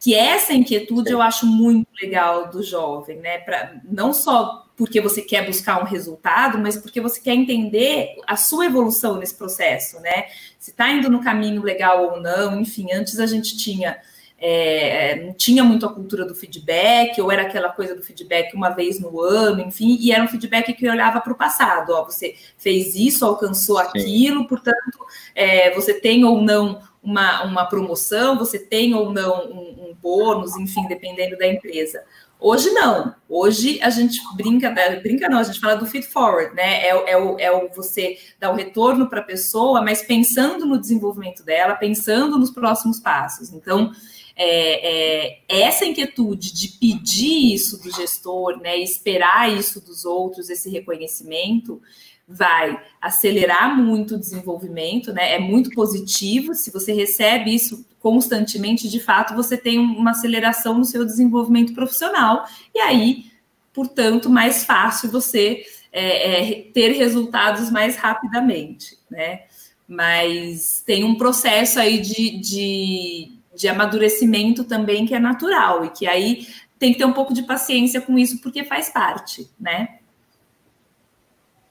que 0.00 0.14
essa 0.14 0.54
inquietude 0.54 1.10
eu 1.10 1.20
acho 1.20 1.46
muito 1.46 1.88
legal 2.00 2.48
do 2.50 2.62
jovem, 2.62 3.18
né? 3.18 3.38
Pra, 3.38 3.74
não 3.84 4.12
só 4.12 4.68
porque 4.76 5.00
você 5.00 5.20
quer 5.20 5.44
buscar 5.44 5.82
um 5.82 5.84
resultado, 5.84 6.56
mas 6.56 6.76
porque 6.76 7.00
você 7.00 7.20
quer 7.20 7.34
entender 7.34 8.14
a 8.24 8.36
sua 8.36 8.66
evolução 8.66 9.16
nesse 9.16 9.34
processo, 9.34 9.98
né? 10.00 10.26
Se 10.56 10.70
está 10.70 10.88
indo 10.88 11.10
no 11.10 11.20
caminho 11.20 11.62
legal 11.62 12.12
ou 12.12 12.20
não, 12.20 12.60
enfim, 12.60 12.92
antes 12.92 13.18
a 13.18 13.26
gente 13.26 13.56
tinha. 13.56 13.98
É, 14.40 15.24
não 15.24 15.34
tinha 15.34 15.64
muito 15.64 15.84
a 15.84 15.92
cultura 15.92 16.24
do 16.24 16.32
feedback, 16.32 17.20
ou 17.20 17.32
era 17.32 17.42
aquela 17.42 17.70
coisa 17.70 17.96
do 17.96 18.04
feedback 18.04 18.54
uma 18.54 18.70
vez 18.70 19.00
no 19.00 19.20
ano, 19.20 19.60
enfim, 19.62 19.98
e 20.00 20.12
era 20.12 20.22
um 20.22 20.28
feedback 20.28 20.72
que 20.74 20.88
olhava 20.88 21.20
para 21.20 21.32
o 21.32 21.36
passado, 21.36 21.90
ó, 21.90 22.04
você 22.04 22.36
fez 22.56 22.94
isso, 22.94 23.24
alcançou 23.24 23.78
aquilo, 23.78 24.42
Sim. 24.42 24.46
portanto, 24.46 25.04
é, 25.34 25.74
você 25.74 25.92
tem 25.92 26.24
ou 26.24 26.40
não 26.40 26.80
uma, 27.08 27.42
uma 27.44 27.64
promoção, 27.64 28.36
você 28.36 28.58
tem 28.58 28.94
ou 28.94 29.10
não 29.10 29.46
um, 29.46 29.88
um 29.88 29.94
bônus, 29.94 30.54
enfim, 30.56 30.86
dependendo 30.86 31.38
da 31.38 31.48
empresa. 31.48 32.04
Hoje 32.38 32.70
não. 32.70 33.14
Hoje 33.26 33.80
a 33.82 33.88
gente 33.88 34.20
brinca, 34.36 34.70
né, 34.70 35.00
brinca 35.00 35.28
não, 35.28 35.38
a 35.38 35.42
gente 35.42 35.58
fala 35.58 35.74
do 35.74 35.86
feed 35.86 36.06
forward, 36.06 36.54
né? 36.54 36.86
É, 36.86 37.12
é, 37.12 37.16
o, 37.16 37.38
é 37.38 37.50
o 37.50 37.68
você 37.74 38.18
dar 38.38 38.52
o 38.52 38.54
retorno 38.54 39.08
para 39.08 39.20
a 39.20 39.24
pessoa, 39.24 39.80
mas 39.80 40.02
pensando 40.02 40.66
no 40.66 40.78
desenvolvimento 40.78 41.42
dela, 41.42 41.74
pensando 41.74 42.38
nos 42.38 42.50
próximos 42.50 43.00
passos. 43.00 43.52
Então, 43.52 43.90
é, 44.36 45.32
é, 45.32 45.40
essa 45.48 45.84
inquietude 45.84 46.52
de 46.52 46.68
pedir 46.78 47.54
isso 47.54 47.82
do 47.82 47.90
gestor, 47.90 48.60
né? 48.60 48.76
Esperar 48.76 49.50
isso 49.50 49.80
dos 49.80 50.04
outros, 50.04 50.50
esse 50.50 50.70
reconhecimento, 50.70 51.80
vai 52.28 52.78
acelerar 53.00 53.74
muito 53.74 54.14
o 54.14 54.18
desenvolvimento, 54.18 55.12
né? 55.14 55.34
É 55.34 55.38
muito 55.38 55.70
positivo. 55.70 56.54
Se 56.54 56.70
você 56.70 56.92
recebe 56.92 57.54
isso 57.54 57.86
constantemente, 57.98 58.88
de 58.88 59.00
fato, 59.00 59.34
você 59.34 59.56
tem 59.56 59.78
uma 59.78 60.10
aceleração 60.10 60.76
no 60.76 60.84
seu 60.84 61.06
desenvolvimento 61.06 61.72
profissional. 61.72 62.44
E 62.74 62.80
aí, 62.80 63.24
portanto, 63.72 64.28
mais 64.28 64.64
fácil 64.64 65.10
você 65.10 65.64
é, 65.90 66.58
é, 66.58 66.62
ter 66.74 66.92
resultados 66.92 67.70
mais 67.70 67.96
rapidamente, 67.96 68.98
né? 69.10 69.44
Mas 69.88 70.82
tem 70.84 71.04
um 71.04 71.14
processo 71.14 71.80
aí 71.80 71.98
de, 71.98 72.38
de, 72.38 73.32
de 73.56 73.68
amadurecimento 73.68 74.64
também 74.64 75.06
que 75.06 75.14
é 75.14 75.18
natural 75.18 75.86
e 75.86 75.90
que 75.90 76.06
aí 76.06 76.46
tem 76.78 76.92
que 76.92 76.98
ter 76.98 77.06
um 77.06 77.12
pouco 77.12 77.32
de 77.32 77.42
paciência 77.42 78.02
com 78.02 78.18
isso 78.18 78.38
porque 78.42 78.64
faz 78.64 78.90
parte, 78.90 79.48
né? 79.58 79.97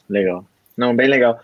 Legal. 0.10 0.46
Não, 0.76 0.96
bem 0.96 1.08
legal. 1.08 1.40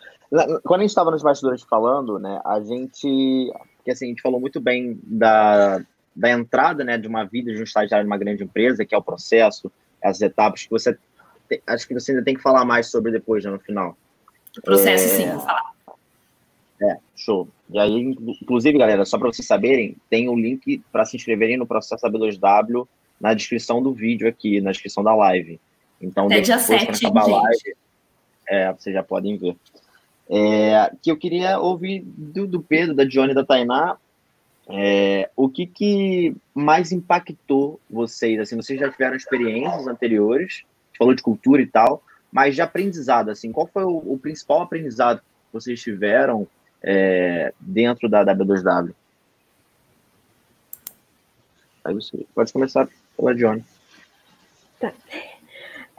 Quando 0.64 0.80
a 0.80 0.84
gente 0.84 0.90
estava 0.90 1.12
nos 1.12 1.22
bastidores 1.22 1.62
falando, 1.64 2.18
né, 2.18 2.42
a 2.44 2.60
gente, 2.60 3.52
que 3.84 3.92
assim, 3.92 4.06
a 4.06 4.10
gente 4.10 4.22
falou 4.22 4.40
muito 4.40 4.60
bem 4.60 5.00
da, 5.04 5.84
da 6.16 6.32
entrada, 6.32 6.84
né, 6.84 6.98
de 6.98 7.08
uma 7.08 7.24
vida 7.24 7.54
de 7.54 7.60
um 7.60 7.64
estagiário 7.64 8.06
numa 8.06 8.18
grande 8.18 8.44
empresa, 8.44 8.86
que 8.86 8.96
é 8.96 8.98
o 8.98 9.04
processo, 9.04 9.72
as 10.04 10.22
etapas 10.22 10.64
que 10.64 10.72
você, 10.72 10.98
acho 11.68 11.88
que 11.88 11.94
você 11.94 12.12
ainda 12.12 12.24
tem 12.24 12.36
que 12.36 12.42
falar 12.42 12.66
mais 12.66 12.88
sobre 12.88 13.12
depois, 13.12 13.46
né, 13.46 13.52
no 13.52 13.60
final. 13.60 13.96
O 14.58 14.62
processo, 14.62 15.06
é... 15.06 15.08
sim, 15.08 15.32
vou 15.32 15.42
falar. 15.42 15.74
É, 16.82 16.98
show. 17.16 17.48
E 17.70 17.80
aí, 17.80 18.02
inclusive, 18.42 18.78
galera, 18.78 19.06
só 19.06 19.18
para 19.18 19.32
vocês 19.32 19.48
saberem, 19.48 19.96
tem 20.10 20.28
o 20.28 20.34
um 20.34 20.36
link 20.36 20.84
para 20.92 21.06
se 21.06 21.16
inscreverem 21.16 21.58
no 21.58 21.66
processo 21.66 22.06
AB2W 22.06 22.88
na 23.20 23.34
descrição 23.34 23.82
do 23.82 23.94
vídeo 23.94 24.28
aqui, 24.28 24.60
na 24.60 24.72
descrição 24.72 25.04
da 25.04 25.16
live. 25.16 25.60
Então, 26.02 26.28
é 26.30 26.42
dia 26.42 26.60
7, 26.60 27.06
acabar 27.06 27.24
a 27.24 27.28
live, 27.28 27.76
é, 28.48 28.72
vocês 28.72 28.94
já 28.94 29.04
podem 29.04 29.38
ver. 29.38 29.56
É, 30.30 30.92
que 31.02 31.12
eu 31.12 31.18
queria 31.18 31.60
ouvir 31.60 32.02
do, 32.06 32.48
do 32.48 32.62
Pedro, 32.62 32.96
da 32.96 33.04
Johnny 33.04 33.34
da 33.34 33.44
Tainá, 33.44 33.98
é, 34.70 35.30
o 35.36 35.50
que, 35.50 35.66
que 35.66 36.36
mais 36.54 36.92
impactou 36.92 37.80
vocês? 37.90 38.40
Assim, 38.40 38.56
vocês 38.56 38.80
já 38.80 38.90
tiveram 38.90 39.16
experiências 39.16 39.88
anteriores, 39.88 40.64
falou 40.98 41.14
de 41.14 41.22
cultura 41.22 41.62
e 41.62 41.68
tal, 41.68 42.02
mas 42.32 42.56
de 42.56 42.62
aprendizado, 42.62 43.30
assim, 43.30 43.52
qual 43.52 43.68
foi 43.68 43.84
o, 43.84 43.98
o 43.98 44.18
principal 44.18 44.62
aprendizado 44.62 45.20
que 45.20 45.54
vocês 45.54 45.82
tiveram 45.82 46.48
é, 46.82 47.54
dentro 47.60 48.08
da 48.08 48.26
W2W? 48.26 48.94
Aí 51.84 51.94
você 51.94 52.26
pode 52.34 52.54
começar 52.54 52.88
pela 53.18 53.36
Johnny. 53.36 53.64
Tá. 54.80 54.94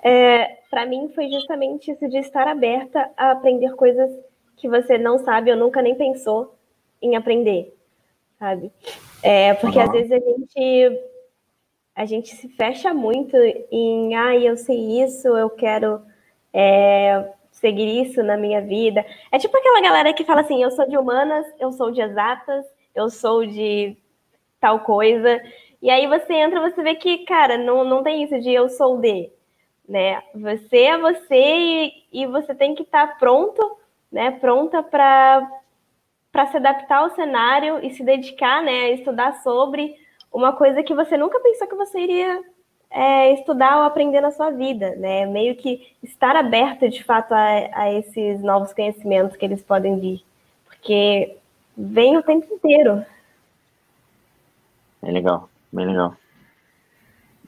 É, 0.05 0.59
para 0.71 0.85
mim 0.85 1.11
foi 1.15 1.31
justamente 1.31 1.91
isso 1.91 2.07
de 2.11 2.19
estar 2.19 2.47
aberta 2.47 3.11
a 3.17 3.31
aprender 3.31 3.75
coisas 3.75 4.11
que 4.55 4.69
você 4.69 4.99
não 4.99 5.19
sabe 5.19 5.51
ou 5.51 5.57
nunca 5.57 5.81
nem 5.81 5.95
pensou 5.95 6.55
em 7.01 7.17
aprender, 7.17 7.75
sabe? 8.39 8.71
É, 9.23 9.55
porque 9.55 9.79
uhum. 9.79 9.85
às 9.85 9.91
vezes 9.91 10.13
a 10.13 10.19
gente 10.19 11.01
a 11.97 12.05
gente 12.05 12.37
se 12.37 12.49
fecha 12.49 12.93
muito 12.93 13.35
em 13.71 14.15
ah, 14.15 14.37
eu 14.37 14.57
sei 14.59 15.03
isso, 15.03 15.29
eu 15.29 15.49
quero 15.49 16.03
é, 16.53 17.33
seguir 17.51 18.03
isso 18.03 18.23
na 18.23 18.37
minha 18.37 18.61
vida. 18.61 19.07
É 19.33 19.39
tipo 19.39 19.57
aquela 19.57 19.81
galera 19.81 20.13
que 20.13 20.25
fala 20.25 20.43
assim, 20.43 20.63
eu 20.63 20.71
sou 20.71 20.87
de 20.87 20.99
humanas, 20.99 21.47
eu 21.59 21.73
sou 21.73 21.91
de 21.91 22.03
exatas, 22.03 22.67
eu 22.95 23.09
sou 23.09 23.47
de 23.47 23.97
tal 24.61 24.81
coisa. 24.81 25.41
E 25.81 25.89
aí 25.89 26.07
você 26.07 26.35
entra, 26.35 26.61
você 26.61 26.83
vê 26.83 26.95
que, 26.95 27.25
cara, 27.25 27.57
não, 27.57 27.85
não 27.85 28.03
tem 28.03 28.23
isso 28.23 28.39
de 28.41 28.53
eu 28.53 28.69
sou 28.69 29.01
de 29.01 29.31
né? 29.89 30.23
Você 30.35 30.79
é 30.79 30.99
você 30.99 31.35
e, 31.35 31.93
e 32.13 32.27
você 32.27 32.55
tem 32.55 32.75
que 32.75 32.83
estar 32.83 33.07
tá 33.07 33.15
pronto, 33.15 33.79
né? 34.11 34.31
Pronta 34.33 34.83
para 34.83 35.49
para 36.33 36.47
se 36.47 36.57
adaptar 36.57 36.99
ao 36.99 37.11
cenário 37.11 37.79
e 37.81 37.91
se 37.93 38.03
dedicar, 38.03 38.61
né? 38.61 38.87
A 38.87 38.91
estudar 38.91 39.35
sobre 39.45 39.95
uma 40.33 40.53
coisa 40.53 40.83
que 40.83 40.93
você 40.93 41.17
nunca 41.17 41.39
pensou 41.39 41.69
que 41.69 41.77
você 41.77 42.01
iria 42.01 42.43
é, 42.91 43.33
estudar 43.35 43.79
ou 43.79 43.85
aprender 43.85 44.21
na 44.21 44.33
sua 44.33 44.51
vida, 44.51 44.97
né? 44.97 45.27
Meio 45.27 45.55
que 45.55 45.95
estar 46.03 46.35
aberto 46.35 46.89
de 46.89 47.05
fato 47.05 47.33
a, 47.33 47.47
a 47.73 47.93
esses 47.93 48.43
novos 48.43 48.73
conhecimentos 48.73 49.37
que 49.37 49.45
eles 49.45 49.63
podem 49.63 50.01
vir, 50.01 50.25
porque 50.65 51.37
vem 51.77 52.17
o 52.17 52.23
tempo 52.23 52.53
inteiro. 52.53 53.07
Bem 55.01 55.13
legal, 55.13 55.49
bem 55.73 55.87
legal. 55.87 56.17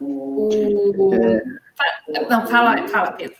É... 0.00 1.65
Não, 2.28 2.46
fala, 2.46 2.86
fala, 2.88 3.12
Pedro. 3.12 3.36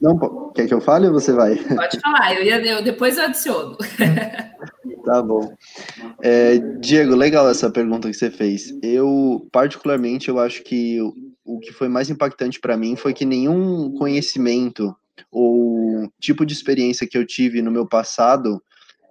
Não, 0.00 0.52
quer 0.54 0.66
que 0.66 0.74
eu 0.74 0.80
fale 0.80 1.06
ou 1.06 1.14
você 1.14 1.32
vai? 1.32 1.56
Pode 1.56 1.98
falar, 2.00 2.34
eu, 2.34 2.44
ia, 2.44 2.64
eu 2.64 2.82
depois 2.82 3.16
eu 3.16 3.24
adiciono. 3.24 3.76
Tá 5.06 5.22
bom. 5.22 5.54
É, 6.20 6.58
Diego, 6.80 7.14
legal 7.14 7.48
essa 7.48 7.70
pergunta 7.70 8.08
que 8.08 8.14
você 8.14 8.28
fez. 8.28 8.76
Eu, 8.82 9.46
particularmente, 9.52 10.28
eu 10.28 10.40
acho 10.40 10.64
que 10.64 11.00
o, 11.44 11.60
que 11.60 11.72
foi 11.72 11.88
mais 11.88 12.10
impactante 12.10 12.58
para 12.58 12.76
mim 12.76 12.96
foi 12.96 13.14
que 13.14 13.24
nenhum 13.24 13.94
conhecimento 13.94 14.94
ou 15.30 16.10
tipo 16.20 16.44
de 16.44 16.52
experiência 16.52 17.06
que 17.06 17.16
eu 17.16 17.24
tive 17.24 17.62
no 17.62 17.70
meu 17.70 17.86
passado, 17.86 18.60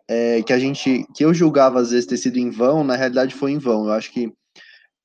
é, 0.06 0.42
que 0.44 0.52
a 0.52 0.60
gente, 0.60 1.08
que 1.16 1.24
eu 1.24 1.34
julgava 1.34 1.80
às 1.80 1.92
vezes 1.92 2.06
ter 2.06 2.18
sido 2.18 2.38
em 2.38 2.50
vão, 2.50 2.84
na 2.84 2.98
realidade 2.98 3.34
foi 3.34 3.54
em 3.54 3.58
vão. 3.58 3.86
Eu 3.86 3.94
acho 3.94 4.12
que 4.12 4.34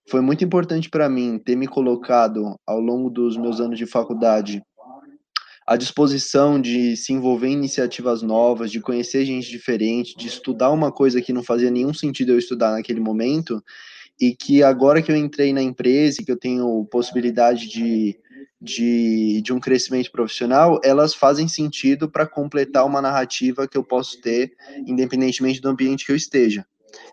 foi 0.09 0.21
muito 0.21 0.45
importante 0.45 0.89
para 0.89 1.09
mim 1.09 1.39
ter 1.39 1.57
me 1.57 1.67
colocado 1.67 2.57
ao 2.67 2.81
longo 2.81 3.11
dos 3.11 3.37
meus 3.37 3.61
anos 3.61 3.79
de 3.79 3.87
faculdade 3.87 4.63
à 5.71 5.77
disposição 5.77 6.61
de 6.61 6.97
se 6.97 7.13
envolver 7.13 7.47
em 7.47 7.53
iniciativas 7.53 8.23
novas, 8.23 8.73
de 8.73 8.81
conhecer 8.81 9.25
gente 9.25 9.49
diferente, 9.49 10.17
de 10.17 10.27
estudar 10.27 10.73
uma 10.73 10.91
coisa 10.91 11.23
que 11.23 11.33
não 11.33 11.45
fazia 11.45 11.71
nenhum 11.71 11.95
sentido 11.95 12.33
eu 12.33 12.39
estudar 12.41 12.73
naquele 12.73 12.99
momento, 12.99 13.63
e 14.21 14.35
que 14.35 14.65
agora 14.65 15.01
que 15.01 15.13
eu 15.13 15.17
entrei 15.17 15.53
na 15.53 15.63
empresa 15.63 16.21
e 16.21 16.25
que 16.25 16.33
eu 16.33 16.37
tenho 16.37 16.85
possibilidade 16.87 17.69
de, 17.69 18.19
de, 18.61 19.41
de 19.43 19.53
um 19.53 19.61
crescimento 19.61 20.11
profissional, 20.11 20.81
elas 20.83 21.15
fazem 21.15 21.47
sentido 21.47 22.11
para 22.11 22.27
completar 22.27 22.85
uma 22.85 23.01
narrativa 23.01 23.69
que 23.69 23.79
eu 23.79 23.85
posso 23.85 24.21
ter, 24.21 24.53
independentemente 24.85 25.61
do 25.61 25.69
ambiente 25.69 26.05
que 26.05 26.11
eu 26.11 26.17
esteja. 26.17 26.67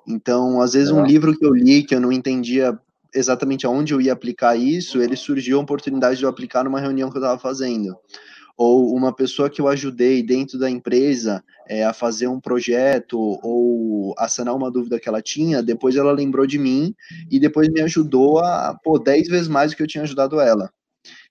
Então, 0.07 0.61
às 0.61 0.73
vezes, 0.73 0.91
um 0.91 1.03
livro 1.03 1.37
que 1.37 1.45
eu 1.45 1.53
li 1.53 1.83
que 1.83 1.93
eu 1.93 1.99
não 1.99 2.11
entendia 2.11 2.77
exatamente 3.13 3.65
aonde 3.65 3.93
eu 3.93 4.01
ia 4.01 4.13
aplicar 4.13 4.55
isso, 4.55 5.01
ele 5.01 5.15
surgiu 5.15 5.57
a 5.57 5.61
oportunidade 5.61 6.17
de 6.17 6.23
eu 6.23 6.29
aplicar 6.29 6.63
numa 6.63 6.79
reunião 6.79 7.09
que 7.09 7.17
eu 7.17 7.21
estava 7.21 7.39
fazendo. 7.39 7.95
Ou 8.55 8.95
uma 8.95 9.13
pessoa 9.13 9.49
que 9.49 9.61
eu 9.61 9.67
ajudei 9.67 10.23
dentro 10.23 10.57
da 10.57 10.69
empresa 10.69 11.43
é, 11.67 11.85
a 11.85 11.93
fazer 11.93 12.27
um 12.27 12.39
projeto 12.39 13.19
ou 13.43 14.15
a 14.17 14.27
sanar 14.27 14.55
uma 14.55 14.71
dúvida 14.71 14.99
que 14.99 15.07
ela 15.07 15.21
tinha, 15.21 15.61
depois 15.61 15.95
ela 15.95 16.11
lembrou 16.11 16.47
de 16.47 16.57
mim 16.57 16.95
e 17.29 17.39
depois 17.39 17.69
me 17.69 17.81
ajudou 17.81 18.39
a, 18.39 18.79
pô, 18.83 18.97
10 18.97 19.27
vezes 19.27 19.47
mais 19.47 19.71
do 19.71 19.77
que 19.77 19.83
eu 19.83 19.87
tinha 19.87 20.03
ajudado 20.03 20.39
ela. 20.39 20.71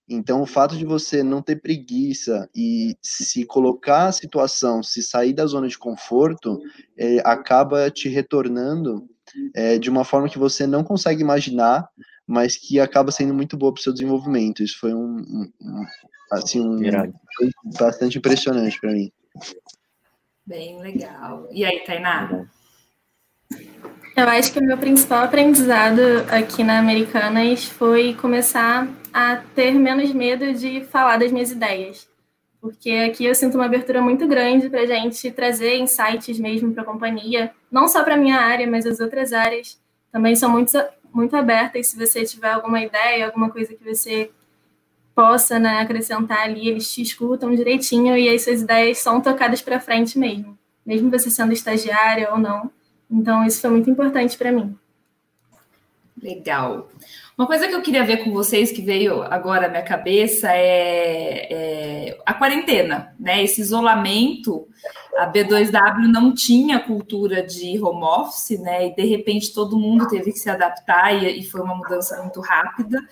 Então, 0.09 0.41
o 0.41 0.47
fato 0.47 0.77
de 0.77 0.85
você 0.85 1.23
não 1.23 1.43
ter 1.43 1.57
preguiça 1.57 2.49
e 2.55 2.97
se 3.03 3.45
colocar 3.45 4.07
a 4.07 4.13
situação, 4.13 4.83
se 4.83 5.03
sair 5.03 5.33
da 5.33 5.47
zona 5.47 5.67
de 5.67 5.77
conforto, 5.77 6.61
é, 6.97 7.19
acaba 7.25 7.91
te 7.91 8.09
retornando 8.09 9.09
é, 9.55 9.79
de 9.79 9.91
uma 9.91 10.05
forma 10.05 10.29
que 10.29 10.39
você 10.39 10.67
não 10.67 10.85
consegue 10.85 11.23
imaginar, 11.23 11.89
mas 12.27 12.57
que 12.57 12.79
acaba 12.79 13.11
sendo 13.11 13.35
muito 13.35 13.57
boa 13.57 13.73
para 13.73 13.81
o 13.81 13.83
seu 13.83 13.93
desenvolvimento. 13.93 14.63
Isso 14.63 14.79
foi 14.79 14.95
um, 14.95 15.17
um, 15.17 15.53
um 15.61 15.87
assim, 16.33 16.61
um, 16.61 16.79
foi 17.37 17.51
bastante 17.79 18.19
impressionante 18.19 18.81
para 18.81 18.93
mim. 18.93 19.11
Bem 20.47 20.81
legal. 20.81 21.49
E 21.51 21.65
aí, 21.65 21.81
Tainá? 21.85 22.47
Eu 24.17 24.29
acho 24.29 24.51
que 24.51 24.59
o 24.59 24.65
meu 24.65 24.79
principal 24.79 25.25
aprendizado 25.25 26.01
aqui 26.31 26.65
na 26.65 26.79
Americanas 26.79 27.67
foi 27.67 28.15
começar 28.15 28.89
a 29.13 29.37
ter 29.55 29.73
menos 29.73 30.11
medo 30.13 30.55
de 30.55 30.85
falar 30.85 31.19
das 31.19 31.31
minhas 31.31 31.51
ideias. 31.51 32.09
Porque 32.59 32.91
aqui 32.91 33.27
eu 33.27 33.35
sinto 33.35 33.57
uma 33.57 33.67
abertura 33.67 34.01
muito 34.01 34.27
grande 34.27 34.71
para 34.71 34.81
a 34.81 34.87
gente 34.87 35.31
trazer 35.31 35.77
insights 35.77 36.39
mesmo 36.39 36.73
para 36.73 36.83
a 36.83 36.87
companhia, 36.87 37.53
não 37.71 37.87
só 37.87 38.03
para 38.03 38.15
a 38.15 38.17
minha 38.17 38.39
área, 38.39 38.67
mas 38.67 38.87
as 38.87 39.01
outras 39.01 39.33
áreas 39.35 39.79
também 40.11 40.35
são 40.35 40.51
muito, 40.51 40.83
muito 41.13 41.37
abertas. 41.37 41.89
Se 41.89 41.99
você 41.99 42.25
tiver 42.25 42.53
alguma 42.53 42.81
ideia, 42.81 43.27
alguma 43.27 43.51
coisa 43.51 43.75
que 43.75 43.85
você 43.85 44.31
possa 45.15 45.59
né, 45.59 45.81
acrescentar 45.81 46.41
ali, 46.41 46.69
eles 46.69 46.93
te 46.93 47.03
escutam 47.03 47.55
direitinho 47.55 48.17
e 48.17 48.29
as 48.29 48.45
suas 48.45 48.63
ideias 48.63 48.99
são 48.99 49.21
tocadas 49.21 49.63
para 49.63 49.79
frente 49.79 50.19
mesmo, 50.19 50.59
mesmo 50.85 51.11
você 51.11 51.31
sendo 51.31 51.53
estagiária 51.53 52.31
ou 52.33 52.39
não. 52.39 52.71
Então, 53.11 53.45
isso 53.45 53.61
foi 53.61 53.71
muito 53.71 53.91
importante 53.91 54.37
para 54.37 54.53
mim. 54.53 54.77
Legal. 56.21 56.89
Uma 57.37 57.47
coisa 57.47 57.69
que 57.69 57.75
eu 57.75 57.83
queria 57.83 58.05
ver 58.05 58.25
com 58.25 58.33
vocês, 58.33 58.73
que 58.73 58.81
veio 58.81 59.23
agora 59.23 59.67
à 59.67 59.69
minha 59.69 59.83
cabeça, 59.83 60.51
é, 60.51 61.53
é 61.53 62.19
a 62.25 62.33
quarentena, 62.33 63.15
né? 63.21 63.45
Esse 63.45 63.61
isolamento 63.61 64.67
a 65.17 65.31
B2W 65.31 66.09
não 66.13 66.35
tinha 66.35 66.79
cultura 66.79 67.43
de 67.43 67.81
home 67.83 68.05
office, 68.05 68.59
né? 68.61 68.89
E 68.89 68.95
de 68.95 69.05
repente 69.05 69.53
todo 69.53 69.79
mundo 69.79 70.07
teve 70.09 70.33
que 70.33 70.39
se 70.39 70.51
adaptar 70.51 71.13
e, 71.13 71.41
e 71.41 71.45
foi 71.45 71.61
uma 71.61 71.75
mudança 71.75 72.21
muito 72.23 72.41
rápida 72.41 73.03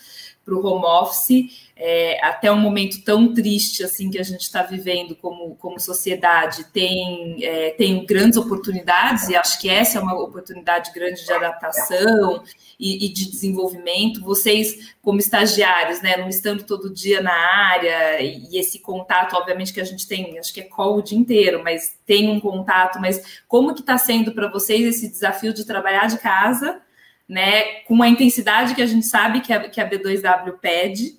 para 0.44 0.54
o 0.54 0.64
home 0.64 0.84
office, 0.84 1.64
é, 1.76 2.24
até 2.24 2.52
um 2.52 2.60
momento 2.60 3.02
tão 3.02 3.32
triste 3.34 3.82
assim 3.82 4.10
que 4.10 4.18
a 4.18 4.22
gente 4.22 4.42
está 4.42 4.62
vivendo 4.62 5.16
como, 5.16 5.56
como 5.56 5.80
sociedade, 5.80 6.64
tem, 6.72 7.42
é, 7.42 7.70
tem 7.70 8.04
grandes 8.04 8.38
oportunidades, 8.38 9.28
e 9.28 9.34
acho 9.34 9.60
que 9.60 9.68
essa 9.68 9.98
é 9.98 10.02
uma 10.02 10.14
oportunidade 10.14 10.92
grande 10.92 11.24
de 11.24 11.32
adaptação 11.32 12.44
e, 12.78 13.06
e, 13.06 13.08
de 13.08 13.30
desenvolvimento. 13.30 14.20
Vocês, 14.22 14.94
como 15.02 15.18
estagiários, 15.18 16.00
né, 16.00 16.16
não 16.16 16.28
estando 16.28 16.62
todo 16.62 16.92
dia 16.92 17.20
na 17.20 17.34
área, 17.34 18.20
e, 18.22 18.50
e 18.50 18.58
esse 18.58 18.78
contato, 18.78 19.34
obviamente, 19.34 19.72
que 19.72 19.80
a 19.80 19.84
gente 19.84 20.06
tem, 20.06 20.38
acho 20.38 20.52
que 20.52 20.60
é 20.60 20.64
call 20.64 20.98
o 20.98 21.02
dia 21.02 21.18
inteiro, 21.18 21.62
mas 21.64 21.96
tem 22.06 22.28
um 22.28 22.38
contato, 22.38 23.00
mas 23.00 23.42
como 23.48 23.74
que 23.74 23.80
está 23.80 23.98
sendo 23.98 24.32
para 24.32 24.48
vocês 24.48 24.84
esse 24.84 25.08
desafio 25.08 25.52
de 25.52 25.64
trabalhar 25.64 26.06
de 26.06 26.18
casa? 26.18 26.83
Né, 27.28 27.80
com 27.86 28.02
a 28.02 28.08
intensidade 28.08 28.74
que 28.74 28.82
a 28.82 28.86
gente 28.86 29.06
sabe 29.06 29.40
que 29.40 29.52
a, 29.52 29.68
que 29.68 29.80
a 29.80 29.88
B2W 29.88 30.58
pede, 30.60 31.14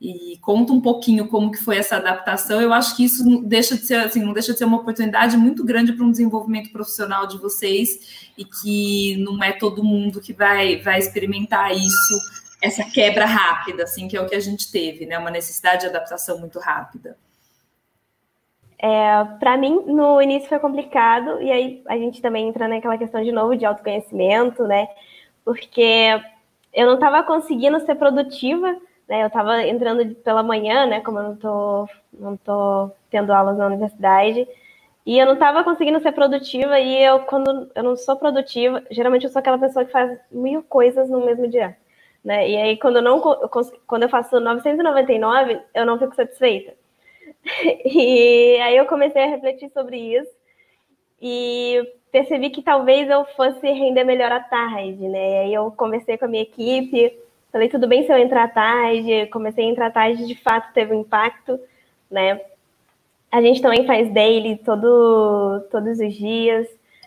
e 0.00 0.38
conta 0.40 0.72
um 0.72 0.80
pouquinho 0.80 1.26
como 1.26 1.50
que 1.50 1.58
foi 1.58 1.76
essa 1.76 1.96
adaptação. 1.96 2.60
Eu 2.60 2.72
acho 2.72 2.96
que 2.96 3.04
isso 3.04 3.42
deixa 3.42 3.74
de 3.74 3.84
ser 3.84 3.96
assim, 3.96 4.22
não 4.22 4.32
deixa 4.32 4.52
de 4.52 4.58
ser 4.58 4.64
uma 4.64 4.76
oportunidade 4.76 5.36
muito 5.36 5.64
grande 5.64 5.92
para 5.92 6.04
um 6.04 6.10
desenvolvimento 6.10 6.70
profissional 6.70 7.26
de 7.26 7.36
vocês 7.38 8.30
e 8.38 8.44
que 8.44 9.16
não 9.16 9.42
é 9.42 9.52
todo 9.52 9.82
mundo 9.82 10.20
que 10.20 10.32
vai 10.32 10.80
vai 10.80 10.98
experimentar 10.98 11.74
isso, 11.74 12.18
essa 12.62 12.84
quebra 12.84 13.26
rápida, 13.26 13.82
assim, 13.84 14.06
que 14.06 14.16
é 14.16 14.20
o 14.20 14.28
que 14.28 14.36
a 14.36 14.40
gente 14.40 14.70
teve, 14.70 15.04
né? 15.04 15.18
Uma 15.18 15.30
necessidade 15.30 15.82
de 15.82 15.88
adaptação 15.88 16.38
muito 16.38 16.60
rápida. 16.60 17.16
É, 18.80 19.24
para 19.40 19.56
mim, 19.56 19.82
no 19.86 20.22
início 20.22 20.48
foi 20.48 20.60
complicado, 20.60 21.42
e 21.42 21.50
aí 21.50 21.82
a 21.88 21.96
gente 21.96 22.22
também 22.22 22.48
entra 22.48 22.68
naquela 22.68 22.96
questão 22.96 23.24
de 23.24 23.32
novo 23.32 23.56
de 23.56 23.64
autoconhecimento, 23.64 24.62
né? 24.62 24.86
Porque 25.48 26.20
eu 26.74 26.86
não 26.86 26.94
estava 26.96 27.22
conseguindo 27.22 27.80
ser 27.80 27.94
produtiva, 27.94 28.70
né? 29.08 29.22
Eu 29.22 29.28
estava 29.28 29.62
entrando 29.66 30.14
pela 30.16 30.42
manhã, 30.42 30.84
né? 30.84 31.00
Como 31.00 31.18
eu 31.18 31.22
não 31.22 31.36
tô, 31.36 31.88
não 32.12 32.36
tô 32.36 32.90
tendo 33.10 33.32
aulas 33.32 33.56
na 33.56 33.66
universidade, 33.66 34.46
e 35.06 35.18
eu 35.18 35.24
não 35.24 35.32
estava 35.32 35.64
conseguindo 35.64 36.00
ser 36.00 36.12
produtiva. 36.12 36.78
E 36.78 37.02
eu, 37.02 37.20
quando 37.20 37.70
eu 37.74 37.82
não 37.82 37.96
sou 37.96 38.14
produtiva, 38.16 38.84
geralmente 38.90 39.24
eu 39.24 39.30
sou 39.30 39.40
aquela 39.40 39.58
pessoa 39.58 39.86
que 39.86 39.90
faz 39.90 40.18
mil 40.30 40.62
coisas 40.62 41.08
no 41.08 41.24
mesmo 41.24 41.48
dia, 41.48 41.74
né? 42.22 42.46
E 42.50 42.54
aí 42.54 42.76
quando 42.76 42.96
eu 42.96 43.02
não, 43.02 43.18
quando 43.86 44.02
eu 44.02 44.08
faço 44.10 44.38
999, 44.38 45.62
eu 45.74 45.86
não 45.86 45.98
fico 45.98 46.14
satisfeita. 46.14 46.74
E 47.86 48.58
aí 48.60 48.76
eu 48.76 48.86
comecei 48.86 49.22
a 49.24 49.28
refletir 49.28 49.70
sobre 49.70 49.96
isso. 49.98 50.30
E 51.20 51.92
percebi 52.10 52.50
que 52.50 52.62
talvez 52.62 53.08
eu 53.08 53.24
fosse 53.36 53.66
render 53.70 54.04
melhor 54.04 54.32
à 54.32 54.40
tarde, 54.40 55.08
né? 55.08 55.30
E 55.30 55.36
aí 55.38 55.54
eu 55.54 55.70
conversei 55.72 56.16
com 56.16 56.24
a 56.24 56.28
minha 56.28 56.42
equipe, 56.42 57.18
falei, 57.52 57.68
tudo 57.68 57.86
bem 57.86 58.04
se 58.04 58.12
eu 58.12 58.18
entrar 58.18 58.44
à 58.44 58.48
tarde, 58.48 59.26
comecei 59.26 59.64
a 59.64 59.68
entrar 59.68 59.86
à 59.86 59.90
tarde, 59.90 60.26
de 60.26 60.34
fato 60.36 60.72
teve 60.72 60.94
um 60.94 61.00
impacto, 61.00 61.58
né? 62.10 62.40
A 63.30 63.42
gente 63.42 63.60
também 63.60 63.86
faz 63.86 64.12
daily 64.12 64.56
todo, 64.56 65.60
todos 65.70 65.98
os 65.98 66.14
dias 66.14 66.66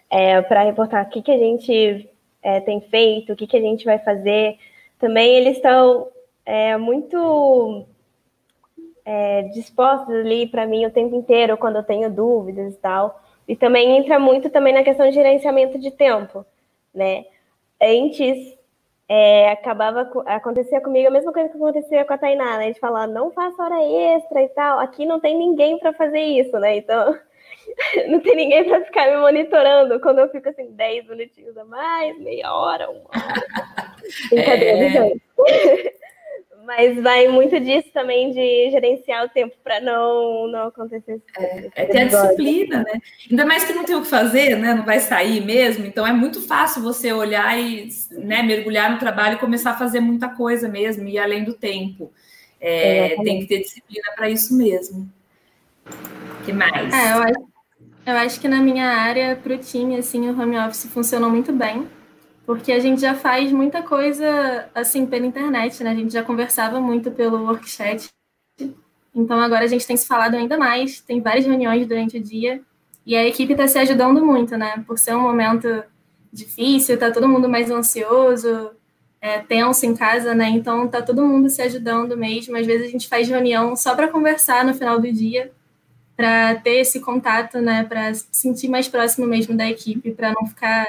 é, 0.09 0.41
para 0.41 0.63
reportar 0.63 1.05
o 1.05 1.09
que, 1.09 1.21
que 1.21 1.31
a 1.31 1.37
gente 1.37 2.09
é, 2.43 2.59
tem 2.59 2.81
feito, 2.81 3.33
o 3.33 3.35
que, 3.35 3.47
que 3.47 3.57
a 3.57 3.61
gente 3.61 3.85
vai 3.85 3.97
fazer. 3.97 4.57
Também 4.99 5.35
eles 5.35 5.55
estão 5.55 6.09
é, 6.45 6.77
muito 6.77 7.85
é, 9.05 9.43
dispostos 9.53 10.13
ali 10.13 10.47
para 10.47 10.67
mim 10.67 10.85
o 10.85 10.91
tempo 10.91 11.15
inteiro, 11.15 11.57
quando 11.57 11.77
eu 11.77 11.83
tenho 11.83 12.11
dúvidas 12.11 12.73
e 12.73 12.77
tal. 12.77 13.20
E 13.51 13.55
também 13.57 13.97
entra 13.97 14.17
muito 14.17 14.49
também 14.49 14.73
na 14.73 14.81
questão 14.81 15.09
de 15.09 15.13
gerenciamento 15.13 15.77
de 15.77 15.91
tempo, 15.91 16.45
né? 16.95 17.25
Antes 17.81 18.57
é, 19.09 19.51
acabava 19.51 20.09
acontecia 20.25 20.79
comigo 20.79 21.09
a 21.09 21.11
mesma 21.11 21.33
coisa 21.33 21.49
que 21.49 21.57
acontecia 21.57 22.05
com 22.05 22.13
a 22.13 22.17
Tainá, 22.17 22.59
né? 22.59 22.71
De 22.71 22.79
falar 22.79 23.07
não 23.07 23.29
faça 23.29 23.61
hora 23.61 23.83
extra 24.15 24.41
e 24.41 24.47
tal. 24.47 24.79
Aqui 24.79 25.05
não 25.05 25.19
tem 25.19 25.37
ninguém 25.37 25.77
para 25.77 25.91
fazer 25.91 26.21
isso, 26.21 26.57
né? 26.59 26.77
Então 26.77 27.13
não 28.07 28.21
tem 28.21 28.37
ninguém 28.37 28.63
para 28.63 28.85
ficar 28.85 29.11
me 29.11 29.17
monitorando 29.17 29.99
quando 29.99 30.19
eu 30.19 30.29
fico 30.29 30.47
assim 30.47 30.71
10 30.71 31.09
minutinhos 31.09 31.57
a 31.57 31.65
mais, 31.65 32.17
meia 32.19 32.55
hora, 32.55 32.89
uma 32.89 33.09
hora. 33.09 33.93
Brincadeira, 34.31 35.07
é... 35.07 35.93
Mas 36.65 37.01
vai 37.01 37.27
muito 37.27 37.59
disso 37.59 37.89
também 37.93 38.31
de 38.31 38.69
gerenciar 38.69 39.25
o 39.25 39.29
tempo 39.29 39.55
para 39.63 39.79
não, 39.79 40.47
não 40.47 40.67
acontecer 40.67 41.15
isso. 41.15 41.23
É, 41.37 41.69
é 41.75 41.85
ter 41.85 41.99
a 42.01 42.05
disciplina, 42.05 42.83
né? 42.83 43.01
Ainda 43.29 43.45
mais 43.45 43.63
que 43.63 43.73
não 43.73 43.83
tem 43.83 43.95
o 43.95 44.01
que 44.01 44.07
fazer, 44.07 44.57
né? 44.57 44.73
Não 44.73 44.85
vai 44.85 44.99
sair 44.99 45.43
mesmo. 45.43 45.85
Então 45.85 46.05
é 46.05 46.13
muito 46.13 46.45
fácil 46.45 46.81
você 46.81 47.11
olhar 47.11 47.59
e 47.59 47.89
né, 48.11 48.43
mergulhar 48.43 48.91
no 48.91 48.99
trabalho 48.99 49.35
e 49.35 49.39
começar 49.39 49.71
a 49.71 49.77
fazer 49.77 49.99
muita 49.99 50.29
coisa 50.29 50.67
mesmo, 50.67 51.07
e 51.07 51.17
além 51.17 51.43
do 51.43 51.53
tempo. 51.53 52.11
É, 52.59 53.15
tem 53.23 53.39
que 53.39 53.47
ter 53.47 53.61
disciplina 53.61 54.11
para 54.15 54.29
isso 54.29 54.55
mesmo. 54.55 55.09
O 55.87 56.45
que 56.45 56.53
mais? 56.53 56.93
É, 56.93 57.13
eu, 57.13 57.23
acho, 57.23 57.47
eu 58.05 58.15
acho 58.17 58.39
que 58.39 58.47
na 58.47 58.61
minha 58.61 58.85
área, 58.85 59.35
para 59.35 59.55
o 59.55 59.57
time, 59.57 59.95
assim, 59.95 60.29
o 60.29 60.39
home 60.39 60.57
office 60.57 60.85
funcionou 60.85 61.29
muito 61.29 61.51
bem 61.51 61.87
porque 62.51 62.73
a 62.73 62.79
gente 62.79 62.99
já 62.99 63.15
faz 63.15 63.49
muita 63.49 63.81
coisa 63.81 64.67
assim 64.75 65.05
pela 65.05 65.25
internet, 65.25 65.81
né? 65.81 65.91
A 65.91 65.95
gente 65.95 66.11
já 66.11 66.21
conversava 66.21 66.81
muito 66.81 67.09
pelo 67.09 67.45
workchat. 67.45 68.09
Então 69.15 69.39
agora 69.39 69.63
a 69.63 69.67
gente 69.67 69.87
tem 69.87 69.95
se 69.95 70.05
falado 70.05 70.35
ainda 70.35 70.57
mais, 70.57 70.99
tem 70.99 71.21
várias 71.21 71.45
reuniões 71.45 71.87
durante 71.87 72.17
o 72.17 72.21
dia 72.21 72.61
e 73.05 73.15
a 73.15 73.25
equipe 73.25 73.53
está 73.53 73.69
se 73.69 73.79
ajudando 73.79 74.25
muito, 74.25 74.57
né? 74.57 74.83
Por 74.85 74.99
ser 74.99 75.15
um 75.15 75.21
momento 75.21 75.81
difícil, 76.31 76.99
tá 76.99 77.09
todo 77.09 77.25
mundo 77.25 77.47
mais 77.47 77.71
ansioso, 77.71 78.71
é, 79.21 79.39
tenso 79.39 79.85
em 79.85 79.95
casa, 79.95 80.35
né? 80.35 80.49
Então 80.49 80.89
tá 80.89 81.01
todo 81.01 81.25
mundo 81.25 81.49
se 81.49 81.61
ajudando 81.61 82.17
mesmo. 82.17 82.57
Às 82.57 82.67
vezes 82.67 82.85
a 82.85 82.91
gente 82.91 83.07
faz 83.07 83.29
reunião 83.29 83.77
só 83.77 83.95
para 83.95 84.09
conversar 84.09 84.65
no 84.65 84.73
final 84.73 84.99
do 84.99 85.09
dia, 85.09 85.53
para 86.17 86.55
ter 86.55 86.81
esse 86.81 86.99
contato, 86.99 87.61
né? 87.61 87.85
Para 87.85 88.13
sentir 88.13 88.67
mais 88.67 88.89
próximo 88.89 89.25
mesmo 89.25 89.55
da 89.55 89.69
equipe, 89.69 90.11
para 90.11 90.33
não 90.33 90.45
ficar 90.45 90.85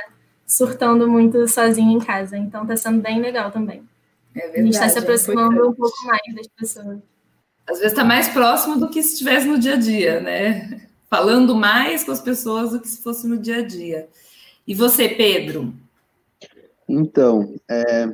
surtando 0.52 1.08
muito 1.08 1.48
sozinho 1.48 1.92
em 1.92 1.98
casa. 1.98 2.36
Então 2.36 2.62
está 2.62 2.76
sendo 2.76 3.00
bem 3.00 3.20
legal 3.20 3.50
também. 3.50 3.82
É 4.34 4.40
verdade, 4.40 4.60
a 4.60 4.64
gente 4.64 4.74
está 4.74 4.88
se 4.88 4.98
aproximando 4.98 5.68
um 5.68 5.72
pouco 5.72 5.96
mais 6.06 6.34
das 6.34 6.46
pessoas. 6.48 6.98
Às 7.66 7.78
vezes 7.78 7.92
está 7.92 8.04
mais 8.04 8.28
próximo 8.28 8.78
do 8.78 8.90
que 8.90 9.02
se 9.02 9.12
estivesse 9.12 9.46
no 9.46 9.58
dia 9.58 9.74
a 9.74 9.78
dia, 9.78 10.20
né? 10.20 10.88
Falando 11.08 11.54
mais 11.54 12.04
com 12.04 12.12
as 12.12 12.20
pessoas 12.20 12.72
do 12.72 12.80
que 12.80 12.88
se 12.88 13.02
fosse 13.02 13.26
no 13.26 13.38
dia 13.38 13.58
a 13.58 13.66
dia. 13.66 14.08
E 14.66 14.74
você, 14.74 15.08
Pedro? 15.08 15.72
Então, 16.88 17.54
é, 17.70 18.12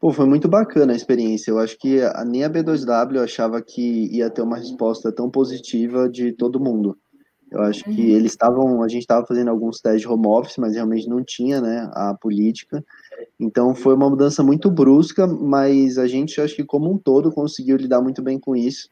pô, 0.00 0.12
foi 0.12 0.26
muito 0.26 0.48
bacana 0.48 0.92
a 0.92 0.96
experiência. 0.96 1.50
Eu 1.50 1.58
acho 1.58 1.76
que 1.78 1.98
nem 2.26 2.44
a 2.44 2.50
B2W 2.50 3.22
achava 3.22 3.60
que 3.60 4.08
ia 4.16 4.30
ter 4.30 4.42
uma 4.42 4.56
resposta 4.56 5.12
tão 5.12 5.28
positiva 5.28 6.08
de 6.08 6.32
todo 6.32 6.60
mundo. 6.60 6.96
Eu 7.56 7.62
acho 7.62 7.84
que 7.84 7.90
uhum. 7.90 8.16
eles 8.16 8.32
estavam, 8.32 8.82
a 8.82 8.88
gente 8.88 9.00
estava 9.00 9.26
fazendo 9.26 9.48
alguns 9.48 9.80
testes 9.80 10.02
de 10.02 10.08
home 10.08 10.26
office, 10.26 10.58
mas 10.58 10.74
realmente 10.74 11.08
não 11.08 11.24
tinha, 11.24 11.58
né, 11.58 11.90
a 11.94 12.14
política. 12.14 12.84
Então 13.40 13.74
foi 13.74 13.94
uma 13.94 14.10
mudança 14.10 14.42
muito 14.42 14.70
brusca, 14.70 15.26
mas 15.26 15.96
a 15.96 16.06
gente 16.06 16.38
acho 16.38 16.54
que 16.54 16.64
como 16.64 16.92
um 16.92 16.98
todo 16.98 17.32
conseguiu 17.32 17.78
lidar 17.78 18.02
muito 18.02 18.22
bem 18.22 18.38
com 18.38 18.54
isso. 18.54 18.90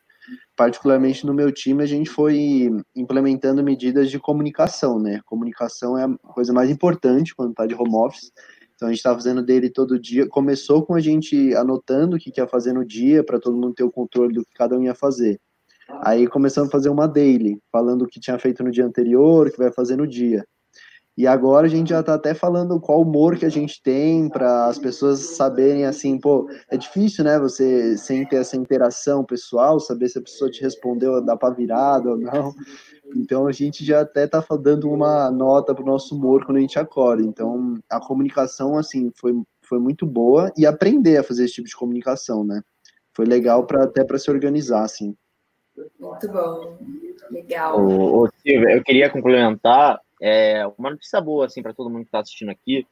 Particularmente 0.56 1.26
no 1.26 1.34
meu 1.34 1.52
time, 1.52 1.82
a 1.82 1.86
gente 1.86 2.08
foi 2.08 2.70
implementando 2.96 3.62
medidas 3.62 4.10
de 4.10 4.18
comunicação, 4.18 4.98
né? 4.98 5.20
Comunicação 5.26 5.98
é 5.98 6.04
a 6.04 6.32
coisa 6.32 6.50
mais 6.50 6.70
importante 6.70 7.34
quando 7.36 7.50
está 7.50 7.66
de 7.66 7.74
home 7.74 7.94
office. 7.94 8.32
Então 8.74 8.88
a 8.88 8.90
gente 8.90 9.00
está 9.00 9.12
fazendo 9.12 9.42
dele 9.42 9.68
todo 9.68 10.00
dia. 10.00 10.26
Começou 10.26 10.86
com 10.86 10.94
a 10.94 11.00
gente 11.00 11.54
anotando 11.54 12.16
o 12.16 12.18
que, 12.18 12.30
que 12.30 12.40
ia 12.40 12.46
fazer 12.46 12.72
no 12.72 12.82
dia, 12.82 13.22
para 13.22 13.38
todo 13.38 13.58
mundo 13.58 13.74
ter 13.74 13.84
o 13.84 13.92
controle 13.92 14.32
do 14.32 14.42
que 14.42 14.54
cada 14.54 14.74
um 14.74 14.82
ia 14.82 14.94
fazer. 14.94 15.38
Aí 16.02 16.26
começamos 16.26 16.68
a 16.68 16.72
fazer 16.72 16.88
uma 16.88 17.06
daily, 17.06 17.60
falando 17.70 18.02
o 18.02 18.06
que 18.08 18.20
tinha 18.20 18.38
feito 18.38 18.62
no 18.62 18.70
dia 18.70 18.86
anterior, 18.86 19.46
o 19.46 19.50
que 19.50 19.58
vai 19.58 19.72
fazer 19.72 19.96
no 19.96 20.06
dia. 20.06 20.44
E 21.16 21.28
agora 21.28 21.66
a 21.66 21.70
gente 21.70 21.90
já 21.90 22.00
está 22.00 22.14
até 22.14 22.34
falando 22.34 22.80
qual 22.80 23.02
humor 23.02 23.36
que 23.36 23.46
a 23.46 23.50
gente 23.50 23.80
tem 23.80 24.28
para 24.28 24.66
as 24.66 24.78
pessoas 24.78 25.20
saberem 25.20 25.84
assim, 25.84 26.18
pô, 26.18 26.48
é 26.68 26.76
difícil, 26.76 27.22
né? 27.22 27.38
Você 27.38 27.96
sem 27.96 28.26
ter 28.26 28.36
essa 28.36 28.56
interação 28.56 29.24
pessoal, 29.24 29.78
saber 29.78 30.08
se 30.08 30.18
a 30.18 30.22
pessoa 30.22 30.50
te 30.50 30.60
respondeu, 30.60 31.24
dá 31.24 31.36
para 31.36 31.54
virada 31.54 32.10
ou 32.10 32.18
não. 32.18 32.52
Então 33.14 33.46
a 33.46 33.52
gente 33.52 33.84
já 33.84 34.00
até 34.00 34.24
está 34.24 34.44
dando 34.60 34.90
uma 34.90 35.30
nota 35.30 35.72
para 35.72 35.84
o 35.84 35.86
nosso 35.86 36.16
humor 36.16 36.44
quando 36.44 36.58
a 36.58 36.60
gente 36.60 36.80
acorda. 36.80 37.22
Então 37.22 37.78
a 37.88 38.00
comunicação 38.00 38.76
assim 38.76 39.12
foi, 39.14 39.40
foi 39.62 39.78
muito 39.78 40.04
boa 40.04 40.52
e 40.56 40.66
aprender 40.66 41.18
a 41.18 41.22
fazer 41.22 41.44
esse 41.44 41.54
tipo 41.54 41.68
de 41.68 41.76
comunicação, 41.76 42.42
né? 42.42 42.60
Foi 43.12 43.24
legal 43.24 43.64
para 43.66 43.84
até 43.84 44.02
para 44.02 44.18
se 44.18 44.28
organizar 44.32 44.82
assim. 44.82 45.14
Muito 45.98 46.28
bom, 46.28 46.78
legal. 47.30 47.76
Silvia, 48.42 48.76
eu 48.76 48.84
queria 48.84 49.10
complementar 49.10 50.00
é, 50.20 50.66
uma 50.78 50.90
notícia 50.90 51.20
boa 51.20 51.46
assim 51.46 51.62
para 51.62 51.74
todo 51.74 51.90
mundo 51.90 52.02
que 52.02 52.08
está 52.08 52.20
assistindo 52.20 52.50
aqui 52.50 52.86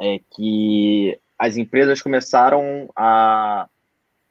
é 0.00 0.20
que 0.30 1.18
as 1.38 1.56
empresas 1.56 2.00
começaram 2.00 2.88
a 2.96 3.68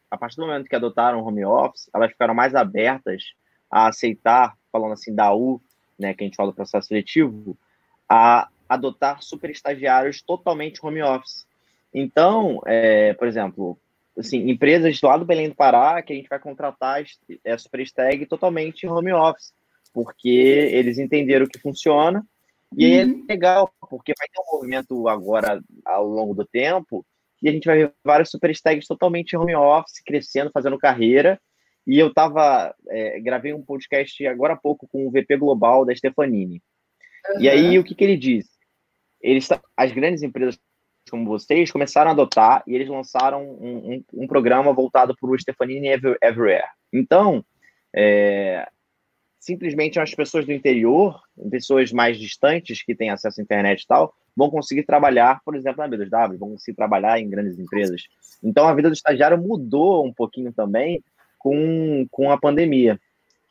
a 0.09 0.17
partir 0.17 0.37
do 0.37 0.47
momento 0.47 0.67
que 0.67 0.75
adotaram 0.75 1.23
home 1.23 1.45
office, 1.45 1.89
elas 1.93 2.11
ficaram 2.11 2.33
mais 2.33 2.55
abertas 2.55 3.33
a 3.69 3.87
aceitar, 3.87 4.57
falando 4.71 4.93
assim 4.93 5.13
da 5.13 5.33
U, 5.33 5.61
né, 5.99 6.13
que 6.13 6.23
a 6.23 6.25
gente 6.25 6.35
fala 6.35 6.51
do 6.51 6.55
processo 6.55 6.87
seletivo, 6.87 7.55
a 8.07 8.49
adotar 8.67 9.21
super 9.21 9.51
estagiários 9.51 10.21
totalmente 10.21 10.83
home 10.83 11.03
office. 11.03 11.45
Então, 11.93 12.61
é, 12.65 13.13
por 13.13 13.27
exemplo, 13.27 13.77
assim, 14.19 14.49
empresas 14.49 15.01
lá 15.01 15.17
do 15.17 15.25
Belém 15.25 15.49
do 15.49 15.55
Pará 15.55 16.01
que 16.01 16.13
a 16.13 16.15
gente 16.15 16.29
vai 16.29 16.39
contratar 16.39 17.03
é 17.43 17.57
super 17.57 17.79
stag 17.81 18.25
totalmente 18.25 18.85
home 18.85 19.13
office, 19.13 19.53
porque 19.93 20.29
eles 20.29 20.97
entenderam 20.97 21.47
que 21.47 21.59
funciona 21.59 22.23
e 22.75 22.85
é 22.93 23.05
uhum. 23.05 23.25
legal, 23.27 23.71
porque 23.89 24.13
vai 24.17 24.27
ter 24.27 24.39
um 24.39 24.55
movimento 24.55 25.07
agora 25.07 25.61
ao 25.85 26.05
longo 26.05 26.35
do 26.35 26.45
tempo 26.45 27.05
e 27.41 27.49
a 27.49 27.51
gente 27.51 27.65
vai 27.65 27.77
ver 27.77 27.93
vários 28.03 28.29
super 28.29 28.51
stags 28.51 28.85
totalmente 28.85 29.35
home 29.35 29.55
office, 29.55 30.01
crescendo, 30.05 30.51
fazendo 30.51 30.77
carreira. 30.77 31.39
E 31.87 31.97
eu 31.97 32.13
tava, 32.13 32.75
é, 32.89 33.19
gravei 33.19 33.53
um 33.53 33.63
podcast 33.63 34.27
agora 34.27 34.53
há 34.53 34.57
pouco 34.57 34.87
com 34.87 35.07
o 35.07 35.11
VP 35.11 35.37
Global 35.37 35.85
da 35.85 35.95
Stefanini. 35.95 36.61
Uhum. 37.29 37.41
E 37.41 37.49
aí, 37.49 37.79
o 37.79 37.83
que, 37.83 37.95
que 37.95 38.03
ele 38.03 38.17
diz? 38.17 38.47
Eles, 39.21 39.47
as 39.75 39.91
grandes 39.91 40.21
empresas 40.21 40.59
como 41.09 41.25
vocês 41.25 41.71
começaram 41.71 42.09
a 42.09 42.13
adotar 42.13 42.63
e 42.67 42.75
eles 42.75 42.87
lançaram 42.87 43.43
um, 43.43 44.03
um, 44.13 44.23
um 44.23 44.27
programa 44.27 44.71
voltado 44.73 45.15
para 45.19 45.29
o 45.29 45.39
Stefanini 45.39 45.87
Everywhere. 46.21 46.67
Então, 46.93 47.43
é, 47.95 48.67
simplesmente 49.39 49.99
as 49.99 50.13
pessoas 50.13 50.45
do 50.45 50.53
interior, 50.53 51.19
pessoas 51.49 51.91
mais 51.91 52.19
distantes 52.19 52.83
que 52.83 52.95
têm 52.95 53.09
acesso 53.09 53.39
à 53.39 53.43
internet 53.43 53.81
e 53.81 53.87
tal, 53.87 54.13
vão 54.35 54.49
conseguir 54.49 54.83
trabalhar, 54.83 55.41
por 55.43 55.55
exemplo, 55.55 55.81
na 55.81 55.89
B2W, 55.89 56.37
vão 56.37 56.51
conseguir 56.51 56.75
trabalhar 56.75 57.19
em 57.19 57.29
grandes 57.29 57.57
empresas. 57.57 58.03
Então, 58.43 58.67
a 58.67 58.73
vida 58.73 58.89
do 58.89 58.93
estagiário 58.93 59.37
mudou 59.37 60.05
um 60.05 60.13
pouquinho 60.13 60.53
também 60.53 61.03
com, 61.37 62.05
com 62.11 62.31
a 62.31 62.37
pandemia. 62.37 62.99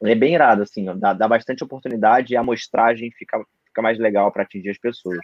É 0.02 0.14
bem 0.14 0.34
irado, 0.34 0.62
assim, 0.62 0.84
dá, 0.98 1.12
dá 1.12 1.26
bastante 1.26 1.64
oportunidade 1.64 2.32
e 2.32 2.36
a 2.36 2.40
amostragem 2.40 3.11
fica, 3.11 3.44
fica 3.66 3.82
mais 3.82 3.98
legal 3.98 4.30
para 4.30 4.44
atingir 4.44 4.70
as 4.70 4.78
pessoas. 4.78 5.18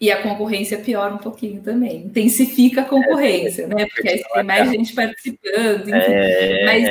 E 0.00 0.10
a 0.10 0.22
concorrência 0.22 0.78
piora 0.78 1.14
um 1.14 1.18
pouquinho 1.18 1.60
também, 1.60 2.04
intensifica 2.04 2.80
a 2.80 2.84
concorrência, 2.84 3.66
né? 3.66 3.86
Porque 3.86 4.08
aí 4.08 4.22
tem 4.22 4.44
mais 4.44 4.70
gente 4.70 4.94
participando, 4.94 5.82
enfim. 5.82 5.92
É... 5.92 6.64
Mas 6.64 6.88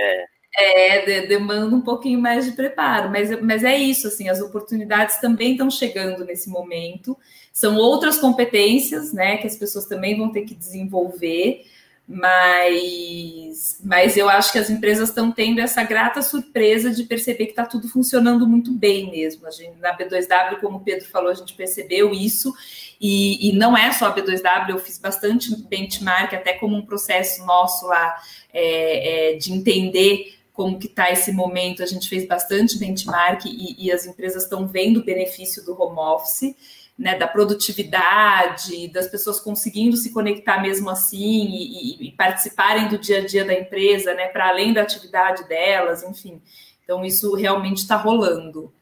é, 0.56 1.06
de, 1.06 1.28
demanda 1.28 1.76
um 1.76 1.82
pouquinho 1.82 2.20
mais 2.20 2.46
de 2.46 2.52
preparo, 2.52 3.10
mas, 3.10 3.30
mas 3.42 3.64
é 3.64 3.78
isso, 3.78 4.08
assim, 4.08 4.30
as 4.30 4.42
oportunidades 4.42 5.18
também 5.20 5.54
estão 5.54 5.72
chegando 5.72 6.26
nesse 6.26 6.50
momento, 6.50 7.18
são 7.54 7.78
outras 7.78 8.18
competências, 8.18 9.14
né, 9.14 9.38
que 9.38 9.48
as 9.48 9.56
pessoas 9.56 9.86
também 9.86 10.18
vão 10.18 10.32
ter 10.32 10.42
que 10.42 10.56
desenvolver, 10.56 11.66
mas, 12.12 13.80
mas 13.84 14.18
eu 14.18 14.28
acho 14.28 14.52
que 14.52 14.58
as 14.58 14.68
empresas 14.68 15.10
estão 15.10 15.32
tendo 15.32 15.62
essa 15.62 15.84
grata 15.84 16.24
surpresa 16.24 16.90
de 16.90 17.04
perceber 17.04 17.46
que 17.46 17.52
está 17.52 17.68
tudo 17.68 17.88
funcionando 17.88 18.48
muito 18.48 18.72
bem 18.72 19.12
mesmo. 19.12 19.46
A 19.46 19.52
gente, 19.52 19.78
na 19.78 19.96
B2W, 19.96 20.60
como 20.60 20.78
o 20.78 20.80
Pedro 20.80 21.08
falou, 21.08 21.30
a 21.30 21.36
gente 21.36 21.54
percebeu 21.54 22.12
isso, 22.12 22.52
e, 23.00 23.50
e 23.50 23.54
não 23.54 23.78
é 23.78 23.92
só 23.92 24.08
a 24.08 24.16
B2W, 24.16 24.72
eu 24.72 24.80
fiz 24.80 24.98
bastante 24.98 25.56
benchmark, 25.68 26.34
até 26.34 26.54
como 26.54 26.76
um 26.76 26.84
processo 26.84 27.46
nosso 27.46 27.86
lá 27.86 28.16
é, 28.52 29.34
é, 29.34 29.38
de 29.38 29.54
entender 29.54 30.34
como 30.52 30.80
que 30.80 30.88
está 30.88 31.12
esse 31.12 31.32
momento, 31.32 31.84
a 31.84 31.86
gente 31.86 32.10
fez 32.10 32.28
bastante 32.28 32.80
benchmark 32.80 33.46
e, 33.46 33.76
e 33.78 33.92
as 33.92 34.08
empresas 34.08 34.44
estão 34.44 34.68
vendo 34.68 34.98
o 34.98 35.04
benefício 35.04 35.64
do 35.64 35.80
home 35.80 36.00
office, 36.00 36.56
né, 37.00 37.18
da 37.18 37.26
produtividade, 37.26 38.90
das 38.90 39.08
pessoas 39.08 39.40
conseguindo 39.40 39.96
se 39.96 40.12
conectar 40.12 40.62
mesmo 40.62 40.90
assim 40.90 41.46
e, 41.46 42.04
e, 42.04 42.08
e 42.10 42.12
participarem 42.12 42.90
do 42.90 42.98
dia 42.98 43.20
a 43.20 43.26
dia 43.26 43.46
da 43.46 43.54
empresa, 43.54 44.14
né, 44.14 44.28
para 44.28 44.50
além 44.50 44.74
da 44.74 44.82
atividade 44.82 45.48
delas, 45.48 46.04
enfim. 46.04 46.42
Então, 46.84 47.06
isso 47.06 47.34
realmente 47.36 47.78
está 47.78 47.96
rolando. 47.96 48.74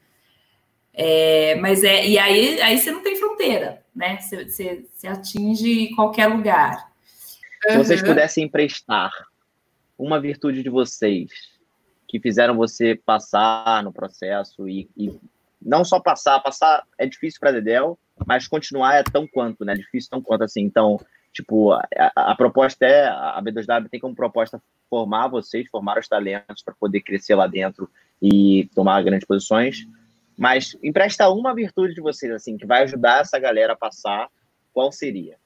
É, 0.92 1.54
mas 1.56 1.84
é, 1.84 2.08
e 2.08 2.18
aí, 2.18 2.60
aí 2.60 2.80
você 2.80 2.90
não 2.90 3.04
tem 3.04 3.16
fronteira, 3.18 3.84
né? 3.96 4.18
Você, 4.20 4.46
você, 4.46 4.86
você 4.92 5.08
atinge 5.08 5.94
qualquer 5.94 6.26
lugar. 6.26 6.92
Se 7.70 7.78
vocês 7.78 8.02
pudessem 8.02 8.46
emprestar 8.46 9.12
uma 9.96 10.20
virtude 10.20 10.64
de 10.64 10.70
vocês 10.70 11.30
que 12.08 12.20
fizeram 12.20 12.58
você 12.58 12.96
passar 12.96 13.84
no 13.84 13.94
processo 13.94 14.68
e, 14.68 14.90
e 14.98 15.14
não 15.62 15.86
só 15.86 16.00
passar, 16.00 16.40
passar 16.40 16.84
é 16.98 17.06
difícil 17.06 17.40
para 17.40 17.52
Dedel, 17.52 18.00
mas 18.26 18.48
continuar 18.48 18.96
é 18.96 19.04
tão 19.04 19.28
quanto, 19.28 19.64
né? 19.64 19.74
Difícil 19.74 20.10
tão 20.10 20.22
quanto 20.22 20.44
assim. 20.44 20.62
Então, 20.62 21.00
tipo, 21.32 21.72
a, 21.72 21.84
a 22.16 22.36
proposta 22.36 22.86
é 22.86 23.08
a 23.08 23.42
B2W 23.44 23.90
tem 23.90 24.00
como 24.00 24.16
proposta 24.16 24.62
formar 24.90 25.28
vocês, 25.28 25.68
formar 25.70 25.98
os 26.00 26.08
talentos 26.08 26.64
para 26.64 26.74
poder 26.74 27.02
crescer 27.02 27.36
lá 27.36 27.48
dentro 27.48 27.90
e 28.22 28.70
tomar 28.74 29.04
grandes 29.04 29.28
posições. 29.28 29.88
Mas 30.38 30.78
empresta 30.84 31.30
uma 31.30 31.54
virtude 31.54 31.96
de 31.96 32.02
vocês 32.02 32.32
assim 32.32 32.58
que 32.58 32.66
vai 32.66 32.84
ajudar 32.84 33.22
essa 33.22 33.40
galera 33.40 33.74
a 33.74 33.78
passar, 33.78 34.30
qual 34.74 34.92
seria? 34.92 35.38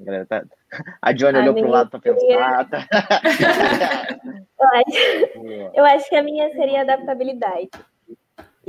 A, 0.00 0.04
galera 0.04 0.26
tá... 0.26 0.44
a 1.02 1.12
Johnny 1.12 1.38
a 1.38 1.40
olhou 1.42 1.54
para 1.54 1.66
o 1.66 1.70
lado 1.70 1.90
para 1.90 2.00
pensar. 2.00 2.68
Tá... 2.68 2.88
eu, 4.60 4.68
acho... 4.68 5.70
eu 5.74 5.84
acho 5.84 6.08
que 6.08 6.16
a 6.16 6.22
minha 6.22 6.50
seria 6.52 6.82
adaptabilidade. 6.82 7.70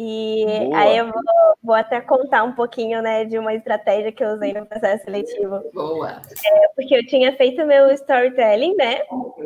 E 0.02 0.46
Boa. 0.46 0.80
aí 0.80 0.98
eu 0.98 1.12
vou, 1.12 1.22
vou, 1.62 1.76
até 1.76 2.00
contar 2.00 2.46
um 2.46 2.54
pouquinho 2.54 3.02
né, 3.02 3.26
de 3.26 3.38
uma 3.38 3.54
estratégia 3.54 4.14
que 4.14 4.24
eu 4.24 4.30
usei 4.30 4.54
no 4.54 4.66
processo 4.66 5.04
seletivo. 5.04 5.62
Boa! 5.74 6.22
É, 6.46 6.68
porque 6.74 6.96
eu 6.96 7.06
tinha 7.06 7.36
feito 7.36 7.66
meu 7.66 7.92
storytelling, 7.92 8.78
né? 8.78 9.02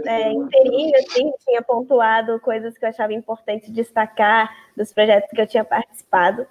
É, 0.06 0.32
inteirinho, 0.32 0.92
assim, 0.96 1.32
tinha 1.44 1.60
pontuado 1.64 2.40
coisas 2.40 2.78
que 2.78 2.86
eu 2.86 2.90
achava 2.90 3.12
importante 3.14 3.72
destacar 3.72 4.56
dos 4.78 4.94
projetos 4.94 5.32
que 5.32 5.42
eu 5.42 5.48
tinha 5.48 5.66
participado. 5.66 6.46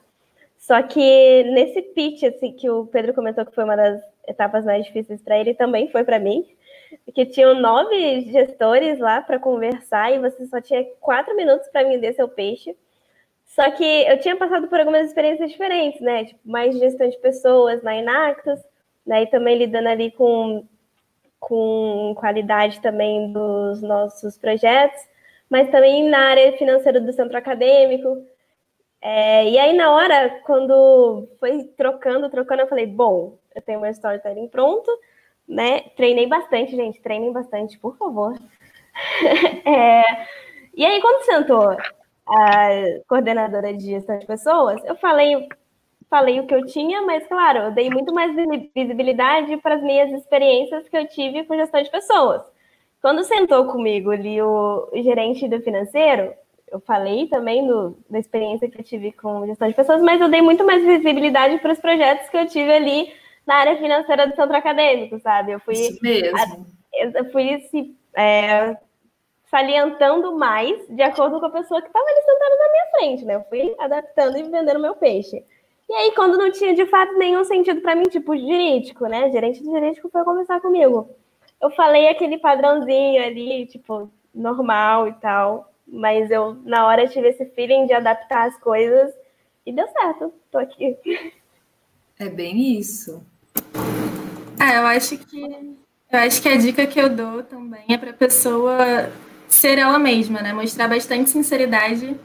Só 0.58 0.82
que 0.82 1.44
nesse 1.54 1.80
pitch, 1.80 2.24
assim, 2.24 2.54
que 2.54 2.68
o 2.68 2.86
Pedro 2.86 3.14
comentou 3.14 3.46
que 3.46 3.54
foi 3.54 3.62
uma 3.62 3.76
das 3.76 4.02
etapas 4.26 4.64
mais 4.64 4.84
difíceis 4.84 5.22
para 5.22 5.38
ele, 5.38 5.54
também 5.54 5.88
foi 5.92 6.02
para 6.02 6.18
mim, 6.18 6.44
que 7.14 7.24
tinham 7.24 7.54
nove 7.54 8.22
gestores 8.32 8.98
lá 8.98 9.20
para 9.20 9.38
conversar 9.38 10.12
e 10.12 10.18
você 10.18 10.44
só 10.46 10.60
tinha 10.60 10.84
quatro 11.00 11.36
minutos 11.36 11.68
para 11.68 11.84
vender 11.84 12.14
seu 12.14 12.28
peixe. 12.28 12.76
Só 13.54 13.70
que 13.72 13.84
eu 13.84 14.18
tinha 14.18 14.34
passado 14.34 14.66
por 14.66 14.80
algumas 14.80 15.06
experiências 15.08 15.50
diferentes, 15.50 16.00
né? 16.00 16.24
Tipo, 16.24 16.40
mais 16.42 16.74
gestão 16.78 17.06
de 17.08 17.18
pessoas 17.18 17.82
na 17.82 17.94
Inactus, 17.94 18.58
né? 19.06 19.24
E 19.24 19.26
também 19.26 19.58
lidando 19.58 19.88
ali 19.88 20.10
com, 20.12 20.66
com 21.38 22.14
qualidade 22.18 22.80
também 22.80 23.30
dos 23.30 23.82
nossos 23.82 24.38
projetos, 24.38 25.02
mas 25.50 25.70
também 25.70 26.08
na 26.08 26.30
área 26.30 26.56
financeira 26.56 26.98
do 26.98 27.12
centro 27.12 27.36
acadêmico. 27.36 28.26
É, 29.02 29.46
e 29.50 29.58
aí, 29.58 29.74
na 29.74 29.92
hora, 29.92 30.40
quando 30.46 31.28
foi 31.38 31.64
trocando, 31.76 32.30
trocando, 32.30 32.62
eu 32.62 32.68
falei, 32.68 32.86
bom, 32.86 33.38
eu 33.54 33.60
tenho 33.60 33.80
meu 33.80 33.90
storytelling 33.90 34.48
pronto, 34.48 34.90
né? 35.46 35.80
Treinei 35.96 36.26
bastante, 36.26 36.74
gente, 36.74 37.02
treinem 37.02 37.32
bastante, 37.32 37.78
por 37.78 37.98
favor. 37.98 38.34
é, 39.66 40.02
e 40.74 40.86
aí, 40.86 41.02
quando 41.02 41.24
sentou 41.26 41.76
a 42.26 42.68
coordenadora 43.08 43.72
de 43.72 43.86
gestão 43.86 44.18
de 44.18 44.26
pessoas, 44.26 44.82
eu 44.84 44.96
falei, 44.96 45.48
falei 46.08 46.40
o 46.40 46.46
que 46.46 46.54
eu 46.54 46.64
tinha, 46.66 47.02
mas, 47.02 47.26
claro, 47.26 47.58
eu 47.58 47.70
dei 47.72 47.90
muito 47.90 48.12
mais 48.14 48.34
visibilidade 48.74 49.56
para 49.58 49.76
as 49.76 49.82
minhas 49.82 50.10
experiências 50.12 50.88
que 50.88 50.96
eu 50.96 51.08
tive 51.08 51.44
com 51.44 51.56
gestão 51.56 51.82
de 51.82 51.90
pessoas. 51.90 52.42
Quando 53.00 53.24
sentou 53.24 53.66
comigo 53.66 54.10
ali 54.10 54.40
o 54.40 54.88
gerente 54.94 55.48
do 55.48 55.60
financeiro, 55.60 56.32
eu 56.70 56.80
falei 56.80 57.26
também 57.26 57.66
do, 57.66 57.98
da 58.08 58.18
experiência 58.18 58.70
que 58.70 58.78
eu 58.78 58.84
tive 58.84 59.12
com 59.12 59.46
gestão 59.46 59.68
de 59.68 59.74
pessoas, 59.74 60.00
mas 60.00 60.20
eu 60.20 60.28
dei 60.28 60.40
muito 60.40 60.64
mais 60.64 60.82
visibilidade 60.84 61.58
para 61.58 61.72
os 61.72 61.80
projetos 61.80 62.30
que 62.30 62.36
eu 62.36 62.46
tive 62.46 62.72
ali 62.72 63.12
na 63.46 63.56
área 63.56 63.76
financeira 63.76 64.26
do 64.26 64.34
centro 64.34 64.56
acadêmico, 64.56 65.18
sabe? 65.20 65.52
Eu 65.52 65.60
fui, 65.60 65.74
Isso 65.74 65.98
mesmo. 66.00 66.66
eu 66.92 67.30
fui 67.30 67.58
se, 67.70 67.94
é, 68.16 68.76
salientando 69.52 70.34
mais 70.34 70.84
de 70.88 71.02
acordo 71.02 71.38
com 71.38 71.46
a 71.46 71.50
pessoa 71.50 71.80
que 71.80 71.86
estava 71.86 72.04
ali 72.04 72.22
sentada 72.22 72.56
na 72.56 72.70
minha 72.70 72.86
frente, 72.96 73.24
né? 73.24 73.36
Eu 73.36 73.44
fui 73.48 73.76
adaptando 73.78 74.36
e 74.38 74.42
vendendo 74.42 74.80
meu 74.80 74.96
peixe. 74.96 75.44
E 75.88 75.94
aí, 75.94 76.12
quando 76.16 76.36
não 76.36 76.50
tinha 76.50 76.74
de 76.74 76.86
fato 76.86 77.12
nenhum 77.18 77.44
sentido 77.44 77.80
para 77.82 77.94
mim, 77.94 78.04
tipo 78.04 78.36
jurídico, 78.36 79.06
né? 79.06 79.30
Gerente 79.30 79.60
de 79.62 79.66
jurídico 79.66 80.08
foi 80.08 80.24
conversar 80.24 80.60
comigo. 80.60 81.08
Eu 81.60 81.70
falei 81.70 82.08
aquele 82.08 82.38
padrãozinho 82.38 83.22
ali, 83.22 83.66
tipo, 83.66 84.10
normal 84.34 85.06
e 85.06 85.12
tal 85.14 85.72
mas 85.92 86.30
eu, 86.30 86.54
na 86.64 86.86
hora, 86.86 87.06
tive 87.06 87.28
esse 87.28 87.44
feeling 87.46 87.86
de 87.86 87.92
adaptar 87.92 88.48
as 88.48 88.58
coisas 88.58 89.12
e 89.66 89.72
deu 89.72 89.86
certo. 89.88 90.32
Tô 90.50 90.58
aqui. 90.58 90.96
É 92.18 92.28
bem 92.28 92.78
isso. 92.78 93.22
É, 94.58 94.78
eu 94.78 94.86
acho 94.86 95.18
que 95.18 95.40
eu 96.10 96.18
acho 96.18 96.42
que 96.42 96.48
a 96.48 96.56
dica 96.56 96.86
que 96.86 97.00
eu 97.00 97.10
dou 97.10 97.42
também 97.42 97.84
é 97.90 97.98
para 97.98 98.12
pessoa 98.12 99.10
ser 99.62 99.78
ela 99.78 99.98
mesma, 99.98 100.42
né? 100.42 100.52
Mostrar 100.52 100.88
bastante 100.88 101.30
sinceridade, 101.30 102.16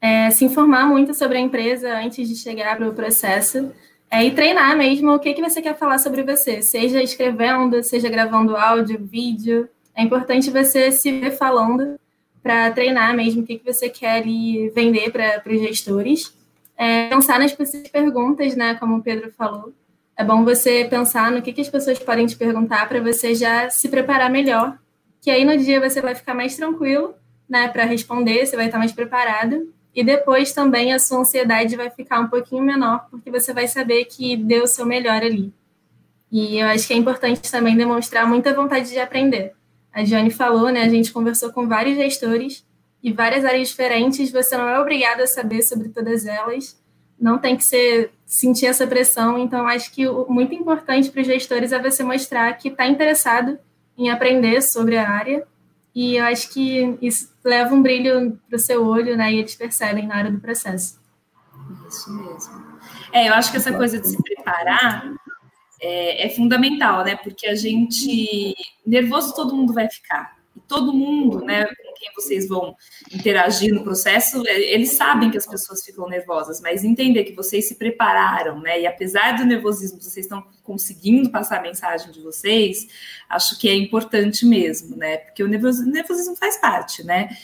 é, 0.00 0.30
se 0.30 0.46
informar 0.46 0.86
muito 0.86 1.12
sobre 1.12 1.36
a 1.36 1.40
empresa 1.40 1.94
antes 1.94 2.26
de 2.26 2.34
chegar 2.34 2.74
para 2.74 2.88
o 2.88 2.94
processo 2.94 3.70
é, 4.10 4.24
e 4.24 4.30
treinar 4.30 4.74
mesmo 4.78 5.12
o 5.12 5.18
que, 5.18 5.34
que 5.34 5.42
você 5.42 5.60
quer 5.60 5.76
falar 5.76 5.98
sobre 5.98 6.22
você, 6.22 6.62
seja 6.62 7.02
escrevendo, 7.02 7.82
seja 7.82 8.08
gravando 8.08 8.56
áudio, 8.56 8.98
vídeo. 8.98 9.68
É 9.94 10.02
importante 10.02 10.50
você 10.50 10.90
se 10.90 11.12
ver 11.12 11.32
falando 11.32 12.00
para 12.42 12.70
treinar 12.70 13.14
mesmo 13.14 13.42
o 13.42 13.44
que, 13.44 13.58
que 13.58 13.72
você 13.72 13.90
quer 13.90 14.22
ali 14.22 14.70
vender 14.70 15.12
para 15.12 15.42
os 15.52 15.60
gestores. 15.60 16.34
É, 16.78 17.08
pensar 17.08 17.38
nas 17.38 17.52
possíveis 17.52 17.90
perguntas, 17.90 18.56
né? 18.56 18.74
Como 18.76 18.96
o 18.96 19.02
Pedro 19.02 19.30
falou. 19.32 19.70
É 20.16 20.24
bom 20.24 20.44
você 20.44 20.86
pensar 20.88 21.30
no 21.30 21.42
que, 21.42 21.52
que 21.52 21.60
as 21.60 21.68
pessoas 21.68 21.98
podem 21.98 22.26
te 22.26 22.36
perguntar 22.36 22.88
para 22.88 23.02
você 23.02 23.34
já 23.34 23.68
se 23.68 23.86
preparar 23.90 24.30
melhor. 24.30 24.78
Que 25.26 25.30
aí 25.32 25.44
no 25.44 25.58
dia 25.58 25.80
você 25.80 26.00
vai 26.00 26.14
ficar 26.14 26.34
mais 26.34 26.54
tranquilo, 26.54 27.12
né? 27.48 27.66
Para 27.66 27.82
responder, 27.82 28.46
você 28.46 28.54
vai 28.54 28.66
estar 28.66 28.78
mais 28.78 28.92
preparado. 28.92 29.74
E 29.92 30.04
depois 30.04 30.52
também 30.52 30.92
a 30.92 31.00
sua 31.00 31.18
ansiedade 31.18 31.74
vai 31.74 31.90
ficar 31.90 32.20
um 32.20 32.28
pouquinho 32.28 32.62
menor, 32.62 33.08
porque 33.10 33.28
você 33.28 33.52
vai 33.52 33.66
saber 33.66 34.04
que 34.04 34.36
deu 34.36 34.62
o 34.62 34.66
seu 34.68 34.86
melhor 34.86 35.24
ali. 35.24 35.52
E 36.30 36.58
eu 36.60 36.68
acho 36.68 36.86
que 36.86 36.94
é 36.94 36.96
importante 36.96 37.50
também 37.50 37.76
demonstrar 37.76 38.24
muita 38.24 38.54
vontade 38.54 38.88
de 38.88 39.00
aprender. 39.00 39.52
A 39.92 40.04
Johnny 40.04 40.30
falou, 40.30 40.70
né? 40.70 40.82
A 40.82 40.88
gente 40.88 41.12
conversou 41.12 41.52
com 41.52 41.66
vários 41.66 41.96
gestores 41.96 42.64
e 43.02 43.12
várias 43.12 43.44
áreas 43.44 43.70
diferentes. 43.70 44.30
Você 44.30 44.56
não 44.56 44.68
é 44.68 44.78
obrigado 44.78 45.22
a 45.22 45.26
saber 45.26 45.62
sobre 45.62 45.88
todas 45.88 46.24
elas. 46.24 46.80
Não 47.20 47.36
tem 47.36 47.56
que 47.56 47.64
ser 47.64 48.12
sentir 48.24 48.66
essa 48.66 48.86
pressão. 48.86 49.40
Então, 49.40 49.66
acho 49.66 49.90
que 49.90 50.06
o 50.06 50.24
muito 50.28 50.54
importante 50.54 51.10
para 51.10 51.20
os 51.20 51.26
gestores 51.26 51.72
é 51.72 51.82
você 51.82 52.04
mostrar 52.04 52.52
que 52.52 52.68
está 52.68 52.86
interessado 52.86 53.58
em 53.96 54.10
aprender 54.10 54.62
sobre 54.62 54.96
a 54.96 55.08
área 55.08 55.46
e 55.96 56.16
eu 56.16 56.24
acho 56.26 56.50
que 56.50 56.98
isso 57.00 57.32
leva 57.42 57.74
um 57.74 57.80
brilho 57.80 58.38
para 58.46 58.56
o 58.56 58.58
seu 58.58 58.86
olho, 58.86 59.16
né? 59.16 59.32
E 59.32 59.38
eles 59.38 59.54
percebem 59.54 60.06
na 60.06 60.18
hora 60.18 60.30
do 60.30 60.38
processo. 60.38 61.00
Isso 61.88 62.12
mesmo. 62.12 62.78
É, 63.10 63.30
eu 63.30 63.32
acho 63.32 63.50
que 63.50 63.56
essa 63.56 63.72
coisa 63.72 63.98
de 63.98 64.06
se 64.06 64.22
preparar 64.22 65.10
é, 65.80 66.26
é 66.26 66.28
fundamental, 66.28 67.02
né? 67.02 67.16
Porque 67.16 67.46
a 67.46 67.54
gente. 67.54 68.54
Nervoso 68.86 69.34
todo 69.34 69.56
mundo 69.56 69.72
vai 69.72 69.88
ficar 69.88 70.35
todo 70.66 70.92
mundo, 70.92 71.44
né, 71.44 71.64
com 71.64 71.94
quem 71.94 72.12
vocês 72.14 72.48
vão 72.48 72.74
interagir 73.12 73.72
no 73.74 73.82
processo, 73.82 74.46
é, 74.46 74.74
eles 74.74 74.94
sabem 74.94 75.30
que 75.30 75.36
as 75.36 75.46
pessoas 75.46 75.84
ficam 75.84 76.08
nervosas, 76.08 76.60
mas 76.60 76.84
entender 76.84 77.24
que 77.24 77.34
vocês 77.34 77.68
se 77.68 77.76
prepararam, 77.76 78.60
né, 78.60 78.80
e 78.80 78.86
apesar 78.86 79.36
do 79.36 79.44
nervosismo, 79.44 80.00
vocês 80.00 80.26
estão 80.26 80.44
conseguindo 80.62 81.30
passar 81.30 81.58
a 81.58 81.62
mensagem 81.62 82.10
de 82.10 82.20
vocês, 82.20 82.86
acho 83.28 83.58
que 83.58 83.68
é 83.68 83.74
importante 83.74 84.44
mesmo, 84.44 84.96
né, 84.96 85.18
porque 85.18 85.42
o 85.42 85.48
nervosismo 85.48 86.36
faz 86.36 86.60
parte, 86.60 87.04
né, 87.04 87.36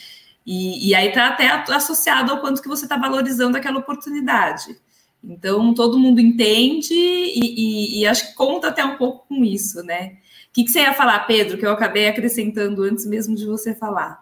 e, 0.45 0.89
e 0.89 0.95
aí 0.95 1.07
está 1.07 1.27
até 1.27 1.47
associado 1.73 2.31
ao 2.31 2.41
quanto 2.41 2.61
que 2.61 2.67
você 2.67 2.85
está 2.85 2.97
valorizando 2.97 3.57
aquela 3.57 3.79
oportunidade. 3.79 4.75
Então, 5.23 5.73
todo 5.73 5.97
mundo 5.97 6.19
entende 6.19 6.93
e, 6.93 7.39
e, 7.39 8.01
e 8.01 8.05
acho 8.05 8.27
que 8.27 8.35
conta 8.35 8.67
até 8.67 8.83
um 8.83 8.97
pouco 8.97 9.25
com 9.25 9.45
isso, 9.45 9.81
né? 9.83 10.17
Que, 10.53 10.63
que 10.63 10.71
você 10.71 10.81
ia 10.81 10.93
falar, 10.93 11.19
Pedro, 11.25 11.57
que 11.57 11.65
eu 11.65 11.71
acabei 11.71 12.07
acrescentando 12.07 12.83
antes 12.83 13.05
mesmo 13.05 13.35
de 13.35 13.45
você 13.45 13.73
falar? 13.73 14.21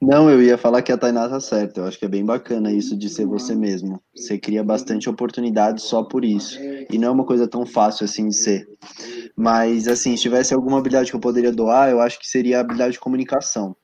Não, 0.00 0.28
eu 0.28 0.42
ia 0.42 0.58
falar 0.58 0.82
que 0.82 0.92
a 0.92 0.98
Tainá 0.98 1.28
tá 1.28 1.40
certa. 1.40 1.80
Eu 1.80 1.86
acho 1.86 1.98
que 1.98 2.04
é 2.04 2.08
bem 2.08 2.24
bacana 2.24 2.72
isso 2.72 2.96
de 2.96 3.08
ser 3.08 3.26
você 3.26 3.54
mesmo. 3.54 4.02
Você 4.14 4.38
cria 4.38 4.62
bastante 4.62 5.08
oportunidade 5.08 5.82
só 5.82 6.02
por 6.02 6.24
isso. 6.24 6.58
E 6.90 6.98
não 6.98 7.08
é 7.08 7.10
uma 7.10 7.24
coisa 7.24 7.46
tão 7.48 7.64
fácil 7.64 8.04
assim 8.04 8.28
de 8.28 8.36
ser. 8.36 8.68
Mas, 9.36 9.88
assim, 9.88 10.16
se 10.16 10.22
tivesse 10.22 10.52
alguma 10.52 10.78
habilidade 10.78 11.10
que 11.10 11.16
eu 11.16 11.20
poderia 11.20 11.52
doar, 11.52 11.90
eu 11.90 12.00
acho 12.00 12.18
que 12.18 12.28
seria 12.28 12.58
a 12.58 12.60
habilidade 12.60 12.94
de 12.94 13.00
comunicação. 13.00 13.74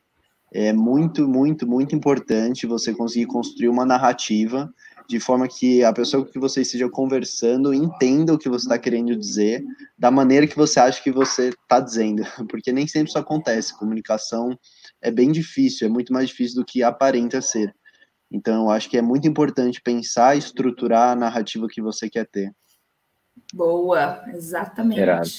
É 0.52 0.72
muito, 0.72 1.28
muito, 1.28 1.66
muito 1.66 1.94
importante 1.94 2.66
você 2.66 2.94
conseguir 2.94 3.26
construir 3.26 3.68
uma 3.68 3.84
narrativa 3.84 4.72
de 5.08 5.18
forma 5.18 5.48
que 5.48 5.82
a 5.82 5.90
pessoa 5.90 6.24
que 6.26 6.38
você 6.38 6.60
esteja 6.60 6.86
conversando 6.90 7.72
entenda 7.72 8.34
o 8.34 8.38
que 8.38 8.48
você 8.48 8.66
está 8.66 8.78
querendo 8.78 9.16
dizer 9.16 9.64
da 9.96 10.10
maneira 10.10 10.46
que 10.46 10.54
você 10.54 10.78
acha 10.78 11.02
que 11.02 11.10
você 11.10 11.48
está 11.48 11.80
dizendo, 11.80 12.22
porque 12.50 12.70
nem 12.70 12.86
sempre 12.86 13.08
isso 13.08 13.18
acontece. 13.18 13.76
Comunicação 13.76 14.56
é 15.00 15.10
bem 15.10 15.32
difícil, 15.32 15.86
é 15.86 15.90
muito 15.90 16.12
mais 16.12 16.28
difícil 16.28 16.56
do 16.56 16.64
que 16.64 16.82
aparenta 16.82 17.40
ser. 17.40 17.74
Então, 18.30 18.64
eu 18.64 18.70
acho 18.70 18.90
que 18.90 18.98
é 18.98 19.02
muito 19.02 19.26
importante 19.26 19.80
pensar 19.80 20.36
e 20.36 20.40
estruturar 20.40 21.12
a 21.12 21.16
narrativa 21.16 21.66
que 21.66 21.80
você 21.80 22.10
quer 22.10 22.26
ter. 22.26 22.52
Boa, 23.54 24.22
exatamente. 24.28 25.00
Irado. 25.00 25.30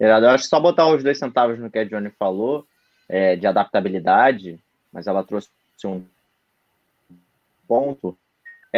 Irado. 0.00 0.24
Eu 0.24 0.30
acho 0.30 0.44
que 0.44 0.48
só 0.48 0.58
botar 0.58 0.88
os 0.88 1.02
dois 1.02 1.18
centavos 1.18 1.58
no 1.58 1.70
que 1.70 1.78
a 1.78 1.84
Johnny 1.84 2.10
falou, 2.18 2.66
é, 3.06 3.36
de 3.36 3.46
adaptabilidade, 3.46 4.58
mas 4.90 5.06
ela 5.06 5.22
trouxe 5.22 5.50
um 5.84 6.02
ponto 7.66 8.16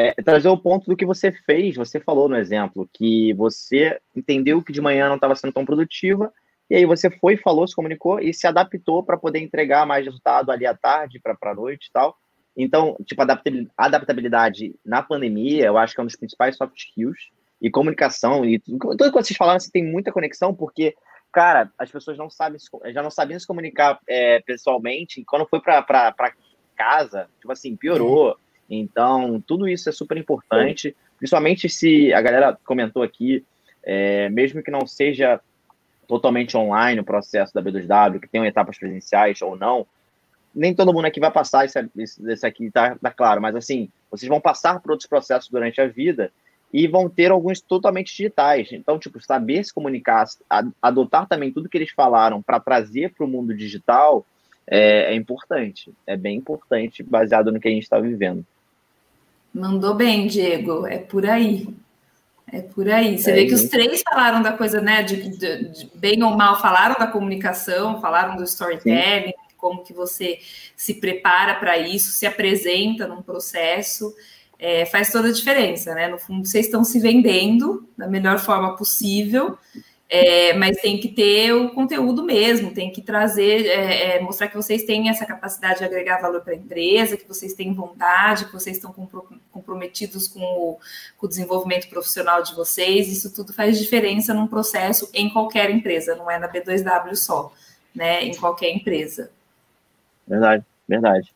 é, 0.00 0.14
trazer 0.22 0.48
o 0.48 0.56
ponto 0.56 0.86
do 0.86 0.96
que 0.96 1.04
você 1.04 1.30
fez. 1.30 1.76
Você 1.76 2.00
falou 2.00 2.28
no 2.28 2.36
exemplo 2.36 2.88
que 2.92 3.34
você 3.34 4.00
entendeu 4.16 4.62
que 4.62 4.72
de 4.72 4.80
manhã 4.80 5.08
não 5.08 5.16
estava 5.16 5.36
sendo 5.36 5.52
tão 5.52 5.64
produtiva, 5.64 6.32
e 6.70 6.76
aí 6.76 6.86
você 6.86 7.10
foi, 7.10 7.36
falou, 7.36 7.66
se 7.66 7.74
comunicou 7.74 8.20
e 8.20 8.32
se 8.32 8.46
adaptou 8.46 9.02
para 9.02 9.18
poder 9.18 9.40
entregar 9.40 9.84
mais 9.84 10.04
resultado 10.04 10.50
ali 10.50 10.64
à 10.64 10.74
tarde, 10.74 11.20
para 11.20 11.36
a 11.42 11.54
noite 11.54 11.88
e 11.88 11.92
tal. 11.92 12.16
Então, 12.56 12.96
tipo, 13.04 13.22
adaptabilidade 13.76 14.74
na 14.84 15.02
pandemia, 15.02 15.66
eu 15.66 15.76
acho 15.76 15.94
que 15.94 16.00
é 16.00 16.02
um 16.02 16.06
dos 16.06 16.16
principais 16.16 16.56
soft 16.56 16.76
skills. 16.76 17.18
E 17.60 17.70
comunicação, 17.70 18.42
e 18.42 18.58
tudo, 18.58 18.96
que 18.96 19.10
vocês 19.10 19.36
falaram, 19.36 19.60
você 19.60 19.70
tem 19.70 19.84
muita 19.84 20.10
conexão, 20.10 20.54
porque, 20.54 20.94
cara, 21.30 21.70
as 21.76 21.90
pessoas 21.90 22.16
não 22.16 22.30
sabem, 22.30 22.58
já 22.86 23.02
não 23.02 23.10
sabiam 23.10 23.38
se 23.38 23.46
comunicar 23.46 24.00
é, 24.08 24.40
pessoalmente, 24.40 25.20
e 25.20 25.24
quando 25.26 25.46
foi 25.46 25.60
para 25.60 26.14
casa, 26.74 27.28
tipo 27.38 27.52
assim, 27.52 27.76
piorou. 27.76 28.34
Então, 28.70 29.42
tudo 29.44 29.68
isso 29.68 29.88
é 29.88 29.92
super 29.92 30.16
importante, 30.16 30.96
principalmente 31.18 31.68
se 31.68 32.12
a 32.12 32.22
galera 32.22 32.56
comentou 32.64 33.02
aqui, 33.02 33.44
é, 33.82 34.28
mesmo 34.28 34.62
que 34.62 34.70
não 34.70 34.86
seja 34.86 35.40
totalmente 36.06 36.56
online 36.56 37.00
o 37.00 37.04
processo 37.04 37.52
da 37.52 37.62
B2W, 37.62 38.20
que 38.20 38.28
tenham 38.28 38.46
etapas 38.46 38.78
presenciais 38.78 39.42
ou 39.42 39.56
não, 39.56 39.86
nem 40.54 40.74
todo 40.74 40.92
mundo 40.92 41.06
aqui 41.06 41.20
vai 41.20 41.30
passar, 41.30 41.64
isso, 41.64 41.78
isso 41.96 42.46
aqui 42.46 42.70
tá, 42.70 42.96
tá 42.96 43.10
claro, 43.10 43.40
mas 43.40 43.54
assim, 43.54 43.88
vocês 44.10 44.28
vão 44.28 44.40
passar 44.40 44.80
por 44.80 44.92
outros 44.92 45.08
processos 45.08 45.48
durante 45.48 45.80
a 45.80 45.86
vida 45.86 46.32
e 46.72 46.86
vão 46.86 47.08
ter 47.08 47.30
alguns 47.30 47.60
totalmente 47.60 48.16
digitais. 48.16 48.68
Então, 48.72 48.98
tipo, 48.98 49.20
saber 49.20 49.64
se 49.64 49.74
comunicar, 49.74 50.24
adotar 50.80 51.26
também 51.26 51.52
tudo 51.52 51.68
que 51.68 51.76
eles 51.76 51.90
falaram 51.90 52.40
para 52.40 52.60
trazer 52.60 53.12
para 53.12 53.24
o 53.24 53.28
mundo 53.28 53.54
digital 53.54 54.24
é, 54.66 55.12
é, 55.12 55.14
importante. 55.14 55.92
É 56.06 56.16
bem 56.16 56.36
importante, 56.36 57.02
baseado 57.02 57.50
no 57.50 57.60
que 57.60 57.68
a 57.68 57.70
gente 57.70 57.82
está 57.82 57.98
vivendo. 57.98 58.44
Mandou 59.52 59.94
bem, 59.94 60.26
Diego. 60.26 60.86
É 60.86 60.98
por 60.98 61.26
aí. 61.26 61.68
É 62.52 62.60
por 62.60 62.88
aí. 62.88 63.18
Você 63.18 63.30
é 63.30 63.34
vê 63.34 63.46
que 63.46 63.54
os 63.54 63.64
três 63.64 64.02
falaram 64.02 64.42
da 64.42 64.52
coisa, 64.52 64.80
né? 64.80 65.02
De, 65.02 65.30
de, 65.30 65.68
de, 65.68 65.90
bem 65.94 66.22
ou 66.22 66.36
mal, 66.36 66.60
falaram 66.60 66.96
da 66.98 67.06
comunicação, 67.06 68.00
falaram 68.00 68.36
do 68.36 68.44
storytelling, 68.44 69.28
Sim. 69.28 69.54
como 69.56 69.84
que 69.84 69.92
você 69.92 70.38
se 70.76 70.94
prepara 70.94 71.54
para 71.54 71.78
isso, 71.78 72.12
se 72.12 72.26
apresenta 72.26 73.06
num 73.06 73.22
processo. 73.22 74.14
É, 74.58 74.84
faz 74.84 75.10
toda 75.10 75.28
a 75.28 75.32
diferença, 75.32 75.94
né? 75.94 76.08
No 76.08 76.18
fundo, 76.18 76.46
vocês 76.46 76.66
estão 76.66 76.84
se 76.84 77.00
vendendo 77.00 77.88
da 77.96 78.06
melhor 78.06 78.38
forma 78.38 78.76
possível 78.76 79.56
é, 80.12 80.52
mas 80.54 80.76
tem 80.78 80.98
que 80.98 81.06
ter 81.06 81.52
o 81.52 81.70
conteúdo 81.70 82.24
mesmo, 82.24 82.74
tem 82.74 82.90
que 82.90 83.00
trazer, 83.00 83.64
é, 83.66 84.16
é, 84.16 84.20
mostrar 84.20 84.48
que 84.48 84.56
vocês 84.56 84.82
têm 84.82 85.08
essa 85.08 85.24
capacidade 85.24 85.78
de 85.78 85.84
agregar 85.84 86.20
valor 86.20 86.40
para 86.40 86.52
a 86.52 86.56
empresa, 86.56 87.16
que 87.16 87.28
vocês 87.28 87.54
têm 87.54 87.72
vontade, 87.72 88.46
que 88.46 88.52
vocês 88.52 88.76
estão 88.76 88.92
comprometidos 89.52 90.26
com 90.26 90.40
o, 90.40 90.80
com 91.16 91.26
o, 91.26 91.28
desenvolvimento 91.28 91.88
profissional 91.88 92.42
de 92.42 92.52
vocês. 92.56 93.06
Isso 93.06 93.32
tudo 93.32 93.52
faz 93.52 93.78
diferença 93.78 94.34
num 94.34 94.48
processo 94.48 95.08
em 95.14 95.30
qualquer 95.30 95.70
empresa, 95.70 96.16
não 96.16 96.28
é 96.28 96.40
na 96.40 96.48
B2W 96.52 97.14
só, 97.14 97.52
né? 97.94 98.24
Em 98.24 98.34
qualquer 98.34 98.70
empresa. 98.70 99.30
Verdade, 100.26 100.64
verdade. 100.88 101.32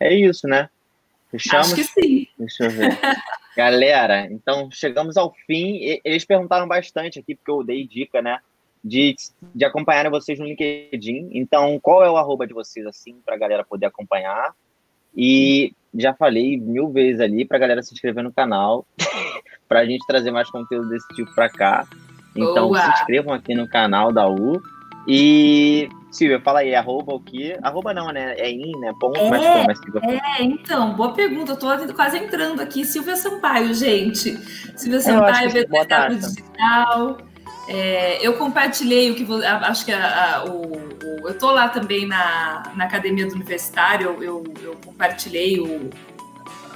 É 0.00 0.14
isso, 0.14 0.48
né? 0.48 0.70
Fechamos? 1.30 1.74
Acho 1.74 1.76
que 1.76 1.84
sim. 1.84 2.26
Deixa 2.38 2.64
eu 2.64 2.70
ver. 2.70 2.98
Galera, 3.56 4.26
então 4.30 4.68
chegamos 4.70 5.16
ao 5.16 5.32
fim. 5.46 6.00
Eles 6.04 6.24
perguntaram 6.24 6.66
bastante 6.66 7.18
aqui, 7.18 7.34
porque 7.34 7.50
eu 7.50 7.64
dei 7.64 7.86
dica, 7.86 8.20
né? 8.20 8.38
De, 8.82 9.14
de 9.54 9.64
acompanharem 9.64 10.10
vocês 10.10 10.38
no 10.38 10.44
LinkedIn. 10.44 11.30
Então, 11.32 11.78
qual 11.80 12.04
é 12.04 12.10
o 12.10 12.16
arroba 12.16 12.46
de 12.46 12.52
vocês, 12.52 12.84
assim, 12.86 13.20
para 13.24 13.34
a 13.34 13.38
galera 13.38 13.64
poder 13.64 13.86
acompanhar? 13.86 14.54
E 15.16 15.72
já 15.94 16.12
falei 16.12 16.58
mil 16.58 16.90
vezes 16.90 17.20
ali 17.20 17.44
para 17.44 17.56
a 17.56 17.60
galera 17.60 17.82
se 17.82 17.94
inscrever 17.94 18.24
no 18.24 18.32
canal, 18.32 18.84
para 19.68 19.80
a 19.80 19.86
gente 19.86 20.04
trazer 20.06 20.32
mais 20.32 20.50
conteúdo 20.50 20.88
desse 20.88 21.06
tipo 21.14 21.32
para 21.34 21.48
cá. 21.48 21.86
Então, 22.36 22.68
Boa. 22.68 22.80
se 22.80 22.90
inscrevam 22.90 23.32
aqui 23.32 23.54
no 23.54 23.68
canal 23.68 24.12
da 24.12 24.28
U. 24.28 24.60
E 25.06 25.88
Silvia, 26.14 26.40
fala 26.40 26.60
aí, 26.60 26.72
arroba 26.76 27.12
o 27.12 27.18
quê? 27.18 27.58
Arroba 27.60 27.92
não, 27.92 28.12
né? 28.12 28.36
É 28.38 28.48
in, 28.48 28.70
né? 28.78 28.92
Ponto, 29.00 29.18
é, 29.18 29.66
mas 29.66 29.80
como? 29.80 29.98
É, 30.08 30.42
então, 30.44 30.94
boa 30.94 31.12
pergunta. 31.12 31.52
Eu 31.52 31.56
tô 31.56 31.92
quase 31.92 32.16
entrando 32.16 32.60
aqui. 32.60 32.84
Silvia 32.84 33.16
Sampaio, 33.16 33.74
gente. 33.74 34.38
Silvia 34.76 35.00
Sampaio, 35.00 35.52
BTW 35.52 36.16
Digital. 36.20 37.18
É, 37.66 38.24
eu 38.24 38.34
compartilhei 38.34 39.10
o 39.10 39.16
que 39.16 39.24
vou, 39.24 39.42
acho 39.42 39.84
que 39.84 39.90
a, 39.90 40.36
a, 40.36 40.44
o, 40.44 40.76
o, 40.76 41.28
eu 41.28 41.36
tô 41.36 41.50
lá 41.50 41.68
também 41.68 42.06
na, 42.06 42.62
na 42.76 42.84
academia 42.84 43.26
do 43.26 43.34
universitário. 43.34 44.06
Eu, 44.06 44.22
eu, 44.22 44.44
eu 44.62 44.76
compartilhei 44.84 45.58
o, 45.58 45.90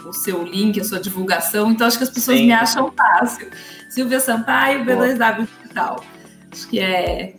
o 0.05 0.12
seu 0.14 0.43
link, 0.43 0.80
a 0.80 0.84
sua 0.84 0.99
divulgação. 0.99 1.70
Então 1.70 1.86
acho 1.86 1.97
que 1.97 2.05
as 2.05 2.11
pessoas 2.11 2.39
Sim. 2.39 2.47
me 2.47 2.53
acham 2.53 2.91
fácil. 2.91 3.49
Silvia 3.89 4.18
Sampaio, 4.18 4.84
B2W 4.84 5.47
Digital. 5.62 6.03
Acho 6.51 6.68
que 6.68 6.80
é 6.80 7.38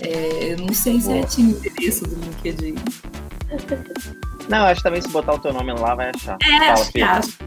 é, 0.00 0.52
eu 0.52 0.58
não 0.58 0.74
sei 0.74 1.00
se 1.00 1.12
é 1.12 1.22
tinha 1.24 1.50
interesse 1.50 2.04
do 2.04 2.14
LinkedIn. 2.16 2.74
Não, 4.48 4.64
acho 4.66 4.76
que 4.76 4.84
também 4.84 5.02
se 5.02 5.08
botar 5.08 5.34
o 5.34 5.38
teu 5.38 5.52
nome 5.52 5.72
lá 5.72 5.94
vai 5.94 6.10
achar. 6.14 6.36
É, 6.42 6.58
Fala, 6.58 6.72
acho 6.72 6.92
que 6.92 7.02
acho. 7.02 7.38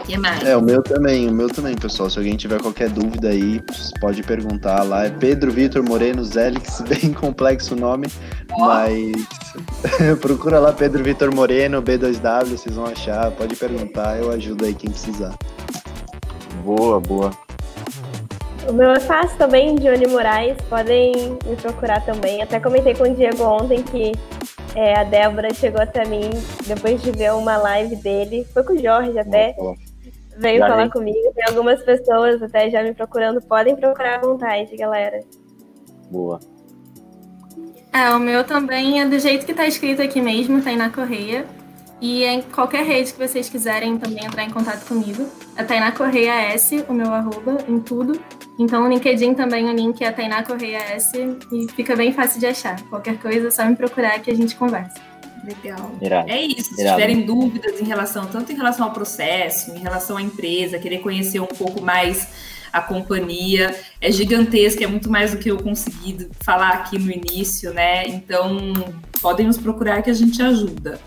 O 0.00 0.04
que 0.04 0.18
mais? 0.18 0.42
É, 0.44 0.56
o 0.56 0.62
meu 0.62 0.82
também, 0.82 1.28
o 1.28 1.32
meu 1.32 1.48
também, 1.48 1.76
pessoal. 1.76 2.10
Se 2.10 2.18
alguém 2.18 2.36
tiver 2.36 2.60
qualquer 2.60 2.88
dúvida 2.88 3.28
aí, 3.28 3.60
pode 4.00 4.22
perguntar 4.22 4.82
lá. 4.82 5.06
É 5.06 5.10
Pedro 5.10 5.52
Vitor 5.52 5.82
Moreno 5.82 6.24
Zelix, 6.24 6.80
bem 6.88 7.12
complexo 7.12 7.74
o 7.74 7.78
nome, 7.78 8.08
mas 8.58 9.12
procura 10.20 10.58
lá 10.58 10.72
Pedro 10.72 11.02
Vitor 11.04 11.32
Moreno, 11.34 11.82
B2W, 11.82 12.46
vocês 12.46 12.74
vão 12.74 12.86
achar. 12.86 13.30
Pode 13.32 13.54
perguntar, 13.56 14.18
eu 14.18 14.30
ajudo 14.30 14.64
aí 14.64 14.74
quem 14.74 14.90
precisar. 14.90 15.36
Boa, 16.64 17.00
boa. 17.00 17.45
O 18.68 18.72
meu 18.72 18.90
é 18.90 18.98
fácil 18.98 19.38
também, 19.38 19.76
Johnny 19.76 20.06
Moraes. 20.08 20.56
Podem 20.68 21.12
me 21.46 21.56
procurar 21.56 22.04
também. 22.04 22.42
Até 22.42 22.58
comentei 22.58 22.94
com 22.94 23.04
o 23.04 23.14
Diego 23.14 23.44
ontem 23.44 23.82
que 23.82 24.12
é, 24.74 24.98
a 24.98 25.04
Débora 25.04 25.54
chegou 25.54 25.80
até 25.80 26.04
mim 26.04 26.30
depois 26.66 27.00
de 27.00 27.12
ver 27.12 27.32
uma 27.32 27.56
live 27.56 27.94
dele. 27.96 28.44
Foi 28.52 28.64
com 28.64 28.72
o 28.72 28.78
Jorge 28.78 29.16
até. 29.18 29.54
Veio 30.36 30.58
Já 30.58 30.68
falar 30.68 30.84
vi. 30.84 30.90
comigo. 30.90 31.32
Tem 31.34 31.44
algumas 31.48 31.82
pessoas 31.82 32.42
até 32.42 32.68
já 32.68 32.82
me 32.82 32.92
procurando. 32.92 33.40
Podem 33.40 33.76
procurar 33.76 34.16
à 34.16 34.20
vontade, 34.20 34.76
galera. 34.76 35.20
Boa. 36.10 36.40
É, 37.92 38.10
o 38.10 38.18
meu 38.18 38.44
também 38.44 39.00
é 39.00 39.06
do 39.06 39.18
jeito 39.18 39.46
que 39.46 39.54
tá 39.54 39.66
escrito 39.66 40.02
aqui 40.02 40.20
mesmo, 40.20 40.60
Tainá 40.60 40.90
Correia. 40.90 41.46
E 42.00 42.24
em 42.24 42.42
qualquer 42.42 42.84
rede 42.84 43.12
que 43.12 43.18
vocês 43.18 43.48
quiserem 43.48 43.96
também 43.96 44.24
entrar 44.24 44.44
em 44.44 44.50
contato 44.50 44.86
comigo. 44.86 45.26
É 45.56 45.64
Tainá 45.64 45.92
Correia 45.92 46.52
S, 46.52 46.84
o 46.88 46.92
meu 46.92 47.12
arroba, 47.12 47.58
em 47.66 47.80
tudo. 47.80 48.20
Então 48.58 48.82
no 48.82 48.88
LinkedIn 48.88 49.34
também 49.34 49.68
o 49.68 49.72
link 49.72 50.02
é 50.02 50.10
Tainá 50.10 50.42
Correia 50.42 50.78
S 50.78 51.12
e 51.52 51.66
fica 51.72 51.96
bem 51.96 52.12
fácil 52.12 52.38
de 52.38 52.46
achar. 52.46 52.80
Qualquer 52.88 53.18
coisa 53.18 53.48
é 53.48 53.50
só 53.50 53.64
me 53.64 53.76
procurar 53.76 54.18
que 54.20 54.30
a 54.30 54.34
gente 54.34 54.54
conversa. 54.56 55.00
Legal. 55.44 55.92
Irado. 56.02 56.30
É 56.30 56.42
isso. 56.42 56.74
Se 56.74 56.82
Irado. 56.82 56.96
tiverem 56.96 57.22
dúvidas 57.22 57.80
em 57.80 57.84
relação, 57.84 58.26
tanto 58.26 58.52
em 58.52 58.56
relação 58.56 58.86
ao 58.86 58.92
processo, 58.92 59.70
em 59.70 59.78
relação 59.78 60.16
à 60.16 60.22
empresa, 60.22 60.78
querer 60.78 60.98
conhecer 60.98 61.40
um 61.40 61.46
pouco 61.46 61.80
mais 61.80 62.28
a 62.72 62.80
companhia, 62.80 63.74
é 64.00 64.10
gigantesca, 64.12 64.84
é 64.84 64.86
muito 64.86 65.10
mais 65.10 65.30
do 65.30 65.38
que 65.38 65.50
eu 65.50 65.56
consegui 65.56 66.28
falar 66.40 66.70
aqui 66.70 66.98
no 66.98 67.10
início, 67.10 67.72
né? 67.72 68.06
Então, 68.06 68.74
podem 69.22 69.46
nos 69.46 69.56
procurar 69.56 70.02
que 70.02 70.10
a 70.10 70.14
gente 70.14 70.42
ajuda. 70.42 71.00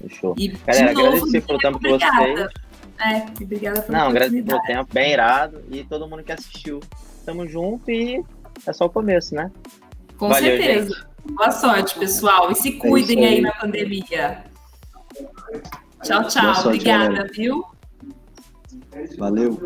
Fechou. 0.00 0.34
E, 0.38 0.48
Galera, 0.48 0.88
de 0.88 0.94
novo, 0.94 1.08
agradecer 1.16 1.40
pelo 1.42 1.58
tempo 1.58 1.78
de 1.80 1.88
vocês. 1.88 2.12
obrigada. 2.12 2.50
É, 3.00 3.26
obrigada 3.42 3.84
Não, 3.88 4.08
agradecer 4.08 4.42
pelo 4.42 4.60
tempo, 4.62 4.92
bem 4.92 5.12
irado. 5.12 5.62
E 5.70 5.84
todo 5.84 6.08
mundo 6.08 6.22
que 6.22 6.32
assistiu. 6.32 6.80
Tamo 7.24 7.46
junto 7.46 7.90
e 7.90 8.24
é 8.66 8.72
só 8.72 8.86
o 8.86 8.90
começo, 8.90 9.34
né? 9.34 9.50
Com 10.16 10.28
Valeu, 10.28 10.56
certeza. 10.56 10.94
gente. 10.94 11.08
Boa 11.34 11.50
sorte, 11.50 11.98
pessoal. 11.98 12.50
E 12.50 12.54
se 12.54 12.72
cuidem 12.72 13.18
isso 13.18 13.28
aí. 13.28 13.34
aí 13.36 13.40
na 13.42 13.52
pandemia. 13.52 14.44
Tchau, 16.02 16.24
tchau. 16.28 16.54
Sorte, 16.54 16.66
Obrigada, 16.68 17.04
galera. 17.08 17.30
viu? 17.32 17.64
Valeu. 19.18 19.58